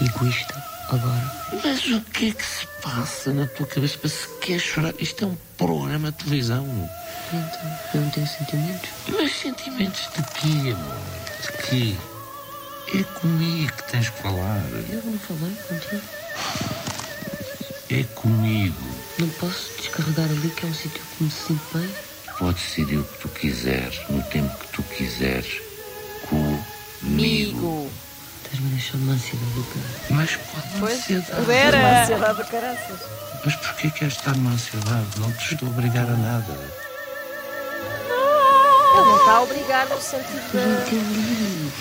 egoísta 0.00 0.73
agora. 0.88 1.32
Mas 1.64 1.86
o 1.86 2.00
que 2.00 2.28
é 2.28 2.32
que 2.32 2.44
se 2.44 2.66
passa 2.82 3.32
na 3.32 3.46
tua 3.46 3.66
cabeça 3.66 3.98
para 3.98 4.10
se 4.10 4.28
queres 4.40 4.62
chorar? 4.62 4.94
Isto 4.98 5.24
é 5.24 5.28
um 5.28 5.36
programa 5.56 6.12
de 6.12 6.24
televisão. 6.24 6.66
Então, 7.28 7.78
eu 7.94 8.00
não 8.02 8.10
tenho 8.10 8.26
sentimentos. 8.26 8.90
Mas 9.08 9.32
sentimentos 9.32 10.08
de 10.14 10.22
quê, 10.22 10.70
amor? 10.70 11.00
De 11.42 11.52
quê? 11.68 11.96
É 12.98 13.02
comigo 13.18 13.72
que 13.72 13.90
tens 13.90 14.10
que 14.10 14.22
falar. 14.22 14.62
Eu 14.88 15.02
não 15.04 15.18
falei 15.18 15.54
contigo. 15.68 16.02
É 17.90 18.02
comigo. 18.14 18.76
Não 19.18 19.28
posso 19.30 19.70
descarregar 19.78 20.26
ali 20.26 20.50
que 20.50 20.66
é 20.66 20.68
um 20.68 20.74
sítio 20.74 21.00
que 21.16 21.24
me 21.24 21.30
sinto 21.30 21.78
bem. 21.78 21.88
Podes 22.38 22.62
decidir 22.62 22.98
o 22.98 23.04
que 23.04 23.18
tu 23.20 23.28
quiseres, 23.28 24.00
no 24.08 24.22
tempo 24.24 24.56
que 24.58 24.68
tu 24.68 24.82
quiseres. 24.82 25.60
Comigo. 26.28 27.90
Amigo. 28.58 28.64
Estás-me 28.64 28.66
a 28.66 28.70
deixar 28.70 28.96
uma 28.98 29.12
ansiedade 29.12 29.50
do 29.52 29.64
cara. 29.64 29.86
Mas 30.10 30.36
pode 30.36 30.68
não 30.72 30.80
Pois, 30.80 31.04
ser 31.04 31.20
dado. 31.22 31.44
Vera. 31.46 32.02
Ansiedade 32.02 32.36
do 32.38 32.44
caraças. 32.46 33.00
Mas 33.44 33.56
porquê 33.56 33.90
queres 33.90 34.14
estar 34.14 34.36
numa 34.36 34.50
ansiedade? 34.52 35.06
Não 35.18 35.32
te 35.32 35.54
estou 35.54 35.68
a 35.68 35.70
obrigar 35.70 36.04
a 36.08 36.16
nada. 36.16 36.84
está 39.18 39.32
a 39.32 39.42
obrigar 39.42 39.88
no 39.88 40.00
sentido 40.00 40.52
da. 40.52 40.60
Entendi. 40.60 41.72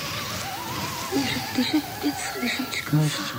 Deixa, 1.13 1.39
deixa, 1.55 2.39
deixa 2.39 2.63
descansar. 2.63 2.93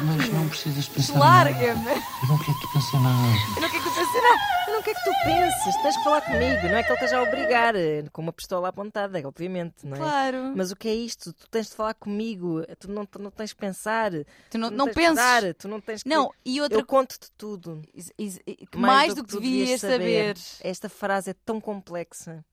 Mas, 0.05 0.17
mas 0.17 0.29
não 0.31 0.49
precisas 0.49 0.89
pensar 0.89 1.19
Larga-me! 1.19 1.87
Eu 1.91 2.29
não 2.29 2.39
quero 2.39 2.55
que 2.55 2.61
tu 2.67 2.73
penses 2.73 2.93
nada. 2.95 3.29
Eu 3.57 3.63
não 3.63 3.69
quero 3.71 3.85
que 3.85 3.91
tu 3.91 3.95
penses 3.95 4.23
nada. 4.23 4.41
Eu 4.69 4.73
não 4.75 4.83
quero 4.83 4.97
que 4.99 5.05
tu 5.05 5.11
penses, 5.25 5.83
tens 5.83 5.97
que 5.97 6.05
falar 6.05 6.21
comigo, 6.23 6.63
não 6.69 6.77
é 6.77 6.83
que 6.83 6.89
ele 6.89 6.95
esteja 6.95 7.19
a 7.19 7.23
obrigar, 7.23 7.75
eh, 7.77 8.05
com 8.13 8.23
uma 8.23 8.33
pistola 8.33 8.69
apontada, 8.69 9.21
obviamente, 9.27 9.85
não 9.85 9.97
é? 9.97 9.99
Claro. 9.99 10.53
Mas 10.57 10.71
o 10.71 10.77
que 10.77 10.89
é 10.89 10.95
isto? 10.95 11.33
Tu 11.33 11.49
tens 11.51 11.69
de 11.69 11.75
falar 11.75 11.95
comigo, 11.95 12.63
tu 12.79 12.91
não, 12.91 13.05
tu 13.05 13.19
não 13.21 13.31
tens 13.31 13.51
de 13.51 13.57
pensar, 13.57 14.11
Tu 14.51 14.59
não, 14.59 14.71
tu 14.71 14.77
não 14.77 14.85
tens 14.87 14.95
de 14.95 15.01
penses. 15.01 15.15
dar, 15.17 15.55
tu 15.55 15.69
não 15.69 15.81
tens 15.81 16.03
que. 16.03 16.09
Não, 16.09 16.31
e 16.45 16.61
outra 16.61 16.79
Eu 16.79 16.87
conto-te 16.87 17.31
tudo. 17.37 17.83
Is- 17.95 18.13
is- 18.19 18.41
que 18.71 18.79
mais, 18.79 19.15
do 19.15 19.23
que, 19.25 19.31
tu 19.31 19.41
devias 19.41 19.81
saber. 19.81 20.37
Esta 20.61 20.89
frase 20.89 21.31
é 21.31 21.35
tão 21.45 21.61
complexa. 21.61 22.45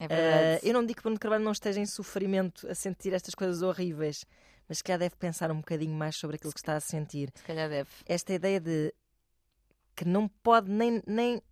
É 0.00 0.06
verdade. 0.06 0.60
eu 0.68 0.72
não 0.72 0.86
digo 0.86 0.98
que 0.98 1.02
Bruno 1.02 1.18
Carvalho 1.18 1.42
não 1.42 1.50
esteja 1.50 1.80
em 1.80 1.86
sofrimento 1.86 2.68
a 2.70 2.74
sentir 2.74 3.12
estas 3.12 3.34
coisas 3.34 3.62
horríveis, 3.62 4.24
mas 4.68 4.82
que 4.82 4.96
deve 4.98 5.16
pensar 5.16 5.50
um 5.50 5.56
bocadinho 5.56 5.94
mais 5.94 6.16
sobre 6.16 6.36
aquilo 6.36 6.52
que 6.52 6.58
está 6.60 6.76
a 6.76 6.80
sentir. 6.80 7.30
Se 7.34 7.42
calhar 7.42 7.68
deve. 7.68 7.88
Esta 8.06 8.32
ideia 8.34 8.60
de 8.60 8.92
que 9.96 10.04
não 10.04 10.28
pode 10.28 10.70
nem, 10.70 11.02
nem, 11.06 11.42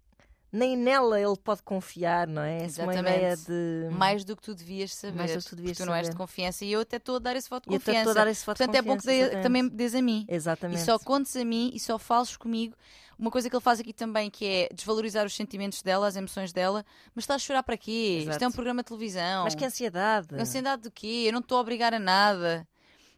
nem 0.53 0.77
nela 0.77 1.21
ele 1.21 1.37
pode 1.37 1.63
confiar, 1.63 2.29
não 2.29 2.43
é? 2.43 2.63
Essa 2.65 2.83
é 2.83 2.85
uma 2.85 2.93
Exatamente. 2.95 3.19
ideia 3.19 3.37
de. 3.37 3.89
Mais 3.95 4.25
do 4.25 4.37
que 4.37 4.43
tu 4.43 4.55
devias 4.55 4.95
saber. 4.95 5.17
Mais 5.17 5.33
do 5.33 5.39
que 5.43 5.49
tu 5.51 5.57
devias 5.57 5.77
tu 5.79 5.87
não 5.87 5.95
és 5.95 6.09
de 6.09 6.15
confiança 6.17 6.65
e 6.65 6.73
eu 6.73 6.81
até 6.81 6.97
estou 6.99 7.17
a 7.17 7.19
dar 7.19 7.35
esse 7.37 7.49
voto 7.51 7.65
de 7.69 7.71
E 7.71 7.75
eu 7.75 7.79
estou 7.79 7.93
confiança. 7.95 8.11
a 8.11 8.25
dar 8.25 8.31
esse 8.31 8.47
voto 8.47 8.59
de 8.59 8.65
Portanto, 8.65 8.77
é 8.77 8.83
bom 8.83 8.97
que 8.97 9.03
confiança, 9.03 9.21
exatamente. 9.23 9.43
também 9.43 9.63
me 9.65 9.71
des 9.71 9.95
a 9.95 10.03
mim. 10.03 10.25
Exatamente. 10.29 10.81
E 10.81 10.85
só 10.85 10.99
contes 10.99 11.35
a 11.37 11.45
mim 11.45 11.71
e 11.75 11.81
só 11.81 11.99
fales 11.99 12.37
comigo. 12.37 12.77
Uma 13.19 13.31
coisa 13.31 13.49
que 13.49 13.57
ele 13.57 13.63
faz 13.63 13.81
aqui 13.81 13.95
também 13.95 14.31
que 14.31 14.45
é 14.45 14.69
desvalorizar 14.75 15.25
os 15.25 15.35
sentimentos 15.35 15.81
dela, 15.83 16.07
as 16.07 16.17
emoções 16.17 16.53
dela. 16.53 16.85
Mas 17.15 17.23
estás 17.25 17.41
a 17.43 17.45
chorar 17.45 17.63
para 17.63 17.77
quê? 17.79 18.19
Isto 18.21 18.29
é 18.29 18.35
um 18.35 18.37
Exato. 18.37 18.53
programa 18.55 18.83
de 18.83 18.87
televisão. 18.89 19.45
Mas 19.45 19.55
que 19.55 19.65
ansiedade. 19.65 20.29
Ansiedade 20.35 20.83
do 20.83 20.91
quê? 20.91 21.25
Eu 21.27 21.33
não 21.33 21.41
estou 21.41 21.57
a 21.57 21.63
obrigar 21.63 21.95
a 21.95 21.99
nada. 21.99 22.69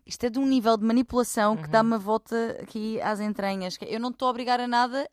Isto 0.08 0.24
é 0.24 0.30
de 0.30 0.38
um 0.38 0.46
nível 0.46 0.76
de 0.76 0.84
manipulação 0.84 1.54
que 1.56 1.64
Uhum. 1.64 1.70
dá 1.70 1.82
uma 1.82 1.98
volta 1.98 2.56
aqui 2.62 2.98
às 3.02 3.20
entranhas. 3.20 3.76
que 3.76 3.84
Eu 3.84 4.00
não 4.00 4.08
estou 4.08 4.26
a 4.26 4.30
obrigar 4.30 4.58
a 4.58 4.66
nada, 4.66 5.08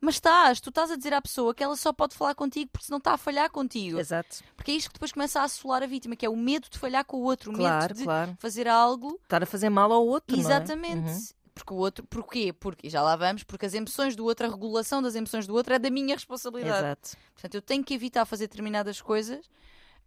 mas 0.00 0.14
estás. 0.14 0.58
Tu 0.58 0.70
estás 0.70 0.90
a 0.90 0.96
dizer 0.96 1.12
à 1.12 1.20
pessoa 1.20 1.54
que 1.54 1.62
ela 1.62 1.76
só 1.76 1.92
pode 1.92 2.14
falar 2.16 2.34
contigo 2.34 2.70
porque 2.72 2.86
senão 2.86 2.96
está 2.98 3.12
a 3.12 3.18
falhar 3.18 3.50
contigo. 3.50 4.00
Exato. 4.00 4.38
Porque 4.56 4.70
é 4.70 4.74
isto 4.74 4.88
que 4.88 4.94
depois 4.94 5.12
começa 5.12 5.40
a 5.40 5.44
assolar 5.44 5.82
a 5.82 5.86
vítima, 5.86 6.16
que 6.16 6.24
é 6.24 6.30
o 6.30 6.36
medo 6.36 6.66
de 6.70 6.78
falhar 6.78 7.04
com 7.04 7.18
o 7.18 7.22
outro, 7.24 7.50
o 7.52 7.54
Claro, 7.54 7.82
medo 7.82 7.94
de 7.98 8.04
claro. 8.04 8.36
fazer 8.40 8.66
algo 8.66 9.20
Estar 9.22 9.42
a 9.42 9.46
fazer 9.46 9.68
mal 9.68 9.92
ao 9.92 10.06
outro. 10.06 10.34
não 10.34 10.42
é? 10.42 10.46
Exatamente. 10.46 11.10
Uhum. 11.10 11.26
Porque 11.54 11.74
o 11.74 11.76
outro, 11.76 12.06
porquê? 12.06 12.50
Porque, 12.58 12.86
e 12.86 12.90
já 12.90 13.02
lá 13.02 13.14
vamos, 13.14 13.44
porque 13.44 13.66
as 13.66 13.74
emoções 13.74 14.16
do 14.16 14.24
outro, 14.24 14.46
a 14.46 14.50
regulação 14.50 15.02
das 15.02 15.14
emoções 15.14 15.46
do 15.46 15.54
outro 15.54 15.74
é 15.74 15.78
da 15.78 15.90
minha 15.90 16.14
responsabilidade. 16.14 16.78
Exato. 16.86 17.10
Portanto, 17.34 17.54
eu 17.54 17.60
tenho 17.60 17.84
que 17.84 17.92
evitar 17.92 18.24
fazer 18.24 18.46
determinadas 18.46 19.02
coisas. 19.02 19.44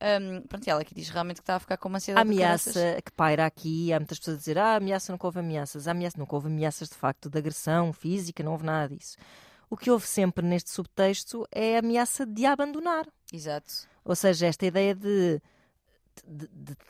Hum, 0.01 0.41
pronto, 0.47 0.67
e 0.67 0.69
ela 0.69 0.81
aqui 0.81 0.93
diz 0.93 1.09
realmente 1.09 1.37
que 1.37 1.43
está 1.43 1.55
a 1.55 1.59
ficar 1.59 1.77
com 1.77 1.87
uma 1.87 1.95
A 1.95 1.99
ansiedade. 1.99 2.27
do 2.27 2.33
ameaça 2.33 3.01
que 3.03 3.11
paira 3.13 3.45
aqui, 3.45 3.93
há 3.93 3.99
muitas 3.99 4.19
pessoas 4.19 4.35
a 4.35 4.39
dizer: 4.39 4.57
ah, 4.57 4.73
a 4.73 4.75
ameaça 4.75 5.11
nunca 5.11 5.25
houve 5.25 5.39
ameaças. 5.39 5.87
A 5.87 5.91
ameaça 5.91 6.17
nunca 6.17 6.35
houve 6.35 6.47
ameaças 6.47 6.89
de 6.89 6.95
facto 6.95 7.29
de 7.29 7.37
agressão 7.37 7.93
física, 7.93 8.43
não 8.43 8.51
houve 8.51 8.65
nada 8.65 8.93
disso. 8.95 9.17
O 9.69 9.75
que 9.77 9.89
houve 9.89 10.05
sempre 10.05 10.45
neste 10.45 10.69
subtexto 10.69 11.47
é 11.51 11.75
a 11.77 11.79
ameaça 11.79 12.25
de 12.25 12.45
a 12.45 12.51
abandonar. 12.51 13.07
Exato. 13.33 13.73
Ou 14.03 14.15
seja, 14.15 14.45
esta 14.47 14.65
ideia 14.65 14.93
de, 14.93 15.41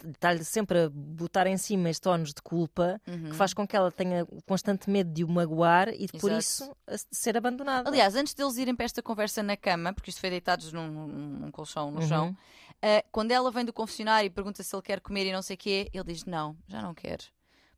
estar-lhe 0.09 0.43
sempre 0.43 0.83
a 0.83 0.89
botar 0.89 1.47
em 1.47 1.57
cima 1.57 1.89
este 1.89 2.07
ónus 2.07 2.33
de 2.33 2.41
culpa 2.41 3.01
Uhum. 3.07 3.29
que 3.29 3.35
faz 3.35 3.53
com 3.53 3.65
que 3.67 3.75
ela 3.75 3.91
tenha 3.91 4.25
constante 4.45 4.89
medo 4.89 5.11
de 5.11 5.23
o 5.23 5.27
magoar 5.29 5.89
e 5.89 6.05
de, 6.05 6.19
por 6.19 6.31
isso 6.31 6.75
a- 6.87 6.95
ser 7.11 7.37
abandonada. 7.37 7.89
Aliás, 7.89 8.15
antes 8.15 8.33
deles 8.33 8.57
irem 8.57 8.75
para 8.75 8.85
esta 8.85 9.01
conversa 9.01 9.41
na 9.41 9.57
cama, 9.57 9.93
porque 9.93 10.09
isto 10.09 10.19
foi 10.19 10.29
deitados 10.29 10.71
num, 10.71 10.87
num- 10.87 11.07
num 11.07 11.51
colchão 11.51 11.89
no 11.91 12.01
Uhum. 12.01 12.07
chão, 12.07 12.37
ah, 12.81 13.03
quando 13.11 13.31
ela 13.31 13.51
vem 13.51 13.65
do 13.65 13.73
confessionário 13.73 14.27
e 14.27 14.29
pergunta 14.29 14.61
se 14.63 14.75
ele 14.75 14.81
quer 14.81 14.99
comer 15.01 15.25
e 15.27 15.33
não 15.33 15.41
sei 15.41 15.55
o 15.55 15.57
quê, 15.57 15.89
ele 15.93 16.03
diz: 16.05 16.25
Não, 16.25 16.55
já 16.67 16.81
não 16.81 16.93
quero. 16.93 17.23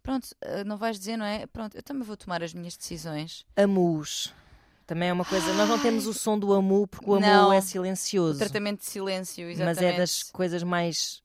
Pronto, 0.04 0.28
ah, 0.44 0.64
não 0.64 0.78
vais 0.78 0.98
dizer, 0.98 1.18
não 1.18 1.26
é? 1.26 1.46
Pronto, 1.48 1.76
eu 1.76 1.84
também 1.84 2.04
vou 2.04 2.16
tomar 2.18 2.42
as 2.44 2.54
minhas 2.54 2.76
decisões. 2.78 3.46
Amus. 3.56 4.34
Também 4.86 5.10
é 5.10 5.14
uma 5.14 5.26
coisa. 5.26 5.54
Nós 5.54 5.68
não 5.68 5.78
temos 5.78 6.08
o 6.08 6.14
som 6.14 6.40
do 6.40 6.54
amu 6.54 6.88
porque 6.88 7.10
o 7.10 7.16
amu 7.16 7.26
Não. 7.26 7.52
é 7.52 7.58
O 7.60 7.62
silencioso. 7.62 8.40
tratamento 8.40 8.80
de 8.80 8.86
silêncio, 8.86 9.46
mas 9.46 9.60
exatamente. 9.60 9.96
é 9.96 9.98
das 9.98 10.24
coisas 10.24 10.64
mais 10.64 11.22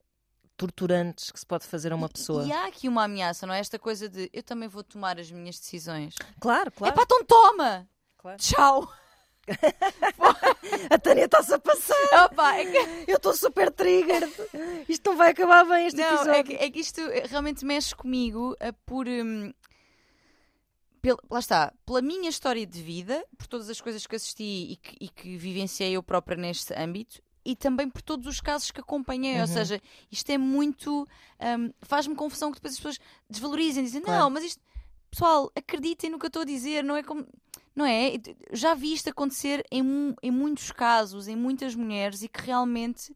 torturantes 0.56 1.30
que 1.30 1.38
se 1.38 1.46
pode 1.46 1.64
fazer 1.66 1.92
a 1.92 1.96
uma 1.96 2.08
pessoa. 2.08 2.44
E 2.44 2.52
há 2.52 2.66
aqui 2.66 2.88
uma 2.88 3.04
ameaça, 3.04 3.46
não 3.46 3.54
é? 3.54 3.60
Esta 3.60 3.78
coisa 3.78 4.08
de 4.08 4.28
eu 4.32 4.42
também 4.42 4.68
vou 4.68 4.82
tomar 4.82 5.18
as 5.18 5.30
minhas 5.30 5.60
decisões. 5.60 6.16
Claro, 6.40 6.68
É 6.68 6.70
claro. 6.70 6.94
pá, 6.94 7.02
então 7.04 7.24
toma! 7.24 7.88
Claro. 8.18 8.38
Tchau! 8.38 8.92
A 10.90 10.99
Tânia 10.99 11.24
está-se 11.24 11.53
a 11.55 11.59
passar. 11.59 12.24
Opa, 12.26 12.57
é 12.57 12.64
que, 12.66 13.11
Eu 13.11 13.16
estou 13.16 13.34
super 13.34 13.70
triggered. 13.70 14.32
Isto 14.88 15.11
não 15.11 15.16
vai 15.16 15.30
acabar 15.30 15.64
bem 15.64 15.86
este 15.86 16.01
não, 16.01 16.07
episódio. 16.14 16.32
é 16.32 16.43
que, 16.45 16.53
é 16.55 16.70
que 16.70 16.80
isto 16.80 17.01
realmente 17.28 17.64
mexe 17.64 17.95
comigo 17.95 18.57
eh, 18.61 18.72
por. 18.86 19.07
hum, 19.09 19.53
lá 21.30 21.40
está, 21.40 21.72
pela 21.84 22.01
minha 22.01 22.28
história 22.28 22.64
de 22.64 22.80
vida, 22.80 23.24
por 23.36 23.47
todas 23.49 23.68
as 23.68 23.80
coisas 23.80 24.07
que 24.07 24.14
assisti 24.14 24.72
e 24.72 24.76
que, 24.76 24.97
e 25.01 25.09
que 25.09 25.36
vivenciei 25.36 25.93
eu 25.97 26.03
própria 26.03 26.36
neste 26.36 26.72
âmbito. 26.74 27.20
E 27.45 27.57
também 27.57 27.90
por 27.90 28.01
todos 28.03 28.24
os 28.28 28.40
casos 28.40 28.70
que 28.70 28.78
acompanhei, 28.80 29.34
ou 29.34 29.40
Uhum. 29.40 29.47
seja, 29.49 29.80
isto 30.11 30.30
é 30.30 30.38
muito. 30.38 31.09
hum, 31.59 31.72
faz-me 31.82 32.14
confusão 32.14 32.51
que 32.53 32.59
depois 32.59 32.74
as 32.74 32.78
pessoas 32.78 32.99
desvalorizem, 33.28 33.82
dizem, 33.82 34.01
Claro. 34.03 34.20
não, 34.22 34.30
mas 34.30 34.45
isto. 34.45 34.62
Pessoal, 35.11 35.51
acreditem 35.55 36.09
no 36.09 36.18
que 36.18 36.24
eu 36.24 36.28
estou 36.28 36.43
a 36.43 36.47
dizer, 36.47 36.84
não 36.84 36.97
é 36.97 37.03
como. 37.03 37.26
Não 37.74 37.86
é? 37.86 38.12
Já 38.52 38.74
vi 38.74 38.92
isto 38.92 39.08
acontecer 39.08 39.64
em, 39.70 40.14
em 40.22 40.30
muitos 40.30 40.70
casos, 40.70 41.26
em 41.28 41.36
muitas 41.36 41.74
mulheres, 41.74 42.22
e 42.22 42.28
que 42.28 42.42
realmente 42.42 43.14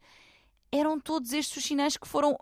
eram 0.72 0.98
todos 0.98 1.32
estes 1.32 1.56
os 1.58 1.64
sinais 1.64 1.96
que 1.96 2.08
foram. 2.08 2.38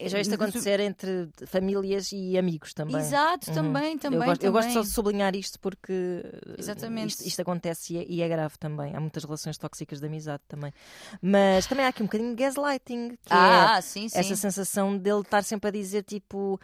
Eu 0.00 0.08
já 0.08 0.18
isto 0.20 0.34
acontecer 0.34 0.80
entre 0.80 1.28
famílias 1.46 2.10
e 2.10 2.36
amigos 2.36 2.72
também. 2.74 2.96
Exato, 2.96 3.50
Uhum. 3.50 3.54
também, 3.54 3.98
também. 3.98 4.18
eu, 4.18 4.24
gosto, 4.26 4.42
eu 4.44 4.52
gosto 4.52 4.68
só 4.68 4.74
também. 4.76 4.88
de 4.88 4.94
sublinhar 4.94 5.36
isto 5.36 5.60
porque 5.60 6.24
Exatamente. 6.58 7.10
Isto, 7.10 7.26
isto 7.28 7.42
acontece 7.42 7.94
e 7.94 7.98
é, 7.98 8.06
e 8.08 8.22
é 8.22 8.28
grave 8.28 8.56
também. 8.58 8.96
Há 8.96 9.00
muitas 9.00 9.22
relações 9.22 9.56
tóxicas 9.58 10.00
de 10.00 10.06
amizade 10.06 10.42
também. 10.48 10.72
Mas 11.20 11.66
também 11.66 11.84
há 11.84 11.88
aqui 11.90 12.02
um 12.02 12.06
bocadinho 12.06 12.34
de 12.34 12.42
gaslighting, 12.42 13.10
que 13.10 13.16
Ah, 13.30 13.76
é 13.78 13.80
sim, 13.82 14.08
sim. 14.08 14.18
essa 14.18 14.34
sensação 14.34 14.96
dele 14.98 15.20
estar 15.20 15.44
sempre 15.44 15.68
a 15.68 15.70
dizer 15.70 16.02
tipo. 16.02 16.58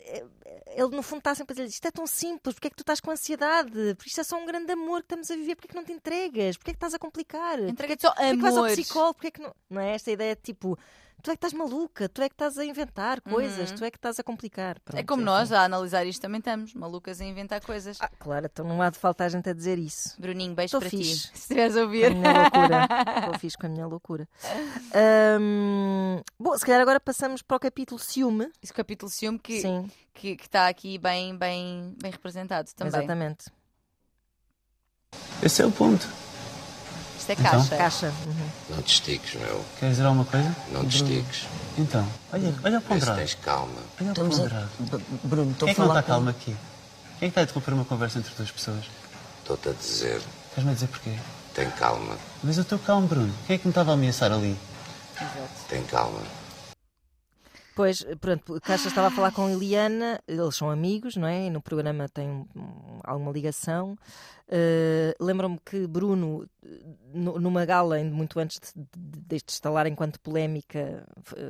Eh, 0.00 0.24
Ele 0.76 0.96
no 0.96 1.02
fundo 1.02 1.18
está 1.18 1.34
sempre 1.34 1.52
a 1.52 1.56
dizer 1.56 1.68
isto 1.68 1.86
é 1.86 1.90
tão 1.90 2.06
simples, 2.06 2.54
porque 2.54 2.68
é 2.68 2.70
que 2.70 2.76
tu 2.76 2.82
estás 2.82 3.00
com 3.00 3.10
ansiedade? 3.10 3.94
Porque 3.96 4.08
isto 4.08 4.20
é 4.20 4.24
só 4.24 4.36
um 4.36 4.46
grande 4.46 4.72
amor 4.72 5.00
que 5.00 5.06
estamos 5.06 5.30
a 5.30 5.36
viver, 5.36 5.54
porque 5.56 5.68
é 5.68 5.70
que 5.70 5.76
não 5.76 5.84
te 5.84 5.92
entregas? 5.92 6.56
Porque 6.56 6.70
é 6.70 6.74
que 6.74 6.76
estás 6.76 6.94
a 6.94 6.98
complicar? 6.98 7.58
Entrega-te 7.60 8.02
só 8.02 8.10
Porquê 8.10 8.24
é 8.24 8.30
que 8.30 8.42
vais 8.42 8.56
ao 8.56 8.64
amor. 8.64 8.76
psicólogo? 8.76 9.14
Porquê 9.14 9.26
é 9.28 9.30
que 9.30 9.40
não... 9.42 9.54
não 9.68 9.80
é 9.80 9.94
esta 9.94 10.10
ideia 10.10 10.34
de 10.34 10.42
tipo, 10.42 10.78
tu 11.20 11.30
é 11.30 11.34
que 11.34 11.38
estás 11.38 11.52
maluca, 11.52 12.08
tu 12.08 12.22
é 12.22 12.28
que 12.28 12.34
estás 12.34 12.56
a 12.58 12.64
inventar 12.64 13.20
coisas, 13.20 13.70
Uhum. 13.70 13.76
tu 13.76 13.84
é 13.84 13.90
que 13.90 13.96
estás 13.98 14.18
a 14.18 14.22
complicar. 14.22 14.76
É 14.76 14.80
Pronto, 14.84 15.06
como 15.06 15.22
enfim. 15.22 15.30
nós, 15.30 15.52
a 15.52 15.62
analisar 15.64 16.04
isto 16.06 16.20
também 16.20 16.38
estamos, 16.38 16.74
malucas 16.74 17.20
a 17.20 17.24
inventar 17.24 17.60
coisas. 17.60 17.98
Ah, 18.00 18.08
claro, 18.18 18.46
então 18.46 18.66
não 18.66 18.80
há 18.82 18.90
de 18.90 18.98
falta 18.98 19.24
a 19.24 19.28
gente 19.28 19.48
a 19.48 19.52
dizer 19.52 19.78
isso. 19.78 20.20
Bruninho, 20.20 20.54
beijo 20.54 20.72
Tô 20.72 20.80
para 20.80 20.90
fixe. 20.90 21.28
ti. 21.28 21.38
Se 21.38 21.42
estiveres 21.42 21.76
a 21.76 21.80
Com 21.80 21.80
a 21.80 21.84
ouvir. 21.86 22.14
minha 22.14 22.32
loucura. 22.42 22.88
Estou 23.20 23.38
fixe 23.38 23.58
com 23.58 23.66
a 23.66 23.68
minha 23.68 23.86
loucura. 23.86 24.28
Ahm, 24.94 26.22
bom, 26.38 26.56
se 26.56 26.64
calhar 26.64 26.80
agora 26.80 27.00
passamos 27.00 27.42
para 27.42 27.56
o 27.56 27.60
capítulo 27.60 27.98
ciúme. 28.00 28.50
Esse 28.62 28.72
capítulo 28.72 29.10
ciúme 29.10 29.38
que, 29.38 29.62
que, 30.14 30.36
que 30.36 30.44
está 30.46 30.68
aqui 30.68 30.98
bem, 30.98 31.36
bem, 31.36 31.94
bem 32.00 32.10
representado 32.10 32.70
também. 32.74 32.92
exatamente. 32.94 33.46
Esse 35.42 35.62
é 35.62 35.66
o 35.66 35.72
ponto. 35.72 36.06
Isto 37.20 37.30
é 37.30 37.32
Então? 37.34 37.44
caixa. 37.44 37.76
Caixa. 37.76 38.06
uhum. 38.26 38.50
Não 38.70 38.82
te 38.82 38.92
estiques, 38.94 39.34
meu. 39.34 39.64
Queres 39.78 39.96
dizer 39.96 40.06
alguma 40.08 40.24
coisa? 40.24 40.56
Não 40.72 40.84
te 40.86 40.96
estiques. 40.96 41.46
Então, 41.78 42.06
olha, 42.32 42.54
olha 42.64 42.78
o 42.78 42.80
Vê 42.80 42.86
se 42.86 42.88
ponderado. 42.88 43.18
tens 43.18 43.34
calma. 43.34 43.80
Olha 44.00 44.08
o 44.08 44.12
Estamos 44.12 44.40
a... 44.40 44.98
Bruno, 45.24 45.52
estou 45.52 45.66
Quem 45.66 45.68
a 45.68 45.70
é 45.70 45.74
que 45.74 45.80
não 45.80 45.86
falar 45.86 46.00
está 46.00 46.02
calmo 46.02 46.30
aqui? 46.30 46.44
Quem 46.46 46.54
é 46.54 47.18
que 47.18 47.26
está 47.26 47.40
a 47.40 47.44
interromper 47.44 47.74
uma 47.74 47.84
conversa 47.84 48.18
entre 48.18 48.34
duas 48.34 48.50
pessoas? 48.50 48.84
Estou-te 49.42 49.68
a 49.68 49.72
dizer, 49.72 50.22
Estás-me 50.48 50.70
a 50.70 50.74
dizer 50.74 50.86
porquê? 50.88 51.14
tem 51.54 51.68
calma, 51.72 52.16
Mas 52.42 52.56
eu 52.56 52.62
estou 52.62 52.78
calmo, 52.78 53.06
Bruno. 53.06 53.34
Quem 53.46 53.56
é 53.56 53.58
que 53.58 53.66
me 53.66 53.70
estava 53.70 53.90
a 53.90 53.94
ameaçar 53.94 54.32
ali? 54.32 54.56
tem 55.68 55.82
calma. 55.84 56.20
Pois, 57.74 58.04
pronto, 58.20 58.60
Caixa 58.60 58.88
estava 58.88 59.08
a 59.08 59.10
falar 59.10 59.30
com 59.32 59.48
Eliana, 59.48 60.20
eles 60.28 60.54
são 60.56 60.70
amigos, 60.70 61.16
não 61.16 61.26
é? 61.26 61.46
E 61.46 61.50
no 61.50 61.60
programa 61.62 62.08
tem 62.08 62.28
um- 62.28 62.46
um- 62.54 63.00
alguma 63.04 63.32
ligação. 63.32 63.96
Uh, 64.52 65.24
Lembro-me 65.24 65.58
que 65.64 65.86
Bruno, 65.86 66.44
nu- 67.14 67.38
numa 67.38 67.64
gala, 67.64 68.02
muito 68.02 68.40
antes 68.40 68.58
de, 68.74 68.82
de- 68.82 69.20
deste 69.20 69.50
estalar 69.50 69.86
enquanto 69.86 70.18
polémica, 70.18 71.06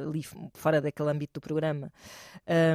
ali 0.07 0.23
fora 0.53 0.83
daquele 0.83 1.09
âmbito 1.11 1.41
do 1.41 1.43
programa, 1.43 1.91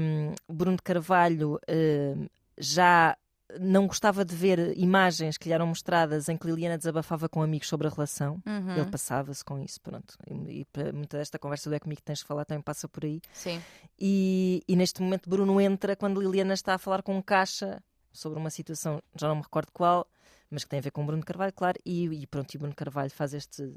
um, 0.02 0.34
Bruno 0.52 0.78
de 0.78 0.82
Carvalho 0.84 1.60
um, 1.70 2.28
já 2.58 3.16
não 3.60 3.86
gostava 3.86 4.26
de 4.26 4.36
ver 4.36 4.76
imagens 4.76 5.38
que 5.38 5.48
lhe 5.48 5.54
eram 5.54 5.68
mostradas 5.68 6.28
em 6.28 6.36
que 6.36 6.48
Liliana 6.48 6.80
desabafava 6.80 7.30
com 7.30 7.44
amigos 7.44 7.68
sobre 7.68 7.86
a 7.86 7.92
relação. 7.92 8.42
Uhum. 8.44 8.76
Ele 8.76 8.90
passava-se 8.90 9.46
com 9.46 9.60
isso, 9.60 9.80
pronto. 9.80 10.16
E, 10.28 10.62
e 10.62 10.66
para 10.66 10.92
muita 10.92 11.20
desta 11.20 11.38
conversa 11.38 11.70
do 11.70 11.76
É 11.76 11.80
Comigo 11.80 12.02
que 12.02 12.04
tens 12.06 12.20
de 12.20 12.26
falar 12.26 12.44
também 12.46 12.64
passa 12.64 12.88
por 12.90 13.06
aí. 13.06 13.22
Sim. 13.32 13.62
E, 14.00 14.64
e 14.68 14.76
neste 14.76 15.00
momento 15.04 15.30
Bruno 15.30 15.62
entra 15.62 15.96
quando 15.96 16.20
Liliana 16.20 16.56
está 16.56 16.74
a 16.74 16.80
falar 16.80 17.04
com 17.04 17.16
um 17.16 17.22
caixa 17.22 17.80
sobre 18.12 18.40
uma 18.40 18.50
situação, 18.50 19.00
já 19.16 19.28
não 19.28 19.36
me 19.36 19.42
recordo 19.44 19.72
qual, 19.72 20.08
mas 20.56 20.64
que 20.64 20.70
tem 20.70 20.80
a 20.80 20.82
ver 20.82 20.91
com 20.91 21.06
Bruno 21.06 21.22
Carvalho, 21.24 21.51
claro, 21.53 21.78
e, 21.86 22.06
e 22.06 22.26
pronto, 22.28 22.53
e 22.53 22.58
Bruno 22.58 22.74
Carvalho 22.74 23.12
faz 23.12 23.34
este 23.34 23.70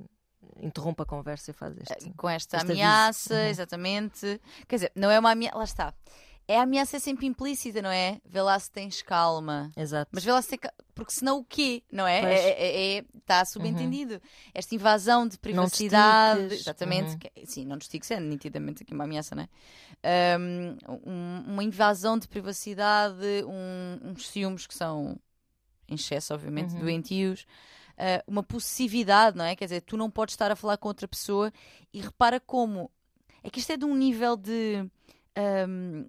interrompe 0.62 1.02
a 1.02 1.04
conversa 1.04 1.50
e 1.50 1.54
faz 1.54 1.76
este. 1.76 2.12
com 2.16 2.28
esta, 2.28 2.60
ameaça, 2.60 3.34
Uhum. 3.34 3.40
exatamente. 3.48 4.40
Quer 4.68 4.76
dizer, 4.76 4.92
não 4.94 5.10
é 5.10 5.18
uma 5.18 5.32
ameaça, 5.32 5.56
lá 5.58 5.64
está. 5.64 5.94
É 6.46 6.58
a 6.58 6.62
ameaça 6.62 6.96
é 6.96 7.00
sempre 7.00 7.26
implícita, 7.26 7.82
não 7.82 7.90
é? 7.90 8.20
Vê 8.24 8.40
lá 8.40 8.58
se 8.58 8.70
tens 8.70 9.02
calma. 9.02 9.70
Exato. 9.76 10.08
Mas 10.14 10.24
vê 10.24 10.32
lá 10.32 10.40
se 10.40 10.48
tem 10.48 10.58
calma. 10.58 10.74
Porque 10.94 11.12
senão 11.12 11.38
o 11.40 11.44
quê? 11.44 11.82
Não 11.92 12.06
é? 12.06 12.20
Uhum. 12.22 12.26
É- 12.28 12.48
é- 12.50 12.96
é- 12.98 13.04
Está 13.18 13.44
subentendido. 13.44 14.22
Esta 14.54 14.74
invasão 14.74 15.28
de 15.28 15.36
privacidade. 15.38 16.54
Exatamente. 16.54 17.10
Uhum. 17.12 17.18
que- 17.18 17.46
sim, 17.46 17.66
não 17.66 17.76
te 17.76 17.82
estiques, 17.82 18.10
é 18.10 18.18
nitidamente 18.18 18.82
aqui 18.84 18.94
uma 18.94 19.04
ameaça, 19.04 19.34
não 19.34 19.42
é? 19.42 20.38
Um- 21.04 21.44
uma 21.52 21.64
invasão 21.64 22.18
de 22.18 22.26
privacidade, 22.28 23.16
um- 23.46 24.10
uns 24.10 24.28
ciúmes 24.28 24.66
que 24.66 24.74
são 24.74 25.18
em 25.88 25.94
excesso, 25.94 26.34
obviamente, 26.34 26.74
Uhum. 26.74 26.80
doentios. 26.80 27.46
Uh, 27.96 28.22
uma 28.28 28.42
possessividade, 28.44 29.36
não 29.36 29.44
é? 29.44 29.56
Quer 29.56 29.64
dizer, 29.64 29.80
tu 29.80 29.96
não 29.96 30.08
podes 30.10 30.34
estar 30.34 30.50
a 30.52 30.56
falar 30.56 30.76
com 30.76 30.86
outra 30.88 31.08
pessoa 31.08 31.52
e 31.92 32.00
repara 32.00 32.38
como. 32.38 32.90
É 33.42 33.50
que 33.50 33.58
isto 33.58 33.72
é 33.72 33.76
de 33.76 33.84
um 33.84 33.94
nível 33.96 34.36
de. 34.36 34.88
um, 35.68 36.06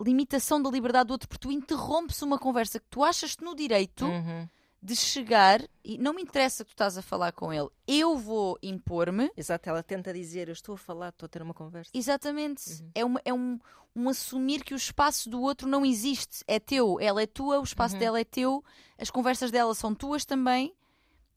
limitação 0.00 0.60
da 0.60 0.68
liberdade 0.70 1.06
do 1.08 1.12
outro, 1.12 1.28
porque 1.28 1.46
tu 1.46 1.50
interrompes 1.52 2.20
uma 2.22 2.38
conversa 2.38 2.78
que 2.78 2.86
tu 2.90 3.02
achas-te 3.02 3.42
no 3.42 3.54
direito 3.54 4.04
Uhum. 4.04 4.46
De 4.82 4.94
chegar 4.94 5.60
e 5.82 5.98
não 5.98 6.12
me 6.14 6.22
interessa 6.22 6.64
que 6.64 6.70
tu 6.70 6.74
estás 6.74 6.96
a 6.96 7.02
falar 7.02 7.32
com 7.32 7.52
ele, 7.52 7.68
eu 7.86 8.16
vou 8.16 8.58
impor-me. 8.62 9.30
Exato, 9.36 9.68
ela 9.68 9.82
tenta 9.82 10.12
dizer: 10.12 10.48
Eu 10.48 10.52
estou 10.52 10.74
a 10.74 10.78
falar, 10.78 11.08
estou 11.08 11.26
a 11.26 11.28
ter 11.28 11.42
uma 11.42 11.54
conversa. 11.54 11.90
Exatamente. 11.94 12.70
Uhum. 12.82 12.90
É, 12.94 13.04
uma- 13.04 13.22
é 13.24 13.32
um, 13.34 13.58
um 13.94 14.08
assumir 14.08 14.62
que 14.62 14.74
o 14.74 14.76
espaço 14.76 15.28
do 15.30 15.40
outro 15.40 15.66
não 15.68 15.84
existe. 15.84 16.44
É 16.46 16.60
teu, 16.60 17.00
ela 17.00 17.20
é 17.22 17.26
tua, 17.26 17.58
o 17.58 17.64
espaço 17.64 17.94
Uhum. 17.94 18.00
dela 18.00 18.20
é 18.20 18.24
teu, 18.24 18.62
as 18.98 19.10
conversas 19.10 19.50
dela 19.50 19.74
são 19.74 19.94
tuas 19.94 20.24
também 20.24 20.74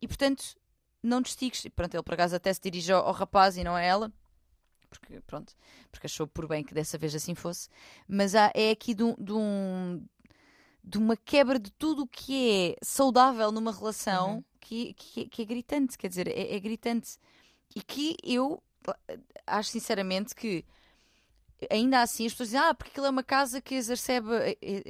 e, 0.01 0.07
portanto, 0.07 0.43
não 1.01 1.23
te 1.23 1.27
estiques. 1.29 1.65
E 1.65 1.69
Pronto, 1.69 1.93
ele 1.95 2.03
por 2.03 2.13
acaso 2.13 2.35
até 2.35 2.53
se 2.53 2.61
dirige 2.61 2.91
ao, 2.91 3.05
ao 3.07 3.13
rapaz 3.13 3.57
e 3.57 3.63
não 3.63 3.75
a 3.75 3.81
ela. 3.81 4.11
Porque, 4.89 5.21
pronto, 5.21 5.53
porque 5.91 6.07
achou 6.07 6.25
por 6.27 6.47
bem 6.47 6.63
que 6.63 6.73
dessa 6.73 6.97
vez 6.97 7.13
assim 7.15 7.35
fosse. 7.35 7.69
Mas 8.07 8.33
há, 8.35 8.51
é 8.55 8.71
aqui 8.71 8.93
de, 8.95 9.03
um, 9.03 9.13
de, 9.19 9.31
um- 9.31 10.03
de 10.89 10.97
uma 10.97 11.15
quebra 11.15 11.59
de 11.59 11.71
tudo 11.71 12.03
o 12.03 12.07
que 12.07 12.73
é 12.73 12.85
saudável 12.85 13.51
numa 13.51 13.71
relação 13.71 14.37
Uhum. 14.37 14.43
que, 14.59 14.93
que, 14.95 15.29
que 15.29 15.41
é 15.43 15.45
gritante. 15.45 15.97
Quer 15.97 16.07
dizer, 16.09 16.27
é, 16.27 16.55
é 16.55 16.59
gritante. 16.59 17.17
E 17.75 17.81
que 17.81 18.15
eu 18.23 18.61
acho 19.45 19.69
sinceramente 19.69 20.33
que 20.35 20.65
ainda 21.69 22.01
assim 22.01 22.25
as 22.25 22.33
pessoas 22.33 22.49
dizem, 22.49 22.61
ah, 22.61 22.73
porque 22.73 22.91
aquilo 22.91 23.05
é 23.05 23.09
uma 23.09 23.23
casa 23.23 23.61
que 23.61 23.75
exacerba. 23.75 24.41
e- 24.49 24.83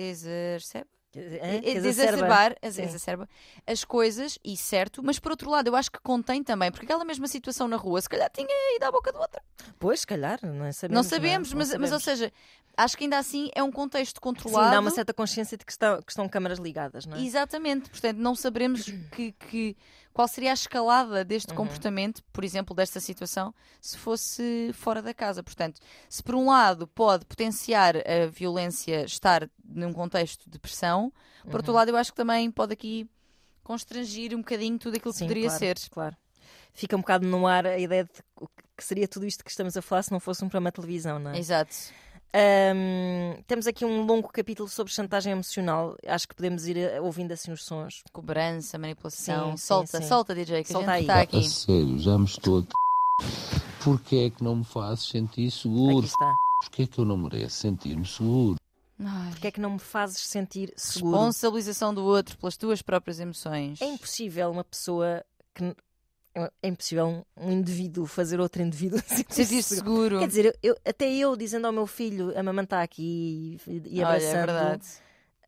exacerbar 1.16 2.56
ex- 2.62 2.76
Sim. 2.76 2.84
exacerba 2.84 3.28
as 3.66 3.84
coisas, 3.84 4.38
e 4.44 4.56
certo, 4.56 5.02
mas 5.04 5.20
por 5.20 5.32
outro 5.32 5.50
lado, 5.50 5.68
eu 5.68 5.76
acho 5.76 5.92
que 5.92 6.00
contém 6.02 6.44
também, 6.44 6.72
porque 6.72 6.86
aquela 6.86 7.04
mesma 7.06 7.28
situação 7.28 7.68
na 7.68 7.76
rua, 7.78 8.02
se 8.02 8.10
calhar 8.10 8.30
tinha 8.32 8.48
ido 8.76 8.84
à 8.84 8.92
boca 8.92 9.12
do 9.12 9.20
outro. 9.20 9.42
Pois, 9.80 10.02
se 10.02 10.08
calhar, 10.08 10.40
não 10.44 10.66
é? 10.66 10.72
sabemos. 10.72 10.96
não 10.96 11.10
sabemos, 11.10 11.50
é? 11.50 11.52
Não 11.52 11.58
mas, 11.60 11.68
mas 11.76 11.92
ou 11.92 12.00
sabemos. 12.00 12.04
seja, 12.04 12.34
acho 12.78 12.98
que 12.98 13.04
ainda 13.06 13.18
assim 13.18 13.50
é 13.56 13.64
um 13.64 13.72
contexto 13.72 14.16
Sim, 14.18 14.22
controlado. 14.22 14.72
dá 14.72 14.80
uma 14.80 14.92
certa 14.92 15.14
consciência 15.14 15.58
de 15.58 15.66
que 15.66 15.72
estão, 15.72 16.02
que 16.02 16.12
estão 16.12 16.28
câmaras 16.30 16.60
ligadas, 16.60 17.06
não 17.06 17.18
é? 17.18 17.22
Exatamente, 17.22 17.90
portanto, 17.90 18.18
não 18.18 18.36
saberemos 18.36 18.86
que, 19.12 19.32
que- 19.34 19.78
qual 20.14 20.28
seria 20.28 20.52
a 20.52 20.54
escalada 20.54 21.24
deste 21.24 21.52
Uhum. 21.52 21.58
comportamento, 21.58 22.22
por 22.34 22.44
exemplo, 22.44 22.76
desta 22.76 23.00
situação, 23.00 23.54
se 23.80 23.98
fosse 23.98 24.72
fora 24.74 25.02
da 25.02 25.14
casa. 25.14 25.42
Portanto, 25.44 25.80
se 26.10 26.22
por 26.24 26.36
um 26.36 26.48
lado 26.48 26.88
pode 26.88 27.26
potenciar 27.26 27.96
a 27.98 28.28
violência 28.30 29.06
estar 29.06 29.50
num 29.64 29.94
contexto 29.94 30.50
de 30.50 30.60
pressão, 30.60 31.12
por 31.44 31.50
Uhum. 31.52 31.56
outro 31.58 31.74
lado, 31.74 31.90
eu 31.90 31.96
acho 31.98 32.12
que 32.12 32.18
também 32.18 32.50
pode 32.52 32.74
aqui 32.74 33.10
constrangir 33.64 34.34
um 34.34 34.40
bocadinho 34.40 34.78
tudo 34.80 34.96
aquilo 34.98 35.14
que 35.14 35.20
Sim, 35.20 35.26
poderia 35.26 35.48
claro, 35.48 35.60
ser. 35.60 35.78
Claro. 35.92 36.18
Fica 36.74 36.96
um 36.96 37.02
bocado 37.02 37.28
no 37.28 37.46
ar 37.48 37.66
a 37.68 37.78
ideia 37.78 38.04
de 38.04 38.12
que 38.76 38.84
seria 38.84 39.08
tudo 39.08 39.26
isto 39.26 39.44
que 39.44 39.50
estamos 39.52 39.76
a 39.76 39.82
falar 39.82 40.04
se 40.04 40.12
não 40.12 40.20
fosse 40.20 40.44
um 40.44 40.48
programa 40.48 40.70
de 40.72 40.76
televisão, 40.76 41.20
não 41.20 41.32
é? 41.32 41.38
Exato. 41.38 41.76
Ahm, 42.34 43.42
temos 43.48 43.66
aqui 43.66 43.84
um 43.84 44.06
longo 44.06 44.28
capítulo 44.30 44.70
sobre 44.70 44.94
chantagem 44.94 45.32
emocional. 45.32 45.96
Acho 46.06 46.28
que 46.28 46.36
podemos 46.36 46.68
ir 46.68 46.78
eh, 46.78 47.02
ouvindo 47.02 47.32
assim 47.32 47.52
os 47.52 47.64
sons. 47.64 48.04
Cobrança, 48.14 48.78
manipulação. 48.78 49.52
Sim, 49.52 49.58
sim, 49.58 49.66
solta, 49.66 50.02
sim. 50.02 50.08
solta, 50.08 50.36
DJ, 50.36 50.64
que 50.64 50.72
Solta 50.72 50.92
a 50.92 51.00
gente 51.00 51.10
aí. 51.12 51.20
está 51.24 51.38
A 51.38 51.40
aqui. 51.40 51.50
sério, 51.50 51.98
já 52.00 52.18
me 52.18 52.26
estou 52.26 52.60
a... 52.60 53.24
Porquê 53.84 54.16
é 54.18 54.30
que 54.30 54.44
não 54.44 54.58
me 54.58 54.64
fazes 54.64 55.08
sentir 55.08 55.48
Aqui 55.48 55.52
seguro? 55.52 56.06
está. 56.06 56.34
Porquê 56.62 56.84
é 56.84 56.88
que 56.88 57.00
eu 57.00 57.06
não 57.06 57.18
mereço 57.18 57.56
sentir-me 57.56 58.06
seguro? 58.06 58.58
Ai, 59.02 59.30
Porque 59.32 59.48
é 59.48 59.52
que 59.52 59.62
não 59.62 59.72
me 59.72 59.80
fazes 59.80 60.20
sentir 60.20 60.74
seguro? 60.76 61.16
Responsabilização 61.16 61.94
do 61.94 62.04
outro 62.04 62.38
pelas 62.38 62.58
tuas 62.58 62.82
próprias 62.82 63.20
emoções. 63.20 63.82
É 63.82 63.86
impossível 63.86 64.52
uma 64.52 64.64
pessoa 64.64 65.24
que. 65.56 65.74
N- 66.36 66.50
É 66.62 66.68
impossível 66.68 67.26
um, 67.38 67.52
indivíduo 67.52 68.06
fazer 68.06 68.40
outro 68.40 68.62
indivíduo 68.62 69.00
sentir 69.06 69.34
Sentir 69.46 69.64
seguro. 69.64 70.20
Quer 70.20 70.28
dizer, 70.28 70.46
eu, 70.46 70.54
eu- 70.64 70.78
até 70.86 71.12
eu 71.14 71.36
dizendo 71.36 71.66
ao 71.68 71.74
meu 71.74 71.88
filho, 71.88 72.38
a 72.38 72.44
mamãe 72.44 72.64
está 72.64 72.82
aqui 72.82 73.58
e, 73.68 73.82
e 73.86 74.04
Olha, 74.04 74.08
abraçando, 74.08 74.34
é 74.36 74.46
verdade. 74.46 74.88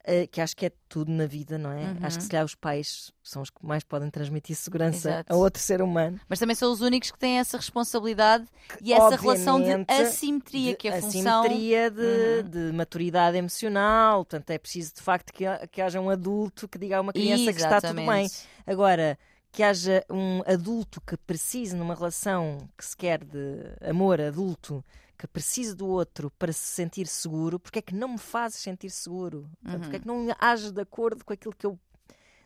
eh, 0.03 0.27
que 0.27 0.41
acho 0.41 0.55
que 0.57 0.65
é 0.65 0.71
tudo 0.89 1.11
na 1.11 1.25
vida, 1.27 1.57
não 1.57 1.71
é? 1.71 1.83
Uhum. 1.85 1.97
Acho 2.01 2.17
que 2.17 2.23
se 2.23 2.29
calhar 2.29 2.43
os 2.45 2.55
pais 2.55 3.11
são 3.23 3.41
os 3.43 3.49
que 3.51 3.63
mais 3.65 3.83
podem 3.83 4.09
transmitir 4.09 4.55
segurança 4.55 5.09
Exato. 5.11 5.31
a 5.33 5.35
outro 5.37 5.61
ser 5.61 5.81
humano. 5.81 6.19
Mas 6.27 6.39
também 6.39 6.55
são 6.55 6.71
os 6.71 6.81
únicos 6.81 7.11
que 7.11 7.19
têm 7.19 7.37
essa 7.39 7.55
responsabilidade 7.57 8.45
e 8.81 8.91
essa 8.93 9.15
relação 9.15 9.61
de 9.61 9.71
assimetria, 9.87 10.71
de 10.71 10.77
que 10.77 10.87
é 10.87 10.97
a 10.97 11.01
função. 11.01 11.41
assimetria 11.43 11.91
de, 11.91 12.01
Uhum. 12.01 12.49
de 12.49 12.71
maturidade 12.75 13.37
emocional. 13.37 14.25
Portanto, 14.25 14.49
é 14.49 14.57
preciso 14.57 14.95
de 14.95 15.01
facto 15.01 15.31
que, 15.31 15.45
que 15.71 15.81
haja 15.81 16.01
um 16.01 16.09
adulto 16.09 16.67
que 16.67 16.77
diga 16.79 16.97
a 16.97 17.01
uma 17.01 17.13
criança 17.13 17.53
que 17.53 17.61
está 17.61 17.79
tudo 17.79 17.93
bem. 17.95 18.03
Exatamente. 18.25 18.33
Agora, 18.65 19.17
que 19.51 19.63
haja 19.63 20.03
um 20.09 20.41
adulto 20.45 21.01
que 21.01 21.17
precise 21.17 21.75
numa 21.75 21.93
relação 21.93 22.69
que 22.77 22.85
se 22.85 22.95
quer 22.95 23.23
de 23.23 23.63
amor 23.81 24.21
adulto, 24.21 24.83
que 25.17 25.27
precise 25.27 25.75
do 25.75 25.85
outro 25.87 26.31
para 26.31 26.53
se 26.53 26.73
sentir 26.73 27.05
seguro, 27.05 27.59
porque 27.59 27.79
é 27.79 27.81
que 27.81 27.93
não 27.93 28.09
me 28.09 28.17
fazes 28.17 28.59
sentir 28.59 28.89
seguro? 28.89 29.49
Uhum. 29.65 29.79
Porque 29.79 29.97
é 29.97 29.99
que 29.99 30.07
não 30.07 30.27
ages 30.39 30.71
de 30.71 30.81
acordo 30.81 31.23
com 31.25 31.33
aquilo 31.33 31.53
que 31.55 31.65
eu. 31.65 31.77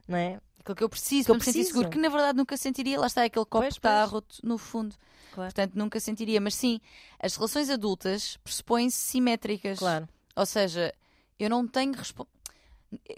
Não 0.07 0.17
é? 0.17 0.39
Aquilo 0.59 0.75
que 0.75 0.83
eu 0.83 0.89
preciso 0.89 1.25
Que 1.25 1.31
eu 1.31 1.35
para 1.35 1.39
me 1.39 1.45
sentir 1.45 1.57
preciso. 1.59 1.73
seguro, 1.77 1.89
que 1.91 1.97
na 1.99 2.09
verdade 2.09 2.37
nunca 2.37 2.57
sentiria. 2.57 2.99
Lá 2.99 3.07
está 3.07 3.23
aquele 3.23 3.45
copo 3.45 3.63
Pois, 3.63 3.75
que 3.75 3.79
está 3.79 4.03
roto 4.05 4.37
no 4.43 4.57
fundo. 4.57 4.95
Claro. 5.31 5.53
Portanto, 5.53 5.75
nunca 5.75 5.99
sentiria. 5.99 6.41
Mas 6.41 6.55
sim, 6.55 6.81
as 7.19 7.35
relações 7.35 7.69
adultas 7.69 8.37
pressupõem-se 8.43 8.97
simétricas. 8.97 9.77
Claro. 9.79 10.09
Ou 10.35 10.45
seja, 10.45 10.93
eu 11.39 11.49
não 11.49 11.67
tenho. 11.67 11.93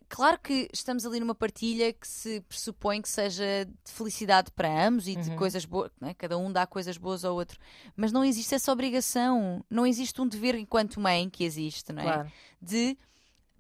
Claro 0.10 0.40
que 0.40 0.68
estamos 0.74 1.06
ali 1.06 1.20
numa 1.20 1.36
partilha 1.36 1.94
que 1.94 2.08
se 2.08 2.42
pressupõe 2.42 3.02
que 3.02 3.10
seja 3.10 3.66
de 3.66 3.92
felicidade 3.92 4.50
para 4.52 4.88
ambos 4.88 5.08
e 5.08 5.16
de 5.16 5.30
Uhum. 5.30 5.36
coisas 5.36 5.66
boas, 5.66 5.92
não 6.02 6.10
é? 6.10 6.14
cada 6.14 6.38
um 6.38 6.52
dá 6.52 6.66
coisas 6.66 6.98
boas 6.98 7.24
ao 7.24 7.36
outro, 7.36 7.60
mas 7.96 8.12
não 8.12 8.24
existe 8.26 8.56
essa 8.56 8.72
obrigação, 8.72 9.64
não 9.70 9.86
existe 9.86 10.20
um 10.22 10.28
dever 10.28 10.56
enquanto 10.56 11.00
mãe 11.00 11.30
que 11.30 11.44
existe, 11.44 11.94
não 11.94 12.02
é? 12.02 12.06
Claro. 12.06 12.32
De 12.62 12.98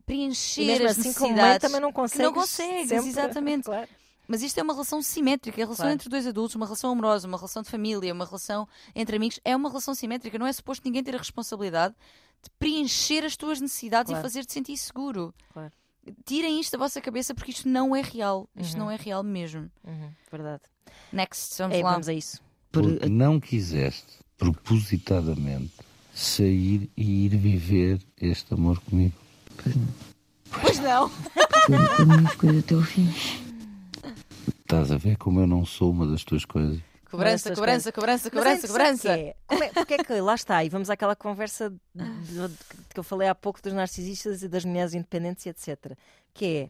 preencher 0.05 0.62
E 0.64 0.66
mesmo 0.68 0.86
as 0.88 0.97
assim, 0.97 1.14
como 1.14 1.28
mãe, 1.28 1.36
necessidades. 1.36 1.68
também 1.68 1.82
não 1.82 1.91
consegues. 1.93 2.26
não 2.26 2.34
consegues, 2.34 2.89
sempre. 2.89 3.10
exatamente. 3.10 3.64
Claro. 3.68 3.88
Mas 4.30 4.41
isto 4.41 4.58
é 4.58 4.64
uma 4.64 4.74
relação 4.74 5.01
simétrica, 5.01 5.55
a 5.62 5.64
relação 5.64 5.84
Claro. 5.86 5.93
entre 5.93 6.10
dois 6.10 6.28
adultos, 6.28 6.53
uma 6.55 6.66
relação 6.66 6.91
amorosa, 6.91 7.26
uma 7.28 7.38
relação 7.38 7.62
de 7.64 7.70
família, 7.70 8.14
uma 8.14 8.26
relação 8.26 8.68
entre 8.93 9.16
amigos, 9.16 9.39
é 9.45 9.55
uma 9.55 9.70
relação 9.70 9.95
simétrica. 9.95 10.38
Não 10.38 10.45
é 10.45 10.51
suposto 10.51 10.84
ninguém 10.86 11.01
ter 11.01 11.16
a 11.16 11.18
responsabilidade 11.18 11.95
de 12.43 12.49
preencher 12.60 13.24
as 13.24 13.38
tuas 13.38 13.62
necessidades 13.62 14.10
Claro. 14.10 14.20
e 14.20 14.22
fazer-te 14.28 14.51
sentir 14.51 14.76
seguro. 14.76 15.34
Claro. 15.53 15.72
Tirem 16.26 16.60
isto 16.60 16.72
da 16.74 16.78
vossa 16.78 16.99
cabeça 17.01 17.34
porque 17.36 17.51
isto 17.51 17.68
não 17.68 17.95
é 17.95 18.01
real. 18.01 18.47
Isto 18.55 18.74
Uhum. 18.74 18.80
não 18.86 18.91
é 18.91 18.95
real 18.95 19.24
mesmo. 19.24 19.70
Uhum, 19.84 20.10
verdade. 20.32 20.62
Next, 21.12 21.55
vamos 21.58 21.78
É, 21.78 21.84
lá. 21.84 21.91
vamos 21.91 22.08
a 22.10 22.14
isso. 22.14 22.41
Porque 22.72 23.08
não 23.10 23.39
quiseste, 23.39 24.18
propositadamente, 24.38 25.72
sair 26.14 26.89
e 26.97 27.26
ir 27.26 27.30
viver 27.38 27.99
este 28.20 28.53
amor 28.53 28.80
comigo. 28.82 29.16
Pois 30.62 30.80
não. 30.80 31.10
com 31.10 32.03
a 32.14 32.18
minha 32.18 32.36
coisa 32.36 32.60
até 32.60 32.76
ao 32.76 32.82
fim. 32.82 33.08
Estás 34.60 34.91
a 34.91 34.97
ver 34.97 35.18
como 35.18 35.39
eu 35.39 35.47
não 35.47 35.66
sou 35.66 35.91
uma 35.91 36.05
das 36.08 36.24
tuas 36.24 36.43
coisas? 36.45 36.80
Cobrança, 37.10 37.53
cobrança, 37.55 37.91
cobrança, 37.91 38.30
Mas 38.30 38.32
cobrança, 38.32 38.66
é, 38.66 38.68
cobrança. 38.68 39.10
é? 39.14 39.36
Como 39.47 39.64
é, 39.64 39.70
porque 39.70 39.93
é 39.93 39.97
que 40.03 40.14
lá 40.22 40.36
está, 40.36 40.64
e 40.64 40.70
vamos 40.70 40.89
àquela 40.89 41.16
conversa 41.16 41.70
de- 41.95 42.03
de- 42.47 42.55
que 42.97 42.99
eu 42.99 43.03
falei 43.03 43.27
há 43.27 43.35
pouco 43.35 43.61
dos 43.61 43.73
narcisistas 43.73 44.41
e 44.41 44.47
das 44.49 44.65
mulheres 44.65 44.93
independentes 44.95 45.45
e 45.45 45.49
etc. 45.49 45.95
Que 46.33 46.45
é 46.45 46.69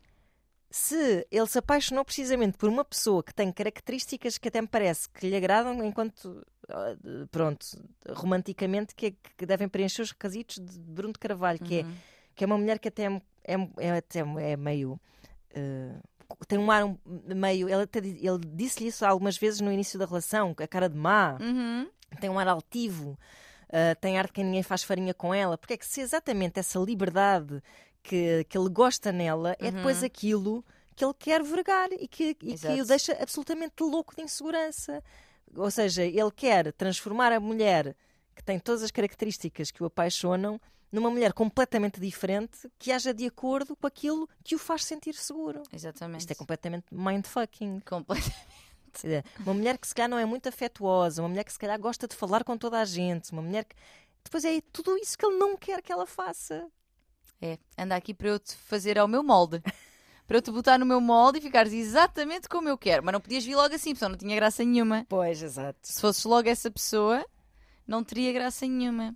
se 0.70 1.26
ele 1.32 1.48
se 1.48 1.58
apaixonou 1.58 2.04
precisamente 2.04 2.58
por 2.58 2.68
uma 2.68 2.84
pessoa 2.84 3.24
que 3.24 3.34
tem 3.34 3.50
características 3.54 4.38
que 4.38 4.50
até 4.50 4.62
me 4.62 4.68
parece 4.68 5.08
que 5.10 5.30
lhe 5.30 5.36
agradam 5.36 5.82
enquanto 5.86 6.46
ah, 6.68 6.96
pronto, 7.32 7.66
romanticamente 8.10 8.94
que, 8.94 9.06
é- 9.08 9.14
que 9.38 9.46
devem 9.46 9.70
preencher 9.70 10.02
os 10.02 10.12
requisitos 10.12 10.58
de 10.60 10.78
Bruno 10.80 11.14
de 11.14 11.20
Carvalho, 11.20 11.60
que, 11.60 11.80
é, 11.80 11.84
Uhum. 11.84 11.96
que 12.36 12.44
é 12.44 12.48
uma 12.48 12.58
mulher 12.58 12.80
que 12.80 12.90
até 12.90 13.04
é, 13.06 13.22
é, 13.46 13.56
é, 13.78 13.92
até 13.98 14.20
é 14.20 14.58
meio 14.58 15.00
eh, 15.52 15.96
tem 16.50 16.60
um 16.60 16.70
ar 16.70 16.84
um- 16.84 16.98
meio. 17.34 17.70
Ele, 17.70 17.84
até 17.84 18.00
ele 18.00 18.40
disse-lhe 18.54 18.90
isso 18.90 19.06
algumas 19.06 19.38
vezes 19.38 19.62
no 19.62 19.72
início 19.72 19.98
da 19.98 20.06
relação, 20.06 20.54
a 20.58 20.68
cara 20.68 20.90
de 20.90 20.98
má, 20.98 21.38
Uhum. 21.40 21.90
tem 22.20 22.30
um 22.30 22.38
ar 22.38 22.50
altivo, 22.50 23.18
ah, 23.72 23.96
tem 23.96 24.18
ar 24.18 24.28
de 24.28 24.34
quem 24.34 24.44
ninguém 24.44 24.64
faz 24.64 24.84
farinha 24.84 25.14
com 25.14 25.34
ela. 25.34 25.58
Porque 25.58 25.74
é 25.74 25.78
que 25.78 25.86
se 25.86 26.02
exatamente 26.02 26.60
essa 26.60 26.80
liberdade 26.80 27.62
que, 28.02 28.46
que 28.46 28.58
ele 28.58 28.70
gosta 28.70 29.12
nela 29.12 29.56
é 29.60 29.72
depois 29.72 30.04
aquilo 30.04 30.64
que 30.96 31.06
ele 31.06 31.14
quer 31.14 31.44
vergar 31.44 31.90
e 31.92 32.08
que, 32.08 32.36
e 32.42 32.58
que 32.58 32.82
o 32.82 32.86
deixa 32.86 33.14
absolutamente 33.22 33.84
louco 33.84 34.16
de 34.16 34.24
insegurança. 34.24 35.04
Ou 35.56 35.70
seja, 35.70 36.04
ele 36.04 36.32
quer 36.36 36.74
transformar 36.74 37.32
a 37.32 37.40
mulher 37.40 37.96
que 38.36 38.44
tem 38.44 38.60
todas 38.60 38.84
as 38.84 38.92
características 38.92 39.72
que 39.72 39.84
o 39.84 39.86
apaixonam 39.86 40.60
numa 40.92 41.10
mulher 41.10 41.34
completamente 41.34 42.00
diferente 42.00 42.70
que 42.80 42.92
haja 42.92 43.14
de 43.14 43.26
acordo 43.26 43.76
com 43.76 43.86
aquilo 43.86 44.28
que 44.44 44.56
o 44.56 44.60
faz 44.60 44.86
sentir 44.86 45.14
seguro. 45.16 45.64
Exatamente. 45.72 46.22
Isto 46.22 46.32
é 46.32 46.36
completamente 46.36 46.86
mindfucking. 46.92 47.82
Completamente. 47.82 48.48
Uma 49.40 49.54
mulher 49.54 49.78
que 49.78 49.88
se 49.88 49.96
calhar 49.96 50.10
não 50.10 50.18
é 50.18 50.26
muito 50.26 50.48
afetuosa, 50.50 51.22
uma 51.22 51.30
mulher 51.30 51.44
que 51.44 51.54
se 51.54 51.60
calhar 51.60 51.80
gosta 51.80 52.08
de 52.08 52.16
falar 52.16 52.44
com 52.44 52.58
toda 52.58 52.80
a 52.80 52.86
gente, 52.86 53.32
uma 53.32 53.42
mulher 53.42 53.66
que. 53.66 53.76
Depois 54.24 54.44
é 54.44 54.60
tudo 54.74 54.98
isso 54.98 55.18
que 55.18 55.26
ele 55.26 55.38
não 55.38 55.56
quer 55.56 55.82
que 55.82 55.92
ela 55.92 56.06
faça. 56.06 56.68
É, 57.42 57.58
anda 57.78 57.96
aqui 57.96 58.14
para 58.14 58.30
eu 58.30 58.40
te 58.40 58.56
fazer 58.56 58.98
ao 58.98 59.08
meu 59.08 59.24
molde. 59.24 59.62
Para 60.28 60.40
eu 60.40 60.42
te 60.42 60.52
botar 60.52 60.78
no 60.78 60.86
meu 60.86 61.00
molde 61.00 61.40
e 61.40 61.42
ficares 61.42 61.72
exatamente 61.72 62.50
como 62.50 62.68
eu 62.68 62.78
quero. 62.78 63.02
Mas 63.02 63.14
não 63.14 63.22
podias 63.22 63.46
vir 63.46 63.56
logo 63.56 63.74
assim, 63.74 63.94
pessoal, 63.94 64.12
não 64.12 64.18
tinha 64.18 64.36
graça 64.36 64.62
nenhuma. 64.62 65.06
Pois, 65.08 65.42
exato. 65.42 65.80
Se 65.84 66.02
fosses 66.02 66.26
logo 66.26 66.50
essa 66.50 66.70
pessoa, 66.70 67.26
não 67.88 68.04
teria 68.04 68.34
graça 68.34 68.68
nenhuma. 68.68 69.16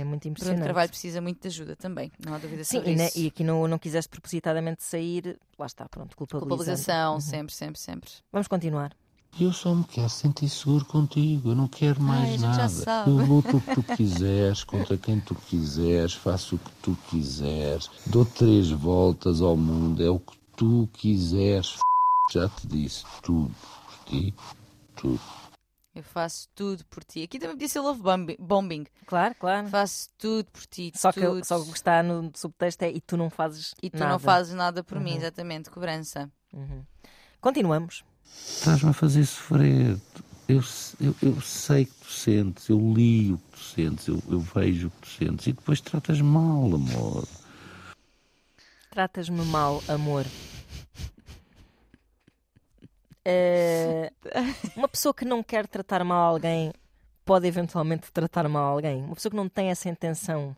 É 0.00 0.04
muito 0.04 0.22
Bruno 0.22 0.32
impressionante. 0.32 0.64
Carvalho 0.64 0.88
precisa 0.90 1.20
muito 1.20 1.40
de 1.40 1.48
ajuda 1.48 1.76
também, 1.76 2.12
não 2.24 2.34
há 2.34 2.38
dúvida 2.38 2.62
Sim, 2.64 2.76
sobre 2.78 2.92
e, 2.92 2.94
isso. 3.06 3.18
e 3.18 3.26
aqui 3.28 3.42
não, 3.44 3.66
não 3.66 3.78
quiseste 3.78 4.08
propositadamente 4.10 4.82
sair, 4.82 5.38
lá 5.58 5.66
está, 5.66 5.88
pronto, 5.88 6.16
culpabilizando. 6.16 6.56
Culpabilização, 6.56 7.14
Uhum. 7.14 7.20
sempre, 7.20 7.54
sempre, 7.54 7.80
sempre. 7.80 8.10
Vamos 8.32 8.46
continuar. 8.48 8.92
Eu 9.40 9.52
só 9.52 9.72
me 9.74 9.84
quero 9.84 10.08
sentir 10.10 10.48
seguro 10.48 10.84
contigo, 10.84 11.50
eu 11.50 11.54
não 11.54 11.68
quero 11.68 12.00
mais 12.02 12.24
a 12.24 12.26
gente 12.32 12.40
já 12.40 12.48
nada. 12.48 12.68
sabe. 12.68 13.10
Eu 13.10 13.16
luto 13.26 13.56
o 13.58 13.60
que 13.60 13.74
tu 13.76 13.82
quiseres, 13.96 14.64
contra 14.64 14.96
quem 14.98 15.20
tu 15.20 15.34
quiseres, 15.36 16.14
faço 16.14 16.56
o 16.56 16.58
que 16.58 16.70
tu 16.82 16.98
quiseres, 17.08 17.88
dou 18.06 18.24
três 18.24 18.70
voltas 18.70 19.40
ao 19.40 19.56
mundo, 19.56 20.02
é 20.02 20.10
o 20.10 20.18
que 20.18 20.36
tu 20.56 20.88
quiseres. 20.92 21.68
f***. 21.74 21.80
Já 22.32 22.48
te 22.48 22.66
disse 22.66 23.04
tudo 23.22 23.50
por 23.86 24.04
ti, 24.10 24.34
tudo. 24.96 25.20
Eu 25.94 26.02
faço 26.04 26.48
tudo 26.54 26.84
por 26.86 27.02
ti. 27.02 27.22
Aqui 27.24 27.38
também 27.38 27.56
podia 27.56 27.68
ser 27.68 27.80
love 27.80 28.00
bombi- 28.00 28.36
bombing. 28.38 28.86
Claro, 29.06 29.34
claro. 29.34 29.68
Faço 29.68 30.08
tudo 30.16 30.44
por 30.52 30.64
ti. 30.66 30.92
Só 30.94 31.10
que, 31.12 31.20
tudo. 31.20 31.44
só 31.44 31.56
que 31.56 31.68
o 31.68 31.72
que 31.72 31.78
está 31.78 32.00
no 32.02 32.30
subtexto 32.34 32.84
é 32.84 32.90
e 32.92 33.00
tu 33.00 33.16
não 33.16 33.28
fazes 33.28 33.74
E 33.82 33.90
tu 33.90 33.98
nada. 33.98 34.12
não 34.12 34.18
fazes 34.20 34.54
nada 34.54 34.84
por 34.84 35.00
mim, 35.00 35.10
Uhum. 35.12 35.16
exatamente. 35.18 35.68
Cobrança. 35.68 36.30
Continuamos. 37.40 38.04
Estás-me 38.24 38.90
a 38.90 38.92
fazer 38.92 39.24
sofrer. 39.26 39.98
Eu, 40.48 40.62
eu, 41.00 41.14
eu 41.22 41.40
sei 41.40 41.84
que 41.86 41.92
tu 41.94 42.10
sentes, 42.10 42.68
eu 42.68 42.78
li 42.92 43.32
o 43.32 43.38
que 43.38 43.50
tu 43.52 43.58
sentes, 43.60 44.06
eu, 44.08 44.22
eu 44.28 44.40
vejo 44.40 44.88
o 44.88 44.90
que 44.90 45.00
tu 45.02 45.08
sentes 45.08 45.46
e 45.48 45.52
depois 45.52 45.80
tratas 45.80 46.20
mal, 46.20 46.66
amor. 46.74 47.26
Tratas-me 48.90 49.44
mal, 49.46 49.82
amor. 49.88 50.24
Eh, 53.24 54.10
uma 54.76 54.88
pessoa 54.88 55.12
que 55.14 55.24
não 55.24 55.42
quer 55.42 55.66
tratar 55.66 56.02
mal 56.04 56.32
alguém 56.32 56.72
pode 57.24 57.46
eventualmente 57.46 58.10
tratar 58.12 58.48
mal 58.48 58.74
alguém. 58.74 59.04
Uma 59.04 59.14
pessoa 59.14 59.30
que 59.30 59.36
não 59.36 59.48
tem 59.48 59.70
essa 59.70 59.88
intenção. 59.88 60.56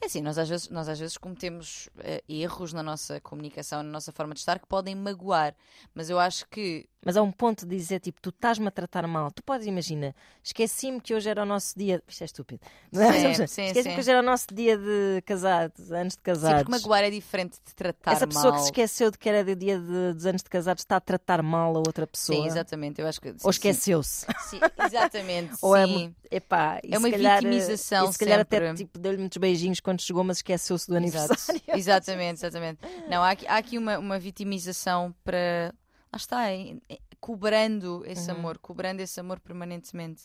É 0.00 0.06
assim, 0.06 0.20
nós 0.20 0.36
às 0.36 0.48
vezes, 0.48 0.68
nós 0.68 0.88
às 0.88 0.98
vezes 0.98 1.16
cometemos 1.16 1.88
eh, 2.00 2.22
erros 2.28 2.72
na 2.72 2.82
nossa 2.82 3.18
comunicação, 3.20 3.82
na 3.82 3.90
nossa 3.90 4.12
forma 4.12 4.34
de 4.34 4.40
estar, 4.40 4.58
que 4.58 4.66
podem 4.66 4.94
magoar. 4.94 5.54
Mas 5.94 6.10
eu 6.10 6.18
acho 6.18 6.46
que 6.50 6.86
Mas 7.04 7.16
há 7.16 7.22
um 7.22 7.32
ponto 7.32 7.64
de 7.66 7.74
dizer, 7.74 8.00
tipo, 8.00 8.20
tu 8.20 8.28
estás-me 8.28 8.66
a 8.68 8.70
tratar 8.70 9.06
mal. 9.06 9.30
Tu 9.32 9.42
podes, 9.42 9.66
imagina, 9.66 10.14
esqueci-me 10.44 11.00
que 11.00 11.14
hoje 11.14 11.30
era 11.30 11.42
o 11.42 11.46
nosso 11.46 11.76
dia. 11.78 12.02
Isto 12.06 12.22
é 12.22 12.24
estúpido. 12.26 12.60
Sim, 12.92 13.34
sim, 13.34 13.42
esqueci-me 13.44 13.82
sim. 13.84 13.94
que 13.94 14.00
hoje 14.00 14.10
era 14.10 14.20
o 14.20 14.22
nosso 14.22 14.46
dia 14.52 14.76
de 14.76 15.22
casados, 15.24 15.90
anos 15.90 16.12
de 16.12 16.18
sim, 16.18 16.22
casados. 16.22 16.62
porque 16.64 16.70
magoar 16.78 17.02
é 17.04 17.10
diferente 17.10 17.56
de 17.66 17.74
tratar 17.74 18.12
Essa 18.12 18.26
pessoa 18.26 18.50
mal. 18.50 18.54
que 18.54 18.60
se 18.60 18.66
esqueceu 18.66 19.10
de 19.10 19.16
que 19.18 19.28
era 19.30 19.42
de 19.42 19.54
dia 19.54 19.78
de, 19.78 20.12
dos 20.12 20.26
anos 20.26 20.42
de 20.42 20.50
casados 20.50 20.82
está 20.82 20.96
a 20.96 21.00
tratar 21.00 21.42
mal 21.42 21.74
a 21.74 21.78
outra 21.78 22.06
pessoa. 22.06 22.36
Sim, 22.38 22.46
exatamente. 22.46 23.00
Eu 23.00 23.06
acho 23.06 23.20
que, 23.20 23.28
Ou 23.30 23.38
sim, 23.38 23.48
esqueceu-se. 23.50 24.26
sim, 24.50 24.60
exatamente. 24.84 25.56
Ou 25.62 25.74
é, 25.74 25.86
sim. 25.86 26.14
epá, 26.30 26.80
É 26.82 26.98
uma 26.98 27.10
calhar, 27.10 27.38
vitimização 27.42 28.10
e 28.10 28.12
se 28.12 28.18
calhar 28.18 28.40
até 28.40 28.58
sempre. 28.58 28.76
tipo, 28.84 28.98
deu-lhe 28.98 29.18
muitos 29.18 29.38
beijinhos 29.38 29.80
quando 29.86 30.00
chegou, 30.02 30.24
mas 30.24 30.38
esqueceu-se 30.38 30.88
do 30.88 30.96
Exato. 30.98 31.32
aniversário. 31.32 31.62
Exatamente, 31.78 32.34
exatamente. 32.38 32.80
Não, 33.08 33.22
há 33.22 33.30
aqui, 33.30 33.46
há 33.46 33.56
aqui 33.56 33.78
uma, 33.78 33.98
uma 33.98 34.18
vitimização 34.18 35.14
para. 35.24 35.72
Lá 36.12 36.16
está, 36.16 36.50
é- 36.50 36.76
é- 36.88 36.98
cobrando 37.20 38.02
esse 38.06 38.30
Uhum. 38.30 38.36
amor, 38.38 38.58
cobrando 38.58 39.00
esse 39.00 39.18
amor 39.20 39.38
permanentemente. 39.40 40.24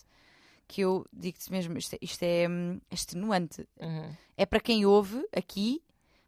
Que 0.68 0.82
eu 0.82 1.06
digo-te 1.14 1.52
mesmo, 1.52 1.78
isto 1.78 1.94
é, 1.96 1.98
isto 2.02 2.24
é 2.24 2.48
hum, 2.50 2.80
extenuante. 2.90 3.68
Uhum. 3.80 4.16
É 4.38 4.46
para 4.46 4.60
quem 4.60 4.86
ouve 4.86 5.24
aqui, 5.36 5.82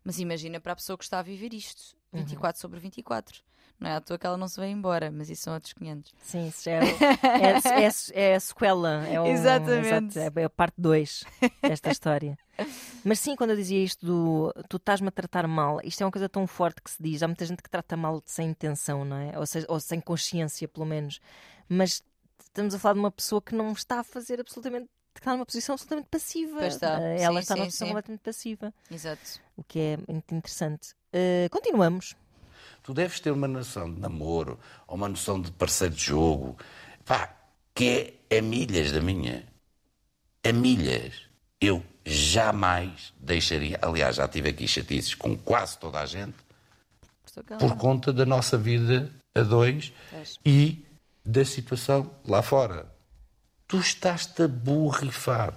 mas 0.03 0.19
imagina 0.19 0.59
para 0.59 0.73
a 0.73 0.75
pessoa 0.75 0.97
que 0.97 1.03
está 1.05 1.19
a 1.19 1.21
viver 1.23 1.53
isto. 1.53 1.95
Uhum. 2.11 2.19
24 2.25 2.59
sobre 2.61 2.79
24. 2.79 3.41
Não 3.79 3.89
é 3.89 3.95
à 3.95 4.01
toa 4.01 4.17
que 4.19 4.25
ela 4.27 4.37
não 4.37 4.47
se 4.47 4.57
vai 4.59 4.69
embora, 4.69 5.09
mas 5.11 5.29
isso 5.29 5.43
são 5.43 5.53
outros 5.55 5.73
500. 5.73 6.13
Sim, 6.21 6.47
isso 6.47 6.69
é, 6.69 6.79
é, 6.79 7.87
é- 7.87 8.31
é 8.31 8.35
a 8.35 8.39
sequela. 8.39 9.05
É 9.07 9.19
o, 9.19 9.25
Exatamente. 9.27 10.17
exato, 10.19 10.39
é 10.39 10.43
a 10.43 10.49
parte 10.49 10.75
2 10.77 11.23
desta 11.61 11.89
história. 11.91 12.37
Mas 13.03 13.19
sim, 13.19 13.35
quando 13.35 13.51
eu 13.51 13.55
dizia 13.57 13.83
isto 13.83 14.05
do 14.05 14.53
tu 14.69 14.77
estás-me 14.77 15.07
a 15.07 15.11
tratar 15.11 15.47
mal, 15.47 15.79
isto 15.83 16.01
é 16.01 16.05
uma 16.05 16.11
coisa 16.11 16.29
tão 16.29 16.45
forte 16.47 16.81
que 16.81 16.89
se 16.91 17.01
diz. 17.01 17.21
Há 17.23 17.27
muita 17.27 17.45
gente 17.45 17.61
que 17.61 17.69
trata 17.69 17.97
mal 17.97 18.21
sem 18.25 18.49
intenção, 18.49 19.03
não 19.03 19.17
é? 19.17 19.37
Ou, 19.37 19.45
seja, 19.45 19.65
ou 19.69 19.79
sem 19.79 19.99
consciência, 19.99 20.67
pelo 20.67 20.85
menos. 20.85 21.19
Mas 21.67 22.03
estamos 22.43 22.73
a 22.75 22.79
falar 22.79 22.93
de 22.93 22.99
uma 22.99 23.11
pessoa 23.11 23.41
que 23.41 23.55
não 23.55 23.71
está 23.71 23.99
a 23.99 24.03
fazer 24.03 24.39
absolutamente. 24.39 24.87
que 25.13 25.19
está 25.19 25.33
numa 25.33 25.45
posição 25.45 25.73
absolutamente 25.73 26.07
passiva. 26.09 26.57
Pois 26.59 26.73
está. 26.75 26.99
Eh, 27.01 27.17
Sim, 27.19 27.23
Ela 27.23 27.39
está 27.39 27.53
sim, 27.55 27.59
numa 27.59 27.65
posição 27.67 27.87
sim. 27.87 27.91
completamente 27.93 28.21
passiva. 28.21 28.73
Exato. 28.89 29.39
O 29.57 29.63
que 29.63 29.79
é 29.79 29.97
muito 30.11 30.33
interessante. 30.35 30.95
Eh, 31.11 31.47
continuamos. 31.51 32.15
Tu 32.83 32.93
deves 32.93 33.19
ter 33.19 33.31
uma 33.31 33.47
noção 33.47 33.93
de 33.93 33.99
namoro 33.99 34.59
ou 34.87 34.95
uma 34.95 35.07
noção 35.09 35.41
de 35.41 35.51
parceiro 35.51 35.93
de 35.95 36.03
jogo, 36.03 36.57
pá, 37.05 37.35
que 37.73 38.17
é 38.29 38.37
a 38.37 38.41
milhas 38.41 38.91
da 38.91 39.01
minha. 39.01 39.47
A 40.45 40.51
milhas. 40.51 41.13
Eu 41.61 41.83
jamais 42.05 43.13
deixaria. 43.19 43.79
Aliás, 43.81 44.15
já 44.17 44.27
tive 44.27 44.49
aqui 44.49 44.67
chatices 44.67 45.15
com 45.15 45.37
quase 45.37 45.77
toda 45.77 45.99
a 45.99 46.05
gente 46.05 46.35
por 47.59 47.75
conta 47.77 48.13
da 48.13 48.25
nossa 48.25 48.57
vida 48.57 49.11
a 49.33 49.41
dois 49.41 49.91
e 50.45 50.85
da 51.25 51.43
situação 51.43 52.11
lá 52.27 52.41
fora. 52.41 52.85
Tu 53.67 53.77
estás-te 53.77 54.43
a 54.43 54.47
borrifar. 54.47 55.53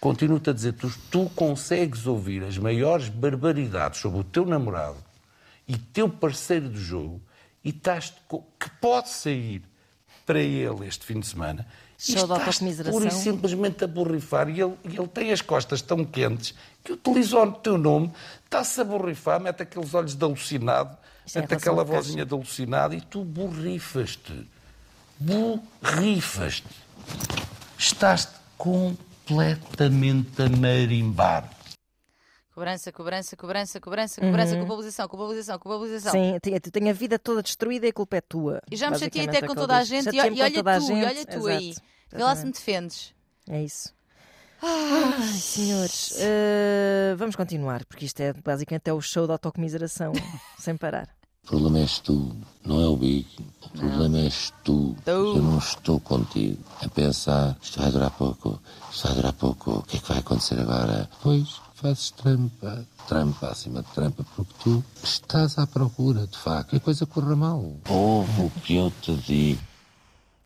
Continuo-te 0.00 0.50
a 0.50 0.52
dizer, 0.52 0.72
tu, 0.72 0.92
tu 1.10 1.30
consegues 1.36 2.06
ouvir 2.06 2.42
as 2.42 2.58
maiores 2.58 3.08
barbaridades 3.08 4.00
sobre 4.00 4.20
o 4.20 4.24
teu 4.24 4.44
namorado 4.44 4.96
e 5.68 5.76
teu 5.76 6.08
parceiro 6.08 6.68
de 6.68 6.80
jogo 6.80 7.22
e 7.64 7.68
estás 7.68 8.12
que 8.58 8.70
pode 8.80 9.10
sair 9.10 9.62
para 10.26 10.40
ele 10.40 10.86
este 10.86 11.06
fim 11.06 11.20
de 11.20 11.26
semana 11.28 11.66
Show 12.02 12.32
autocomiseração. 12.32 12.98
pura 12.98 13.08
e 13.08 13.14
simplesmente 13.14 13.84
a 13.84 13.86
borrifar 13.86 14.48
e 14.48 14.60
ele, 14.60 14.74
e 14.84 14.96
ele 14.96 15.06
tem 15.06 15.30
as 15.30 15.40
costas 15.40 15.80
tão 15.80 16.04
quentes 16.04 16.52
que 16.82 16.94
utilizou 16.94 17.44
o 17.44 17.52
teu 17.52 17.78
nome, 17.78 18.10
está-se 18.44 18.80
a 18.80 18.84
borrifar, 18.84 19.40
mete 19.40 19.62
aqueles 19.62 19.94
olhos 19.94 20.16
de 20.16 20.24
alucinado, 20.24 20.96
Isso 21.24 21.38
é 21.38 21.42
mete 21.42 21.50
relação 21.50 21.72
aquela 21.72 21.84
vozinha 21.84 22.26
de 22.26 22.34
alucinado 22.34 22.94
e 22.94 23.00
tu 23.00 23.22
borrifas-te. 23.22 24.48
Borrifas-te. 25.20 26.66
Estás 27.78 28.28
completamente 28.58 30.42
a 30.42 30.48
marimbar. 30.48 31.48
Cobrança, 32.52 32.92
cobrança, 32.92 33.36
cobrança, 33.36 33.80
cobrança, 33.80 34.20
cobrança, 34.20 34.56
culpabilização, 34.56 35.08
culpabilização, 35.08 35.58
culpabilização. 35.58 36.12
Sim, 36.12 36.38
tu 36.60 36.70
tens 36.70 36.90
a 36.90 36.92
vida 36.92 37.18
toda 37.18 37.42
destruída 37.42 37.86
e 37.86 37.90
a 37.90 37.92
culpa 37.92 38.16
é 38.16 38.20
tua. 38.20 38.60
E 38.70 38.76
já 38.76 38.90
me 38.90 38.98
chateei 38.98 39.26
Basicamente 39.26 39.36
até 39.36 39.46
é 39.46 39.48
com 39.48 39.54
toda 39.54 39.76
a 39.76 39.84
gente. 39.84 40.10
E, 40.10 40.16
e 40.16 40.20
olha 40.20 40.62
tu, 40.62 40.92
e 40.92 41.04
olha 41.04 41.26
tu 41.26 41.46
aí. 41.46 41.74
Vê 42.12 42.22
lá 42.22 42.36
se 42.36 42.44
me 42.44 42.52
defendes. 42.52 43.12
É 43.48 43.62
isso. 43.62 43.92
Ai, 44.62 45.28
senhores, 45.32 46.14
eh, 46.18 47.16
vamos 47.18 47.34
continuar, 47.34 47.84
porque 47.84 48.04
isto 48.04 48.20
é 48.20 48.32
basicamente 48.32 48.88
é 48.88 48.92
o 48.92 49.00
show 49.00 49.26
de 49.26 49.32
autocomiseração, 49.32 50.12
sem 50.56 50.76
parar. 50.76 51.08
O 51.44 51.48
problema 51.48 51.80
és 51.80 51.98
tu, 51.98 52.36
não 52.64 52.80
é 52.80 52.86
o 52.86 52.96
Big. 52.96 53.26
O 53.64 53.68
problema 53.70 54.18
és 54.20 54.52
tu. 54.62 54.94
Tu. 55.04 55.10
Eu 55.10 55.42
não 55.42 55.58
estou 55.58 55.98
contigo 55.98 56.62
a 56.80 56.88
pensar, 56.88 57.56
isto 57.60 57.80
vai 57.80 57.90
durar 57.90 58.12
pouco, 58.12 58.62
isto 58.92 59.08
vai 59.08 59.16
durar 59.16 59.32
pouco, 59.32 59.70
o 59.78 59.82
que 59.82 59.96
é 59.96 60.00
que 60.00 60.08
vai 60.08 60.18
acontecer 60.18 60.60
agora? 60.60 61.10
Pois, 61.20 61.60
fazes 61.74 62.12
trampa, 62.12 62.86
trampa 63.08 63.48
acima 63.48 63.82
de 63.82 63.88
trampa, 63.90 64.24
porque 64.36 64.54
tu 64.62 64.84
estás 65.02 65.58
à 65.58 65.66
procura, 65.66 66.28
de 66.28 66.38
facto, 66.38 66.70
que 66.70 66.76
a 66.76 66.80
coisa 66.80 67.04
corra 67.04 67.34
mal. 67.34 67.74
Ouve 67.88 68.42
o 68.42 68.50
que 68.60 68.76
eu 68.76 68.92
te 69.02 69.12
digo. 69.16 69.71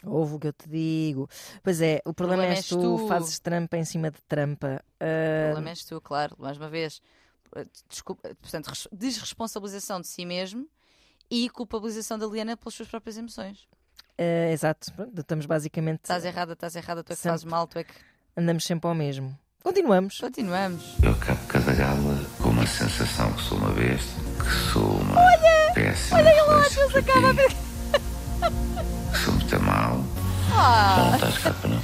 Ouve 0.06 0.34
o 0.34 0.38
que 0.38 0.46
eu 0.48 0.52
te 0.52 0.68
digo. 0.68 1.28
Pois 1.62 1.80
é, 1.80 2.00
o 2.04 2.14
problema, 2.14 2.42
problema 2.42 2.52
és 2.52 2.58
és 2.58 2.66
tu, 2.68 2.78
tu. 2.98 3.08
fazes 3.08 3.38
trampa 3.38 3.76
em 3.76 3.84
cima 3.84 4.10
de 4.10 4.18
trampa. 4.28 4.80
O 5.00 5.04
Eh, 5.04 5.46
problema 5.48 5.70
és 5.70 5.84
tu, 5.84 6.00
claro, 6.00 6.36
mais 6.38 6.56
uma 6.56 6.68
vez. 6.68 7.00
Desculpa, 7.88 8.34
portanto, 8.40 8.66
res- 8.68 8.88
desresponsabilização 8.92 10.00
de 10.00 10.06
si 10.08 10.24
mesmo 10.26 10.66
e 11.30 11.48
culpabilização 11.50 12.18
da 12.18 12.26
Liana 12.26 12.56
pelas 12.56 12.74
suas 12.74 12.88
próprias 12.88 13.16
emoções. 13.16 13.66
eh, 14.18 14.50
exato, 14.52 14.90
estamos 15.16 15.44
basicamente. 15.46 16.04
Estás 16.04 16.24
errada, 16.24 16.52
estás 16.54 16.74
errada, 16.76 17.02
tu 17.04 17.12
é 17.12 17.16
que 17.16 17.20
Sempre. 17.22 17.32
fazes 17.32 17.44
mal, 17.44 17.66
tu 17.66 17.78
é 17.78 17.84
que. 17.84 17.92
Andamos 18.36 18.64
sempre 18.64 18.88
ao 18.88 18.94
mesmo. 18.94 19.36
Continuamos. 19.62 20.18
Continuamos. 20.20 20.82
Eu 21.02 21.10
acabo 21.12 21.44
cada 21.48 21.72
gala 21.74 22.24
com 22.42 22.50
uma 22.50 22.66
sensação 22.66 23.32
que 23.32 23.42
sou 23.42 23.58
uma 23.58 23.72
besta, 23.72 24.12
que 24.38 24.72
sou 24.72 25.00
uma 25.00 25.14
péssima 25.74 26.20
influência 26.20 26.88
para 26.90 27.02
ti, 27.02 27.08
que 27.08 27.12
sou 27.12 27.20
muito 27.22 27.56
mal, 28.40 29.05
Já 30.56 31.04
não 31.04 31.14
estás 31.14 31.38
capa, 31.38 31.68
não? 31.68 31.80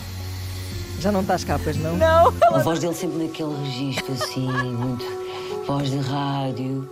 Já 1.00 1.12
não 1.12 1.20
estás 1.22 1.44
capas, 1.44 1.76
não? 1.76 1.96
Não! 1.96 2.28
A 2.54 2.58
voz 2.60 2.78
dele 2.78 2.94
sempre 2.94 3.24
naquele 3.26 3.54
registro 3.64 4.12
assim, 4.12 4.50
muito. 4.50 5.04
Voz 5.66 5.90
de 5.90 5.98
rádio. 5.98 6.88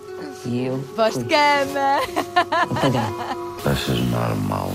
E 0.47 0.65
eu. 0.67 0.79
Voz 0.97 1.15
de 1.17 1.25
cama! 1.25 2.01
apagar. 2.51 3.13
Achas 3.65 3.99
normal 4.11 4.73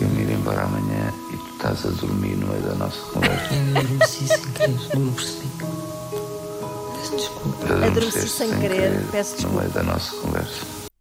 eu 0.00 0.08
me 0.08 0.22
ir 0.22 0.30
embora 0.30 0.62
amanhã 0.62 1.12
e 1.32 1.36
tu 1.36 1.48
estás 1.56 1.84
a 1.86 1.90
dormir 1.90 2.36
no 2.36 2.46
meio 2.48 2.62
da 2.62 2.74
nossa 2.74 3.00
conversa? 3.12 3.54
Eu 3.54 3.76
adormeci 3.78 4.26
sem 4.28 4.52
querer, 4.52 4.78
não 4.94 5.00
me 5.02 5.12
percebi. 5.12 5.48
Peço 6.98 7.16
desculpa. 7.16 7.74
Adormeci 7.86 8.28
sem 8.28 8.60
querer, 8.60 9.04
peço 9.10 9.30
No 9.32 9.36
desculpa. 9.36 9.60
meio 9.60 9.72
da 9.72 9.82
nossa 9.82 10.16
conversa. 10.16 10.60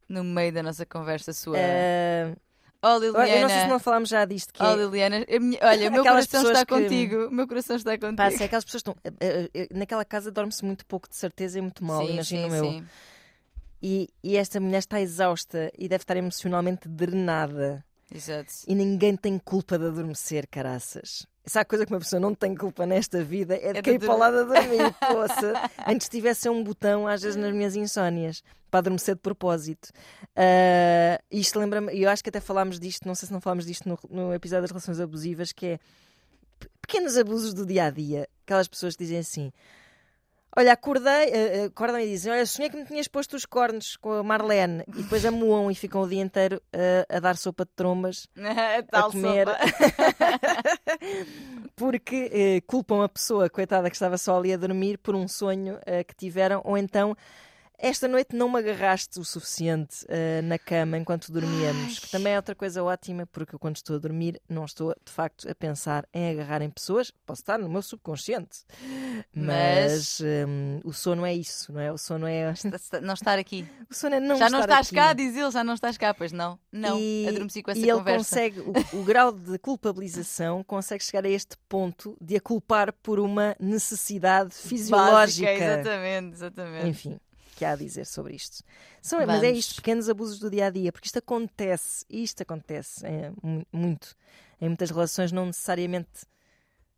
No 0.09 0.23
meio 0.23 0.53
da 0.53 0.63
nossa 0.63 0.85
conversa 0.85 1.33
sua. 1.33 1.57
Ah, 1.57 2.31
Oh, 2.81 2.87
eu 3.03 3.11
não 3.13 3.19
sei 3.21 3.27
se 3.27 3.39
Liliana. 3.41 3.67
não 3.67 3.79
falámos 3.79 4.09
já 4.09 4.23
disto. 4.25 4.53
Que 4.53 4.61
Oh, 4.63 4.67
é, 4.67 4.75
Liliana. 4.75 5.25
minha- 5.41 5.59
olha, 5.61 5.89
o 5.89 5.91
meu 5.91 6.03
coração 6.03 6.43
está 6.43 6.65
que- 6.65 6.73
contigo. 6.73 7.27
O 7.27 7.31
meu 7.31 7.47
coração 7.47 7.75
está 7.75 7.97
contigo. 7.97 8.15
pá, 8.15 8.31
é 8.31 8.43
aquelas 8.43 8.63
pessoas 8.65 8.79
estão. 8.81 8.95
ah, 9.03 9.09
ah, 9.09 9.49
ah, 9.71 9.77
naquela 9.77 10.05
casa 10.05 10.31
dorme-se 10.31 10.63
muito 10.63 10.85
pouco 10.85 11.09
de 11.09 11.15
certeza 11.15 11.57
e 11.57 11.61
muito 11.61 11.83
mal, 11.83 12.05
sim, 12.05 12.13
imagino 12.13 12.49
sim, 12.51 12.59
sim. 12.79 12.85
E, 13.81 14.09
e 14.23 14.37
esta 14.37 14.59
mulher 14.59 14.79
está 14.79 14.99
exausta 15.01 15.71
e 15.77 15.87
deve 15.87 16.03
estar 16.03 16.17
emocionalmente 16.17 16.87
drenada. 16.87 17.83
Exato. 18.13 18.51
E 18.67 18.73
ninguém 18.73 19.15
tem 19.15 19.37
culpa 19.37 19.77
de 19.77 19.85
adormecer, 19.85 20.47
caraças. 20.47 21.27
Se 21.47 21.57
há 21.57 21.63
coisa 21.65 21.85
que 21.85 21.93
uma 21.93 21.99
pessoa 21.99 22.19
não 22.19 22.35
tem 22.35 22.53
culpa 22.53 22.85
nesta 22.85 23.23
vida 23.23 23.55
é 23.55 23.71
de 23.71 23.79
É 23.79 23.81
cair 23.81 23.99
para 23.99 24.13
o 24.13 24.17
lado 24.17 24.37
a 24.39 24.43
dormir, 24.43 24.93
poça. 24.99 25.53
Antes 25.87 26.09
tivesse 26.09 26.49
um 26.49 26.61
botão, 26.63 27.07
às 27.07 27.21
vezes, 27.21 27.37
nas 27.37 27.53
minhas 27.53 27.73
insónias, 27.75 28.43
para 28.69 28.79
adormecer 28.79 29.15
de 29.15 29.21
propósito. 29.21 29.89
Ah, 30.35 31.19
isto 31.31 31.57
lembra-me, 31.57 31.93
e 31.93 32.03
eu 32.03 32.09
acho 32.09 32.21
que 32.21 32.29
até 32.29 32.39
falámos 32.41 32.79
disto, 32.79 33.07
não 33.07 33.15
sei 33.15 33.27
se 33.27 33.33
não 33.33 33.39
falámos 33.41 33.65
disto 33.65 33.87
no, 33.87 33.97
no 34.09 34.33
episódio 34.33 34.63
das 34.63 34.71
relações 34.71 34.99
abusivas, 34.99 35.51
que 35.53 35.65
é 35.67 35.77
pe- 36.59 36.67
pequenos 36.81 37.17
abusos 37.17 37.53
do 37.53 37.65
dia 37.65 37.85
a 37.85 37.89
dia. 37.89 38.27
Aquelas 38.45 38.67
pessoas 38.67 38.95
que 38.95 39.03
dizem 39.03 39.19
assim. 39.19 39.51
Olha, 40.59 40.73
acordei, 40.73 41.29
eh, 41.29 41.57
eh, 41.57 41.63
acordam 41.65 41.99
e 41.99 42.07
dizem: 42.07 42.33
Olha, 42.33 42.43
sonhei 42.43 42.71
que 42.71 42.77
me 42.77 42.83
tinhas 42.83 43.07
posto 43.07 43.35
os 43.35 43.45
cornos 43.45 43.95
com 43.95 44.11
a 44.11 44.23
Marlene. 44.23 44.83
E 44.87 45.03
depois 45.03 45.23
amuam 45.23 45.69
e 45.69 45.75
ficam 45.75 46.01
o 46.01 46.07
dia 46.09 46.19
inteiro 46.19 46.59
eh, 46.73 47.05
a 47.07 47.19
dar 47.19 47.37
sopa 47.37 47.63
de 47.63 47.69
trombas 47.75 48.27
Tal 48.89 49.09
a 49.09 49.11
comer. 49.11 49.47
sopa. 49.47 49.59
porque 51.77 52.63
culpam 52.65 53.03
a 53.03 53.09
pessoa, 53.09 53.51
coitada, 53.51 53.87
que 53.87 53.95
estava 53.95 54.17
só 54.17 54.35
ali 54.35 54.51
a 54.51 54.57
dormir 54.57 54.97
por 54.97 55.13
um 55.13 55.27
sonho 55.27 55.77
que 56.07 56.15
tiveram, 56.15 56.59
ou 56.63 56.75
então 56.75 57.15
esta 57.77 58.07
noite 58.07 58.35
não 58.35 58.49
me 58.49 58.59
agarraste 58.59 59.19
o 59.19 59.23
suficiente 59.23 60.05
eh, 60.07 60.41
na 60.41 60.57
cama 60.57 60.97
enquanto 60.97 61.31
dormíamos, 61.31 61.99
que 61.99 62.09
também 62.09 62.33
é 62.33 62.35
outra 62.37 62.55
coisa 62.55 62.83
ótima, 62.83 63.25
porque 63.27 63.53
eu, 63.55 63.59
quando 63.59 63.75
estou 63.75 63.95
a 63.95 63.99
dormir 63.99 64.41
não 64.49 64.65
estou 64.65 64.95
de 65.05 65.11
facto 65.11 65.49
a 65.49 65.53
pensar 65.55 66.07
em 66.13 66.31
agarrar 66.31 66.61
em 66.61 66.69
pessoas, 66.69 67.11
posso 67.25 67.41
estar 67.41 67.57
no 67.59 67.69
meu 67.69 67.81
subconsciente, 67.81 68.59
mas, 69.33 70.19
Mas- 70.19 70.21
hum, 70.21 70.79
o 70.83 70.93
sono 70.93 71.25
é 71.25 71.33
isso, 71.33 71.71
não 71.71 71.79
é? 71.79 71.91
O 71.91 71.97
sono 71.97 72.25
é. 72.27 72.53
Não 73.01 73.13
estar 73.13 73.37
aqui. 73.37 73.67
O 73.89 73.93
sono 73.93 74.15
é 74.15 74.19
não 74.19 74.37
já 74.37 74.49
não 74.49 74.59
estás 74.61 74.87
aqui. 74.87 74.95
cá, 74.95 75.13
diz 75.13 75.35
ele, 75.35 75.51
já 75.51 75.63
não 75.63 75.73
estás 75.73 75.97
cá, 75.97 76.13
pois 76.13 76.31
não. 76.31 76.59
Não, 76.71 76.97
E, 76.99 77.25
adormeci 77.27 77.61
com 77.61 77.71
essa 77.71 77.79
e 77.79 77.83
ele 77.83 77.91
conversa. 77.93 78.17
consegue, 78.35 78.59
o, 78.59 78.73
o 78.99 79.03
grau 79.03 79.31
de 79.31 79.57
culpabilização 79.59 80.63
consegue 80.63 81.03
chegar 81.03 81.25
a 81.25 81.29
este 81.29 81.55
ponto 81.69 82.17
de 82.21 82.35
a 82.35 82.41
culpar 82.41 82.91
por 82.93 83.19
uma 83.19 83.55
necessidade 83.59 84.53
fisiológica. 84.55 85.47
Básica, 85.47 85.51
exatamente, 85.53 86.33
exatamente. 86.35 86.87
Enfim, 86.87 87.19
que 87.57 87.65
há 87.65 87.71
a 87.71 87.75
dizer 87.75 88.05
sobre 88.05 88.35
isto. 88.35 88.63
São, 89.01 89.25
mas 89.25 89.41
é 89.41 89.49
isto, 89.51 89.75
pequenos 89.77 90.07
abusos 90.07 90.37
do 90.39 90.49
dia 90.49 90.67
a 90.67 90.69
dia, 90.69 90.91
porque 90.91 91.07
isto 91.07 91.17
acontece, 91.17 92.05
isto 92.09 92.43
acontece 92.43 93.05
é, 93.05 93.31
mu- 93.41 93.65
muito 93.73 94.15
em 94.61 94.67
muitas 94.67 94.91
relações, 94.91 95.31
não 95.31 95.47
necessariamente 95.47 96.25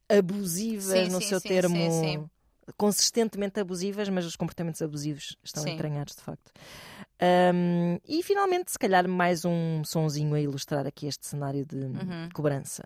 abusivas 0.10 1.08
Sim, 1.08 1.10
no 1.14 1.22
sim, 1.22 1.28
seu 1.28 1.40
sim, 1.40 1.48
termo. 1.48 2.30
Consistentemente 2.78 3.60
abusivas, 3.60 4.10
mas 4.10 4.26
os 4.26 4.36
comportamentos 4.36 4.80
abusivos 4.82 5.36
estão 5.44 5.64
entranhados 5.68 6.16
de 6.16 6.22
facto. 6.22 6.52
Ahm, 7.20 7.98
e 8.08 8.22
finalmente, 8.22 8.72
se 8.72 8.78
calhar, 8.78 9.08
mais 9.08 9.44
um 9.44 9.84
sonzinho 9.84 10.36
a 10.36 10.40
ilustrar 10.42 10.86
aqui 10.86 11.08
este 11.08 11.26
cenário 11.26 11.66
de 11.66 11.78
Uhum. 11.78 12.30
cobrança. 12.34 12.84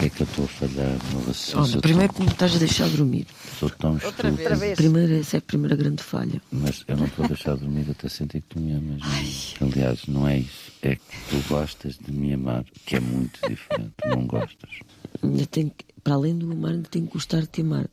O 0.00 0.02
que 0.02 0.06
é 0.06 0.10
que 0.10 0.22
eu 0.22 0.26
estou 0.26 0.44
a 0.46 0.48
falhar 0.48 0.96
no 1.12 1.18
raciocínio? 1.26 1.62
Olha, 1.72 1.80
primeiro 1.82 2.12
que 2.14 2.20
me 2.22 2.28
estás 2.28 2.56
a 2.56 2.58
deixar 2.58 2.88
dormir. 2.88 3.26
Sou 3.58 3.68
tão 3.68 3.92
Outra 3.92 4.08
estúpido. 4.08 4.32
vez. 4.36 4.40
Outra 4.40 4.56
vez. 4.56 4.76
Primeiro, 4.78 5.14
essa 5.14 5.36
é 5.36 5.38
a 5.38 5.42
primeira 5.42 5.76
grande 5.76 6.02
falha. 6.02 6.40
Mas 6.50 6.84
eu 6.88 6.96
não 6.96 7.04
estou 7.04 7.24
a 7.26 7.28
deixar 7.28 7.54
dormir 7.56 7.86
até 7.90 8.08
sentir 8.08 8.40
que 8.40 8.46
tu 8.48 8.60
me 8.60 8.72
amas. 8.72 9.54
não. 9.60 9.68
Aliás, 9.68 10.06
não 10.06 10.26
é 10.26 10.38
isso. 10.38 10.72
É 10.80 10.96
que 10.96 11.02
tu 11.28 11.44
gostas 11.50 11.98
de 11.98 12.10
me 12.12 12.32
amar, 12.32 12.64
que 12.86 12.96
é 12.96 13.00
muito 13.00 13.38
diferente. 13.46 13.90
Tu 13.98 14.08
não 14.08 14.26
gostas. 14.26 14.70
Ainda 15.22 15.44
tenho 15.44 15.68
que- 15.70 15.84
para 16.02 16.14
além 16.14 16.34
do 16.38 16.50
amar, 16.50 16.70
ainda 16.72 16.88
tenho 16.88 17.06
que 17.06 17.12
gostar 17.12 17.42
de 17.42 17.48
te 17.48 17.60
amar. 17.60 17.86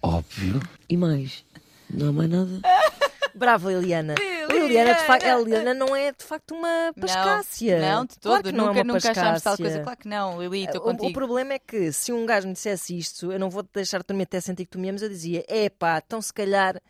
Óbvio. 0.00 0.60
E 0.88 0.96
mais, 0.96 1.44
não 1.92 2.10
há 2.10 2.12
mais 2.12 2.30
nada. 2.30 2.60
Bravo, 3.38 3.68
Liliana. 3.70 4.14
Liliana! 4.50 4.94
De 4.94 5.00
facto, 5.04 5.24
a 5.26 5.36
Liliana 5.38 5.72
não 5.74 5.94
é 5.94 6.12
de 6.12 6.24
facto 6.24 6.54
uma 6.54 6.92
pascácia. 7.00 7.78
Não, 7.80 8.04
de 8.04 8.16
Claro 8.18 8.42
todo. 8.42 8.52
que 8.52 8.56
não 8.58 8.64
é 8.64 8.68
nunca, 8.68 8.84
nunca 8.84 9.10
achámos 9.10 9.42
tal 9.42 9.56
coisa. 9.56 9.80
Claro 9.82 9.98
que 9.98 10.08
não, 10.08 10.42
Lili, 10.42 10.64
estou 10.64 10.80
O, 10.80 10.84
o 10.84 10.86
contigo. 10.96 11.12
problema 11.12 11.54
é 11.54 11.58
que 11.58 11.92
se 11.92 12.12
um 12.12 12.26
gajo 12.26 12.46
me 12.48 12.54
dissesse 12.54 12.96
isto, 12.98 13.30
eu 13.32 13.38
não 13.38 13.48
vou 13.50 13.62
te 13.62 13.70
deixar 13.74 14.02
dormir 14.02 14.24
até 14.24 14.40
sentir 14.40 14.64
que 14.64 14.70
tu 14.72 14.78
me 14.78 14.88
amas, 14.88 15.02
eu 15.02 15.08
dizia, 15.08 15.44
epá, 15.48 16.02
então 16.04 16.20
se 16.20 16.32
calhar, 16.32 16.80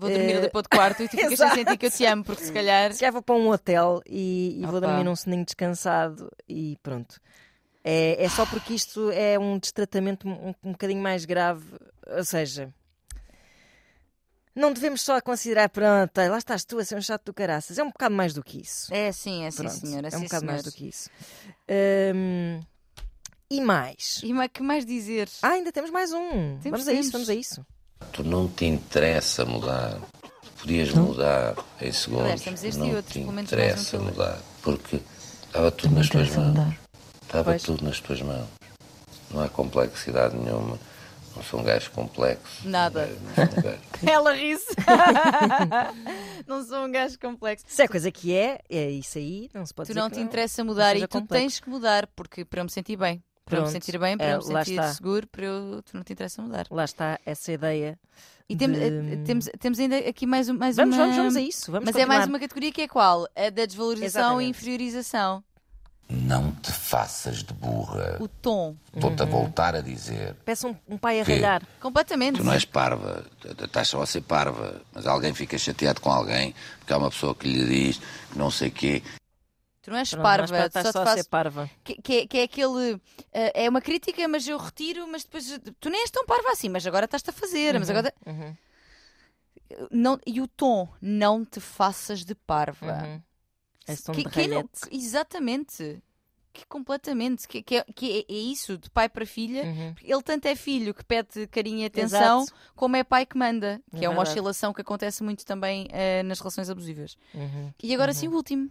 Vou 0.00 0.08
dormir 0.08 0.36
Eh, 0.36 0.40
depois 0.42 0.62
de 0.62 0.68
quarto 0.68 1.02
e 1.02 1.08
tu 1.08 1.10
ficas 1.18 1.24
sem 1.26 1.32
Exato. 1.34 1.54
sentir 1.56 1.76
que 1.76 1.86
eu 1.86 1.90
te 1.90 2.04
amo, 2.06 2.22
porque 2.22 2.44
se 2.44 2.52
calhar. 2.52 2.92
se 2.92 3.00
calhar 3.00 3.12
vou 3.12 3.20
para 3.20 3.34
um 3.34 3.48
hotel 3.50 4.00
e, 4.06 4.60
e 4.60 4.66
vou 4.66 4.76
Opa. 4.78 4.86
dormir 4.86 5.02
num 5.02 5.16
soninho 5.16 5.44
descansado 5.44 6.30
e 6.48 6.78
pronto. 6.84 7.20
É, 7.82 8.22
é 8.22 8.28
só 8.28 8.46
porque 8.46 8.74
isto 8.74 9.10
é 9.10 9.36
um 9.38 9.58
destratamento 9.58 10.28
um, 10.28 10.54
um 10.62 10.70
bocadinho 10.72 11.02
mais 11.02 11.24
grave, 11.24 11.64
ou 12.16 12.24
seja... 12.24 12.72
Não 14.58 14.72
devemos 14.72 15.02
só 15.02 15.20
considerar, 15.20 15.68
pronto, 15.68 16.16
lá 16.16 16.36
estás 16.36 16.64
tu 16.64 16.80
a 16.80 16.84
ser 16.84 16.96
um 16.96 17.00
chato 17.00 17.26
do 17.26 17.32
caraças. 17.32 17.78
É 17.78 17.82
um 17.84 17.90
bocado 17.92 18.12
mais 18.12 18.34
do 18.34 18.42
que 18.42 18.60
isso. 18.60 18.92
É 18.92 19.12
sim, 19.12 19.44
é 19.44 19.52
sim, 19.52 19.58
Pronto, 19.62 19.76
senhor. 19.76 20.04
É, 20.04 20.08
é 20.08 20.08
um 20.08 20.18
sim, 20.18 20.24
bocado 20.24 20.46
mais 20.46 20.60
senhor. 20.62 20.72
do 20.72 20.76
que 20.76 20.88
isso. 20.88 21.08
Hum, 21.70 22.60
e 23.48 23.60
mais? 23.60 24.20
E 24.24 24.34
o 24.34 24.48
que 24.48 24.60
mais 24.60 24.84
dizer? 24.84 25.28
Ah, 25.42 25.50
ainda 25.50 25.70
temos 25.70 25.90
mais 25.92 26.12
um. 26.12 26.58
Temos, 26.58 26.84
vamos 26.84 26.88
a 26.88 26.92
isso, 26.92 27.12
temos. 27.12 27.12
vamos 27.12 27.30
a 27.30 27.34
isso. 27.34 27.66
Tu 28.12 28.24
não 28.24 28.48
te 28.48 28.64
interessa 28.64 29.44
mudar. 29.44 30.00
Podias 30.60 30.90
mudar 30.92 31.54
em 31.80 31.92
segundos. 31.92 32.24
Aliás, 32.24 32.40
temos 32.42 32.64
este 32.64 32.78
não 32.80 32.88
e 32.88 32.94
outros, 32.96 33.12
te 33.12 33.20
mais 33.20 33.38
um 33.38 33.40
interessa 33.42 33.96
leio. 33.96 34.10
mudar. 34.10 34.38
Porque 34.62 35.00
estava 35.46 35.70
tudo 35.70 35.94
nas 35.94 36.08
tuas 36.08 36.30
mãos. 36.30 36.48
mudar. 36.48 36.78
Estava 37.22 37.44
Pois. 37.52 37.62
tudo 37.62 37.84
nas 37.84 38.00
tuas 38.00 38.22
mãos. 38.22 38.48
Não 39.30 39.40
há 39.40 39.48
complexidade 39.48 40.36
nenhuma. 40.36 40.76
Não 41.36 41.42
sou 41.42 41.60
um 41.60 41.64
gajo 41.64 41.90
complexo. 41.92 42.68
Nada. 42.68 43.06
Não 43.06 43.34
sou 43.46 43.58
um 43.58 43.62
gajo. 43.62 43.78
Ela 44.06 44.32
ri-se. 44.32 44.66
não 46.46 46.64
sou 46.64 46.84
um 46.86 46.90
gajo 46.90 47.18
complexo. 47.18 47.64
Se 47.68 47.82
é 47.82 47.88
coisa 47.88 48.10
que 48.10 48.34
é, 48.34 48.60
é 48.68 48.90
isso 48.90 49.18
aí, 49.18 49.48
não 49.54 49.64
se 49.64 49.72
pode 49.74 49.88
Tu 49.88 49.92
dizer 49.94 50.00
não 50.00 50.10
te 50.10 50.20
interessa 50.20 50.64
mudar 50.64 50.96
e 50.96 51.06
tu 51.06 51.20
complexo. 51.20 51.28
tens 51.42 51.60
que 51.60 51.68
mudar, 51.70 52.06
porque 52.16 52.44
para 52.44 52.60
eu 52.60 52.64
me 52.64 52.70
sentir 52.70 52.96
bem. 52.96 53.22
Para 53.44 53.56
eu 53.58 53.62
me 53.62 53.68
Pronto. 53.70 53.72
sentir 53.82 53.98
bem, 53.98 54.16
para 54.18 54.26
É, 54.26 54.34
eu 54.34 54.46
me 54.46 54.52
lá 54.52 54.64
sentir 54.64 54.78
está. 54.78 54.92
seguro, 54.92 55.26
para 55.26 55.44
eu, 55.46 55.82
tu 55.82 55.96
não 55.96 56.02
te 56.04 56.12
interessa 56.12 56.42
mudar. 56.42 56.66
Lá 56.70 56.84
está 56.84 57.18
essa 57.24 57.50
ideia. 57.50 57.98
E 58.46 58.56
temos, 58.56 58.78
de- 58.78 58.84
eh, 58.84 59.16
temos, 59.24 59.48
temos 59.58 59.78
ainda 59.78 59.96
aqui 59.98 60.26
mais, 60.26 60.48
um- 60.50 60.54
mais 60.56 60.76
Vamos, 60.76 60.94
uma. 60.96 61.02
vamos, 61.04 61.16
vamos 61.16 61.36
a 61.36 61.40
isso. 61.40 61.70
Vamos 61.72 61.86
Mas 61.86 61.96
é 61.96 62.04
mais 62.06 62.20
continuar. 62.20 62.34
uma 62.36 62.40
categoria 62.40 62.72
que 62.72 62.82
é 62.82 62.88
qual? 62.88 63.26
A 63.36 63.50
da 63.50 63.64
desvalorização 63.66 64.20
Exatamente. 64.22 64.46
e 64.46 64.50
inferiorização. 64.50 65.44
Não 66.10 66.52
te 66.52 66.72
faças 66.72 67.42
de 67.42 67.52
burra. 67.52 68.16
O 68.18 68.26
tom. 68.28 68.74
Estou-te 68.94 69.20
a 69.22 69.26
Uhum. 69.26 69.30
voltar 69.30 69.74
a 69.74 69.82
dizer. 69.82 70.34
Peça 70.44 70.66
um, 70.66 70.74
um 70.88 70.96
pai 70.96 71.20
a 71.20 71.24
ralhar. 71.24 71.62
Completamente. 71.80 72.36
Tu 72.38 72.44
não 72.44 72.52
és 72.54 72.64
parva, 72.64 73.26
estás 73.62 73.88
só 73.88 74.00
a 74.00 74.06
ser 74.06 74.22
parva, 74.22 74.80
mas 74.94 75.06
alguém 75.06 75.34
fica 75.34 75.58
chateado 75.58 76.00
com 76.00 76.10
alguém 76.10 76.54
porque 76.78 76.92
há 76.94 76.96
uma 76.96 77.10
pessoa 77.10 77.34
que 77.34 77.46
lhe 77.46 77.66
diz 77.66 78.00
que 78.32 78.38
não 78.38 78.50
sei 78.50 78.70
quê. 78.70 79.02
Tu 79.82 79.90
não 79.90 79.98
és 79.98 80.08
Pronto, 80.10 80.22
parva, 80.22 80.66
estar 80.66 80.82
só 80.82 80.92
só 80.92 81.02
a 81.02 81.04
faço. 81.04 81.16
ser 81.18 81.24
parva. 81.28 81.70
Que, 81.84 81.94
que 82.00 82.12
é, 82.20 82.26
que 82.26 82.38
é 82.38 82.42
aquele. 82.44 83.00
eh, 83.32 83.64
é 83.64 83.68
uma 83.68 83.80
crítica, 83.82 84.26
mas 84.28 84.48
eu 84.48 84.56
retiro, 84.56 85.06
mas 85.06 85.24
depois. 85.24 85.58
Tu 85.78 85.90
nem 85.90 86.00
és 86.00 86.10
tão 86.10 86.24
parva 86.24 86.50
assim, 86.52 86.70
mas 86.70 86.86
agora 86.86 87.04
estás-te 87.04 87.28
a 87.28 87.32
fazer. 87.34 87.78
Mas 87.78 87.90
agora. 87.90 88.12
Uhum. 88.26 88.56
Não, 89.90 90.18
e 90.26 90.40
o 90.40 90.48
tom, 90.48 90.88
não 91.02 91.44
te 91.44 91.60
faças 91.60 92.24
de 92.24 92.34
parva. 92.34 93.02
Uhum. 93.04 93.22
Que- 94.30 94.46
não- 94.46 94.68
exatamente. 94.90 96.02
Que 96.52 96.66
completamente. 96.66 97.46
Que, 97.46 97.62
que 97.62 97.76
é, 97.76 97.84
que 97.94 98.18
é- 98.28 98.32
é 98.34 98.38
isso, 98.38 98.76
de 98.78 98.90
pai 98.90 99.08
para 99.08 99.24
filha. 99.24 99.62
Uhum. 99.64 99.94
Ele 100.02 100.22
tanto 100.22 100.46
é 100.46 100.56
filho 100.56 100.92
que 100.92 101.04
pede 101.04 101.46
carinho 101.48 101.80
e 101.80 101.84
atenção, 101.84 102.42
Exato. 102.42 102.54
como 102.74 102.96
é 102.96 103.04
pai 103.04 103.24
que 103.26 103.36
manda. 103.38 103.80
Que 103.90 103.98
É 103.98 104.04
é, 104.04 104.08
uma 104.08 104.16
verdade. 104.16 104.30
oscilação 104.30 104.72
que 104.72 104.80
acontece 104.80 105.22
muito 105.22 105.44
também 105.46 105.86
eh, 105.90 106.22
nas 106.24 106.40
relações 106.40 106.68
abusivas. 106.68 107.16
Uhum. 107.34 107.70
E 107.82 107.94
agora 107.94 108.12
sim 108.12 108.26
o 108.28 108.32
último. 108.34 108.70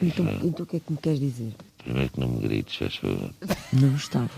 Então, 0.00 0.26
então 0.42 0.64
o 0.64 0.66
que 0.66 0.76
é 0.76 0.80
que 0.80 0.92
me 0.92 0.98
queres 0.98 1.20
dizer? 1.20 1.54
Primeiro 1.78 2.10
que 2.10 2.20
não 2.20 2.28
me 2.28 2.40
grites, 2.40 2.76
faz 2.76 2.96
favor. 2.96 3.30
Não 3.72 3.94
estava. 3.96 4.30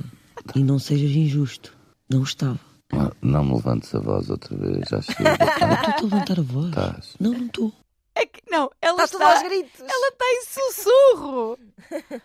E 0.54 0.62
não 0.62 0.78
sejas 0.78 1.10
injusto. 1.10 1.76
Não 2.08 2.22
estava. 2.22 2.60
Não, 2.92 3.12
não 3.22 3.44
me 3.44 3.54
levantes 3.54 3.92
a 3.94 3.98
voz 3.98 4.30
outra 4.30 4.56
vez, 4.56 4.88
já 4.88 5.00
chega. 5.02 5.32
Estou 5.32 6.08
a 6.08 6.14
levantar 6.14 6.38
a 6.38 6.42
voz. 6.42 6.68
Estás. 6.68 7.16
Não, 7.18 7.32
não 7.32 7.46
estou. 7.46 7.72
É 8.14 8.26
que, 8.26 8.42
Não, 8.50 8.70
ela 8.80 9.04
Está 9.04 9.16
está, 9.16 9.32
aos 9.32 9.42
gritos. 9.42 9.80
ela 9.80 10.08
está 10.08 10.24
em 10.24 10.42
sussurro. 10.44 11.58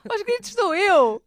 aos 0.09 0.21
gritos 0.21 0.49
estou 0.49 0.75
eu. 0.75 1.21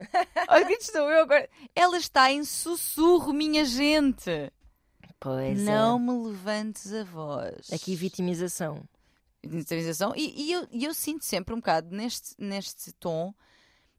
Aos 0.47 0.65
gritos 0.65 0.87
estou 0.87 1.11
eu 1.11 1.23
agora. 1.23 1.49
Ela 1.75 1.97
está 1.99 2.31
em 2.31 2.45
sussurro, 2.45 3.33
minha 3.33 3.65
gente. 3.65 4.53
Pois 5.19 5.61
não 5.63 5.97
é. 5.97 6.01
me 6.01 6.27
levantes 6.29 6.93
a 6.93 7.05
voz. 7.05 7.73
Aqui 7.73 7.95
vitimização. 7.97 8.83
Vitimização. 9.45 10.13
E, 10.15 10.45
e 10.45 10.53
eu, 10.53 10.69
eu 10.73 10.95
sinto 10.95 11.25
sempre 11.25 11.55
um 11.55 11.59
bocado 11.59 11.95
neste, 11.95 12.35
neste 12.39 12.93
tom 12.93 13.35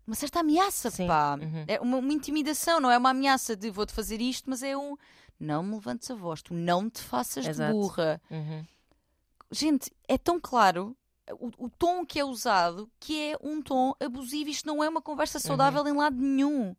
uma 0.05 0.15
certa 0.15 0.41
ameaça, 0.41 0.91
Sim. 0.91 1.07
pá. 1.07 1.37
Uhum. 1.41 1.63
É 1.67 1.79
uma, 1.79 1.97
uma 1.97 2.13
intimidação, 2.13 2.79
não 2.79 2.91
é 2.91 2.97
uma 2.97 3.11
ameaça 3.11 3.55
de 3.55 3.69
vou-te 3.69 3.93
fazer 3.93 4.19
isto, 4.21 4.49
mas 4.49 4.61
é 4.61 4.75
um 4.75 4.97
não 5.39 5.63
me 5.63 5.73
levantes 5.75 6.09
a 6.11 6.15
voz, 6.15 6.41
tu 6.41 6.53
não 6.53 6.89
te 6.89 7.01
faças 7.01 7.45
Exato. 7.45 7.73
de 7.73 7.79
burra. 7.79 8.21
Uhum. 8.29 8.65
Gente, 9.53 9.91
é 10.07 10.17
tão 10.17 10.39
claro 10.39 10.95
o, 11.31 11.65
o 11.65 11.69
tom 11.69 12.05
que 12.05 12.19
é 12.19 12.25
usado 12.25 12.89
que 12.99 13.31
é 13.31 13.37
um 13.41 13.61
tom 13.61 13.93
abusivo. 13.99 14.49
Isto 14.49 14.67
não 14.67 14.83
é 14.83 14.89
uma 14.89 15.01
conversa 15.01 15.39
saudável 15.39 15.87
em 15.87 15.93
lado 15.93 16.17
nenhum. 16.17 16.75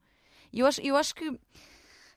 E 0.53 0.61
eu 0.61 0.67
acho, 0.67 0.81
eu 0.83 0.97
acho 0.97 1.15
que, 1.15 1.39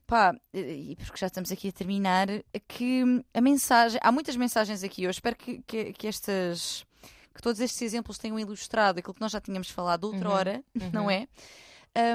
pá, 0.06 0.34
e 0.52 0.96
porque 0.96 1.18
já 1.18 1.26
estamos 1.26 1.50
aqui 1.50 1.68
a 1.68 1.72
terminar, 1.72 2.28
que 2.66 3.02
a 3.32 3.40
mensagem. 3.40 4.00
Há 4.02 4.12
muitas 4.12 4.36
mensagens 4.36 4.82
aqui. 4.82 5.02
Eu 5.04 5.10
espero 5.10 5.36
que, 5.36 5.62
que, 5.66 5.92
que 5.92 6.06
estas. 6.06 6.84
Que 7.34 7.42
todos 7.42 7.60
estes 7.60 7.80
exemplos 7.82 8.18
tenham 8.18 8.38
ilustrado 8.38 8.98
aquilo 8.98 9.14
que 9.14 9.20
nós 9.20 9.30
já 9.30 9.40
tínhamos 9.40 9.70
falado 9.70 10.04
outra 10.04 10.28
Uhum, 10.28 10.34
hora, 10.34 10.64
não 10.92 11.08
é? 11.08 11.28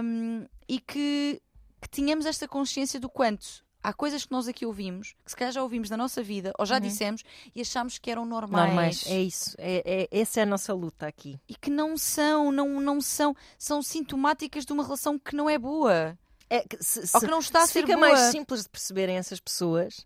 Um, 0.04 0.46
e 0.68 0.82
que, 0.82 1.42
que 1.82 1.90
tínhamos 1.90 2.26
esta 2.26 2.46
consciência 2.46 3.00
do 3.00 3.10
quanto 3.10 3.63
há 3.84 3.92
coisas 3.94 4.26
que 4.26 4.32
nós 4.32 4.48
aqui 4.48 4.66
ouvimos, 4.66 5.14
que 5.26 5.32
se 5.32 5.36
calhar 5.36 5.52
já 5.52 5.62
ouvimos 5.62 5.90
na 5.90 5.98
nossa 5.98 6.24
vida, 6.24 6.54
ou 6.58 6.66
já 6.66 6.80
dissemos, 6.80 7.24
e 7.54 7.62
achamos 7.62 7.98
que 8.00 8.10
eram 8.10 8.26
normais. 8.26 8.68
Normais. 8.68 9.04
É 9.08 9.22
isso. 9.22 9.56
É, 9.58 10.08
é- 10.12 10.20
essa 10.22 10.40
é 10.40 10.44
a 10.44 10.46
nossa 10.46 10.74
luta 10.74 11.06
aqui. 11.06 11.40
E 11.48 11.56
que 11.56 11.70
não 11.70 11.98
são, 11.98 12.52
não, 12.52 12.80
não 12.80 13.02
são, 13.02 13.36
são 13.58 13.84
sintomáticas 13.84 14.66
de 14.66 14.72
uma 14.74 14.84
relação 14.84 15.20
que 15.20 15.36
não 15.36 15.50
é 15.50 15.58
boa. 15.58 16.18
É 16.50 16.62
que 16.62 16.78
se, 16.82 17.02
Ou 17.14 17.20
que 17.22 17.28
não 17.28 17.40
está 17.40 17.64
a 17.64 17.68
se 17.68 17.74
ser 17.74 17.82
fica 17.82 17.96
boa. 17.98 18.08
mais 18.10 18.20
simples 18.32 18.64
de 18.64 18.70
perceberem 18.70 19.18
essas 19.18 19.40
pessoas, 19.40 20.06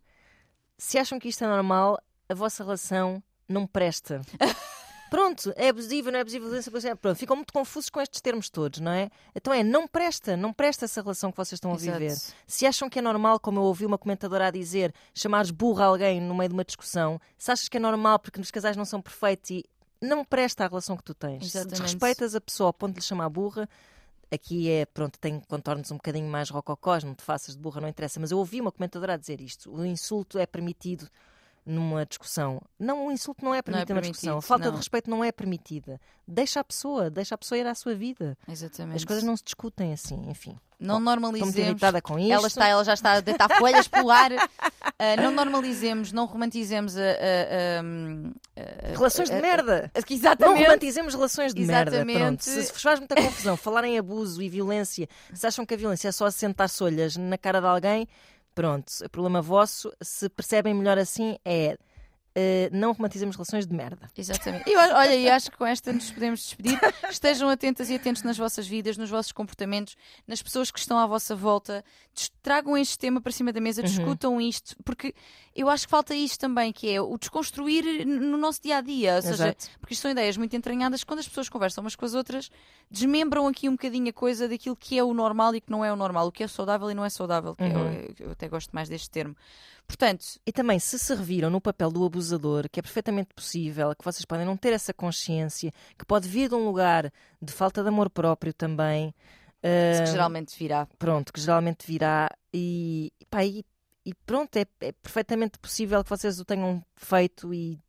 se 0.78 0.98
acham 0.98 1.20
que 1.20 1.28
isto 1.28 1.44
é 1.44 1.48
normal, 1.48 2.00
a 2.30 2.34
vossa 2.34 2.64
relação 2.64 3.22
não 3.48 3.68
presta. 3.68 4.22
Pronto, 5.10 5.54
é 5.56 5.70
abusiva, 5.70 6.12
não 6.12 6.20
é 6.20 6.22
abusiva, 6.22 6.46
violência, 6.46 6.70
violência, 6.70 6.96
pronto, 6.96 7.18
ficam 7.18 7.36
muito 7.36 7.54
confusos 7.54 7.90
com 7.90 8.02
estes 8.02 8.20
termos 8.20 8.50
todos, 8.50 8.80
não 8.80 8.92
é? 8.92 9.10
Então 9.36 9.54
é, 9.54 9.64
não 9.64 9.88
presta, 9.88 10.36
não 10.36 10.52
presta 10.52 10.86
essa 10.86 11.02
relação 11.02 11.32
que 11.32 11.38
vocês 11.38 11.54
estão 11.54 11.72
a 11.72 11.76
Exato. 11.76 12.00
viver. 12.00 12.18
Se 12.46 12.66
acham 12.66 12.90
que 12.90 13.00
é 13.00 13.02
normal, 13.02 13.40
como 13.40 13.60
eu 13.60 13.64
ouvi 13.64 13.86
uma 13.86 13.98
comentadora 13.98 14.48
a 14.48 14.52
dizer, 14.52 14.94
chamares 15.14 15.52
burra 15.52 15.86
alguém 15.86 16.20
no 16.20 16.36
meio 16.36 16.50
de 16.50 16.54
uma 16.54 16.66
discussão, 16.66 17.20
se 17.38 17.52
achas 17.52 17.70
que 17.70 17.78
é 17.78 17.80
normal 17.80 18.20
porque 18.20 18.40
os 18.40 18.52
casais 18.52 18.76
não 18.76 18.86
são 18.86 19.02
perfeitos 19.02 19.50
e 19.52 19.66
não 20.02 20.24
presta 20.24 20.66
a 20.66 20.68
relação 20.68 20.98
que 20.98 21.04
tu 21.04 21.14
tens. 21.14 21.40
Se 21.40 21.58
Exatamente. 21.58 21.82
desrespeitas 21.82 22.36
a 22.36 22.42
pessoa 22.42 22.68
ao 22.68 22.74
ponto 22.74 22.94
de 22.94 23.00
lhe 23.00 23.06
chamar 23.06 23.30
burra, 23.30 23.68
aqui 24.32 24.70
é, 24.70 24.86
pronto, 24.86 25.18
tem 25.20 25.40
contornos 25.48 25.92
um 25.92 25.96
bocadinho 25.96 26.30
mais 26.30 26.50
rococós, 26.50 27.04
não 27.04 27.16
te 27.16 27.24
faças 27.24 27.56
de 27.56 27.62
burra, 27.62 27.82
não 27.82 27.88
interessa. 27.88 28.20
Mas 28.20 28.32
eu 28.32 28.38
ouvi 28.38 28.62
uma 28.62 28.72
comentadora 28.72 29.14
a 29.14 29.18
dizer 29.18 29.42
isto: 29.42 29.72
o 29.74 29.86
insulto 29.86 30.38
é 30.38 30.46
permitido 30.46 31.10
numa 31.68 32.06
discussão. 32.06 32.62
Não, 32.80 33.08
o 33.08 33.12
insulto 33.12 33.44
não 33.44 33.54
é 33.54 33.62
permitido 33.62 33.90
numa 33.90 34.02
discussão. 34.02 34.30
A 34.30 34.34
permitido, 34.36 34.48
falta 34.48 34.66
não. 34.66 34.72
de 34.72 34.78
respeito 34.78 35.10
não 35.10 35.24
é 35.24 35.32
permitida. 35.32 36.00
Deixa 36.28 36.60
a 36.60 36.64
pessoa, 36.64 37.10
deixa 37.10 37.36
a 37.36 37.38
pessoa 37.38 37.58
ir 37.60 37.68
à 37.68 37.76
sua 37.76 37.94
vida. 37.94 38.38
Exatamente. 38.48 38.96
As 38.98 39.06
coisas 39.06 39.24
não 39.24 39.36
se 39.38 39.44
discutem 39.44 39.94
assim, 39.94 40.30
enfim. 40.30 40.58
Não 40.80 41.00
normalizemos. 41.00 41.82
com 42.04 42.20
isto. 42.20 42.32
Ela, 42.32 42.48
está, 42.48 42.68
ela 42.68 42.84
já 42.84 42.94
está 42.94 43.14
a 43.14 43.20
deitar 43.20 43.50
folhas 43.58 43.88
pelo 43.88 44.10
ar. 44.12 44.32
Ah, 45.00 45.16
não 45.22 45.30
normalizemos, 45.30 46.12
não 46.12 46.26
romantizemos 46.26 46.98
a. 46.98 47.02
a- 47.02 47.04
a- 48.58 48.92
a- 48.94 48.98
Relações 48.98 49.30
de 49.30 49.40
merda! 49.40 49.92
a- 49.94 50.00
Não 50.00 50.16
Exatamente. 50.16 50.64
romantizemos 50.64 51.14
relações 51.14 51.54
de 51.54 51.64
merda. 51.64 51.92
Exatamente. 51.98 52.18
Pronto. 52.20 52.44
Se 52.44 52.64
se 52.64 52.74
faz 52.74 52.98
muita 53.00 53.16
confusão 53.16 53.56
falar 53.56 53.84
em 53.84 54.00
abuso 54.00 54.42
e 54.42 54.50
violência, 54.50 55.08
se 55.34 55.46
acham 55.46 55.68
que 55.68 55.74
a 55.76 55.78
violência 55.78 56.08
é 56.08 56.12
só 56.12 56.26
assentar 56.26 56.68
solhas 56.68 57.16
na 57.16 57.38
cara 57.38 57.60
de 57.62 57.68
alguém, 57.68 58.08
pronto, 58.58 58.92
problema 59.12 59.40
vosso. 59.40 59.94
Se 60.02 60.28
percebem 60.28 60.74
melhor 60.74 60.98
assim, 60.98 61.38
é 61.46 61.78
eh, 62.40 62.70
não 62.72 62.92
romantizemos 62.92 63.36
relações 63.36 63.66
de 63.66 63.74
merda. 63.74 64.08
Exatamente. 64.16 64.70
E 64.70 64.74
eu- 64.74 64.80
olha, 64.80 65.16
e 65.16 65.28
acho 65.28 65.50
que 65.50 65.58
com 65.58 65.66
esta 65.66 65.92
nos 65.92 66.12
podemos 66.12 66.42
despedir. 66.42 66.78
Estejam 67.10 67.50
atentas 67.50 67.90
e 67.90 67.96
atentos 67.96 68.22
nas 68.22 68.38
vossas 68.38 68.68
vidas, 68.68 68.96
nos 68.96 69.10
vossos 69.10 69.32
comportamentos, 69.32 69.96
nas 70.28 70.40
pessoas 70.44 70.70
que 70.70 70.78
estão 70.78 71.00
à 71.00 71.08
vossa 71.08 71.36
volta. 71.36 71.84
Tragam 72.44 72.78
este 72.78 72.98
tema 73.00 73.20
para 73.20 73.32
cima 73.32 73.52
da 73.52 73.60
mesa, 73.60 73.82
Uhum. 73.82 73.88
discutam 73.88 74.40
isto, 74.42 74.76
porque 74.86 75.16
eu 75.56 75.68
acho 75.68 75.86
que 75.88 75.92
falta 75.92 76.14
isto 76.14 76.40
também, 76.40 76.72
que 76.72 76.90
é 76.90 77.02
o 77.02 77.18
desconstruir 77.18 78.06
no 78.06 78.38
nosso 78.38 78.62
dia 78.62 78.78
a 78.78 78.82
dia. 78.82 79.16
Ou 79.16 79.22
seja, 79.24 79.34
Exato. 79.48 79.70
porque 79.80 79.94
isto 79.94 80.04
são 80.04 80.12
ideias 80.12 80.38
muito 80.38 80.56
entranhadas. 80.56 81.04
Quando 81.04 81.20
as 81.20 81.28
pessoas 81.28 81.50
conversam 81.50 81.84
umas 81.84 81.96
com 81.96 82.06
as 82.06 82.14
outras, 82.14 82.52
desmembram 82.92 83.48
aqui 83.48 83.68
um 83.68 83.74
bocadinho 83.74 84.10
a 84.10 84.14
coisa 84.14 84.48
daquilo 84.48 84.76
que 84.76 84.98
é 84.98 85.04
o 85.04 85.14
normal 85.14 85.56
e 85.56 85.62
que 85.62 85.72
não 85.72 85.84
é 85.84 85.92
o 85.92 85.96
normal, 85.96 86.28
o 86.28 86.32
que 86.32 86.44
é 86.44 86.48
saudável 86.48 86.90
e 86.92 86.94
não 86.94 87.04
é 87.04 87.10
saudável. 87.10 87.56
É 87.58 87.66
Uhum. 87.66 87.86
o- 87.88 88.14
eu 88.20 88.32
até 88.32 88.48
gosto 88.48 88.72
mais 88.74 88.88
deste 88.90 89.10
termo. 89.10 89.36
Portanto, 89.88 90.26
E 90.46 90.52
também, 90.52 90.80
se 90.80 91.00
se 91.00 91.16
reviram 91.16 91.50
no 91.50 91.62
papel 91.62 91.90
do 91.92 92.06
abusador, 92.06 92.70
que 92.70 92.80
é 92.80 92.84
perfeitamente 92.84 93.34
possível, 93.34 93.96
que 93.96 94.04
vocês 94.04 94.26
podem 94.26 94.46
não 94.46 94.58
ter 94.58 94.74
essa 94.74 94.94
consciência, 94.94 95.72
que 95.98 96.06
pode 96.06 96.28
vir 96.28 96.50
de 96.50 96.56
um 96.56 96.66
lugar 96.66 97.12
de 97.42 97.54
falta 97.54 97.82
de 97.82 97.88
amor 97.90 98.10
próprio 98.10 98.54
também. 98.54 99.14
eh, 99.64 100.04
que 100.06 100.12
geralmente 100.12 100.58
virá. 100.58 100.88
pronto, 101.00 101.32
que 101.34 101.40
geralmente 101.42 101.86
virá 101.88 102.30
e, 102.54 103.12
pá, 103.30 103.44
e, 103.46 103.66
e 104.06 104.14
pronto, 104.26 104.56
é, 104.58 104.66
é 104.82 104.92
perfeitamente 104.92 105.58
possível 105.60 106.04
que 106.04 106.10
vocês 106.10 106.40
o 106.40 106.46
tenham 106.46 106.84
feito 106.96 107.54
e, 107.54 107.80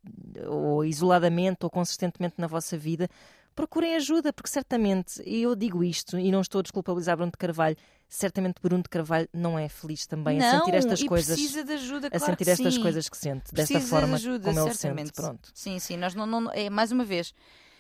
ou 0.47 0.85
isoladamente 0.85 1.59
ou 1.65 1.71
consistentemente 1.71 2.37
na 2.39 2.47
vossa 2.47 2.77
vida. 2.79 3.09
Procurem 3.55 3.97
ajuda, 3.97 4.33
porque 4.33 4.49
certamente, 4.49 5.21
e 5.27 5.43
eu 5.43 5.57
digo 5.57 5.83
isto 5.83 6.17
e 6.19 6.31
não 6.31 6.41
estou 6.41 6.61
a 6.61 6.63
desculpabilizar 6.63 7.17
Bruno 7.17 7.33
de 7.33 7.39
Carvalho, 7.39 7.77
certamente 8.09 8.57
Bruno 8.63 8.83
de 8.83 8.89
Carvalho 8.89 9.29
não 9.33 9.59
é 9.59 9.69
feliz 9.69 10.07
também 10.07 10.41
a 10.43 10.53
não, 10.53 10.59
sentir 10.61 10.75
estas 10.77 11.03
coisas. 11.03 11.37
precisa 11.39 11.63
de 11.65 11.73
ajuda, 11.75 12.07
A 12.07 12.11
claro 12.11 12.25
sentir 12.27 12.45
que 12.45 12.51
estas 12.51 12.75
sim. 12.75 12.83
coisas 12.83 13.09
que 13.09 13.17
sente, 13.17 13.53
desta 13.53 13.75
Precisa 13.75 13.81
forma 13.91 14.19
de 14.19 14.29
ajuda, 14.29 14.45
como 14.53 14.61
ele 14.61 14.75
certamente. 14.75 15.07
sente. 15.09 15.13
Pronto. 15.17 15.51
Sim, 15.55 15.79
sim, 15.79 15.97
nós 15.97 16.15
não, 16.15 16.27
não- 16.27 16.51
é 16.53 16.71
mais 16.71 16.91
uma 16.93 17.05
vez, 17.05 17.35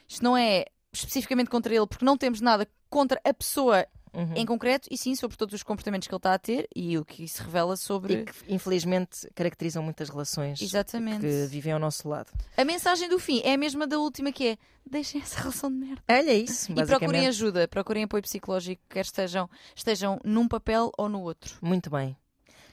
isto 0.06 0.22
não 0.22 0.36
é 0.36 0.64
especificamente 0.92 1.48
contra 1.50 1.74
ele, 1.74 1.86
porque 1.86 2.04
não 2.04 2.16
temos 2.16 2.40
nada 2.40 2.66
contra 2.90 3.20
a 3.24 3.34
pessoa 3.34 3.86
Uhum. 4.12 4.34
em 4.34 4.46
concreto, 4.46 4.88
e 4.90 4.96
sim 4.96 5.14
sobre 5.14 5.36
todos 5.36 5.54
os 5.54 5.62
comportamentos 5.62 6.08
que 6.08 6.14
ele 6.14 6.18
está 6.18 6.34
a 6.34 6.38
ter 6.38 6.68
e 6.74 6.98
o 6.98 7.04
que 7.04 7.24
isso 7.24 7.42
revela 7.42 7.76
sobre. 7.76 8.14
E 8.14 8.24
que 8.24 8.32
infelizmente 8.48 9.28
caracterizam 9.34 9.82
muitas 9.82 10.08
relações 10.08 10.60
Exatamente. 10.60 11.20
que 11.20 11.46
vivem 11.46 11.72
ao 11.72 11.78
nosso 11.78 12.08
lado. 12.08 12.30
A 12.56 12.64
mensagem 12.64 13.08
do 13.08 13.18
fim 13.18 13.40
é 13.44 13.54
a 13.54 13.58
mesma 13.58 13.86
da 13.86 13.98
última, 13.98 14.32
que 14.32 14.48
é 14.48 14.58
deixem 14.88 15.20
essa 15.20 15.40
relação 15.40 15.70
de 15.70 15.76
merda. 15.76 16.02
Olha 16.08 16.32
isso, 16.32 16.72
E 16.72 16.86
procurem 16.86 17.26
ajuda, 17.26 17.68
procurem 17.68 18.04
apoio 18.04 18.22
psicológico, 18.22 18.82
quer 18.88 19.04
estejam, 19.04 19.48
estejam 19.74 20.20
num 20.24 20.48
papel 20.48 20.90
ou 20.96 21.08
no 21.08 21.20
outro. 21.22 21.56
Muito 21.60 21.90
bem. 21.90 22.16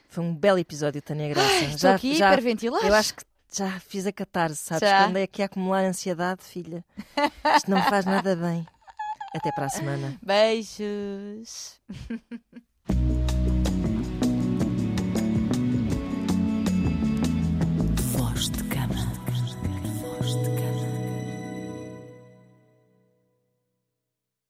Foi 0.08 0.24
um 0.24 0.34
belo 0.34 0.60
episódio, 0.60 1.02
Tânia 1.02 1.28
Graça. 1.30 1.66
Estou 1.66 1.90
aqui 1.92 2.22
a 2.24 2.32
hiperventilar. 2.32 2.86
Eu 2.86 2.94
acho 2.94 3.16
que 3.16 3.24
já 3.52 3.80
fiz 3.80 4.06
a 4.06 4.12
catarse, 4.12 4.58
sabes? 4.64 4.88
Já? 4.88 5.04
Que 5.04 5.10
andei 5.10 5.24
aqui 5.24 5.42
a 5.42 5.46
acumular 5.46 5.84
ansiedade, 5.84 6.42
filha. 6.44 6.84
Isto 7.56 7.70
não 7.70 7.82
faz 7.84 8.06
nada 8.06 8.36
bem. 8.36 8.66
Até 9.36 9.52
para 9.52 9.66
a 9.66 9.70
semana. 9.70 10.18
Beijos. 10.24 11.82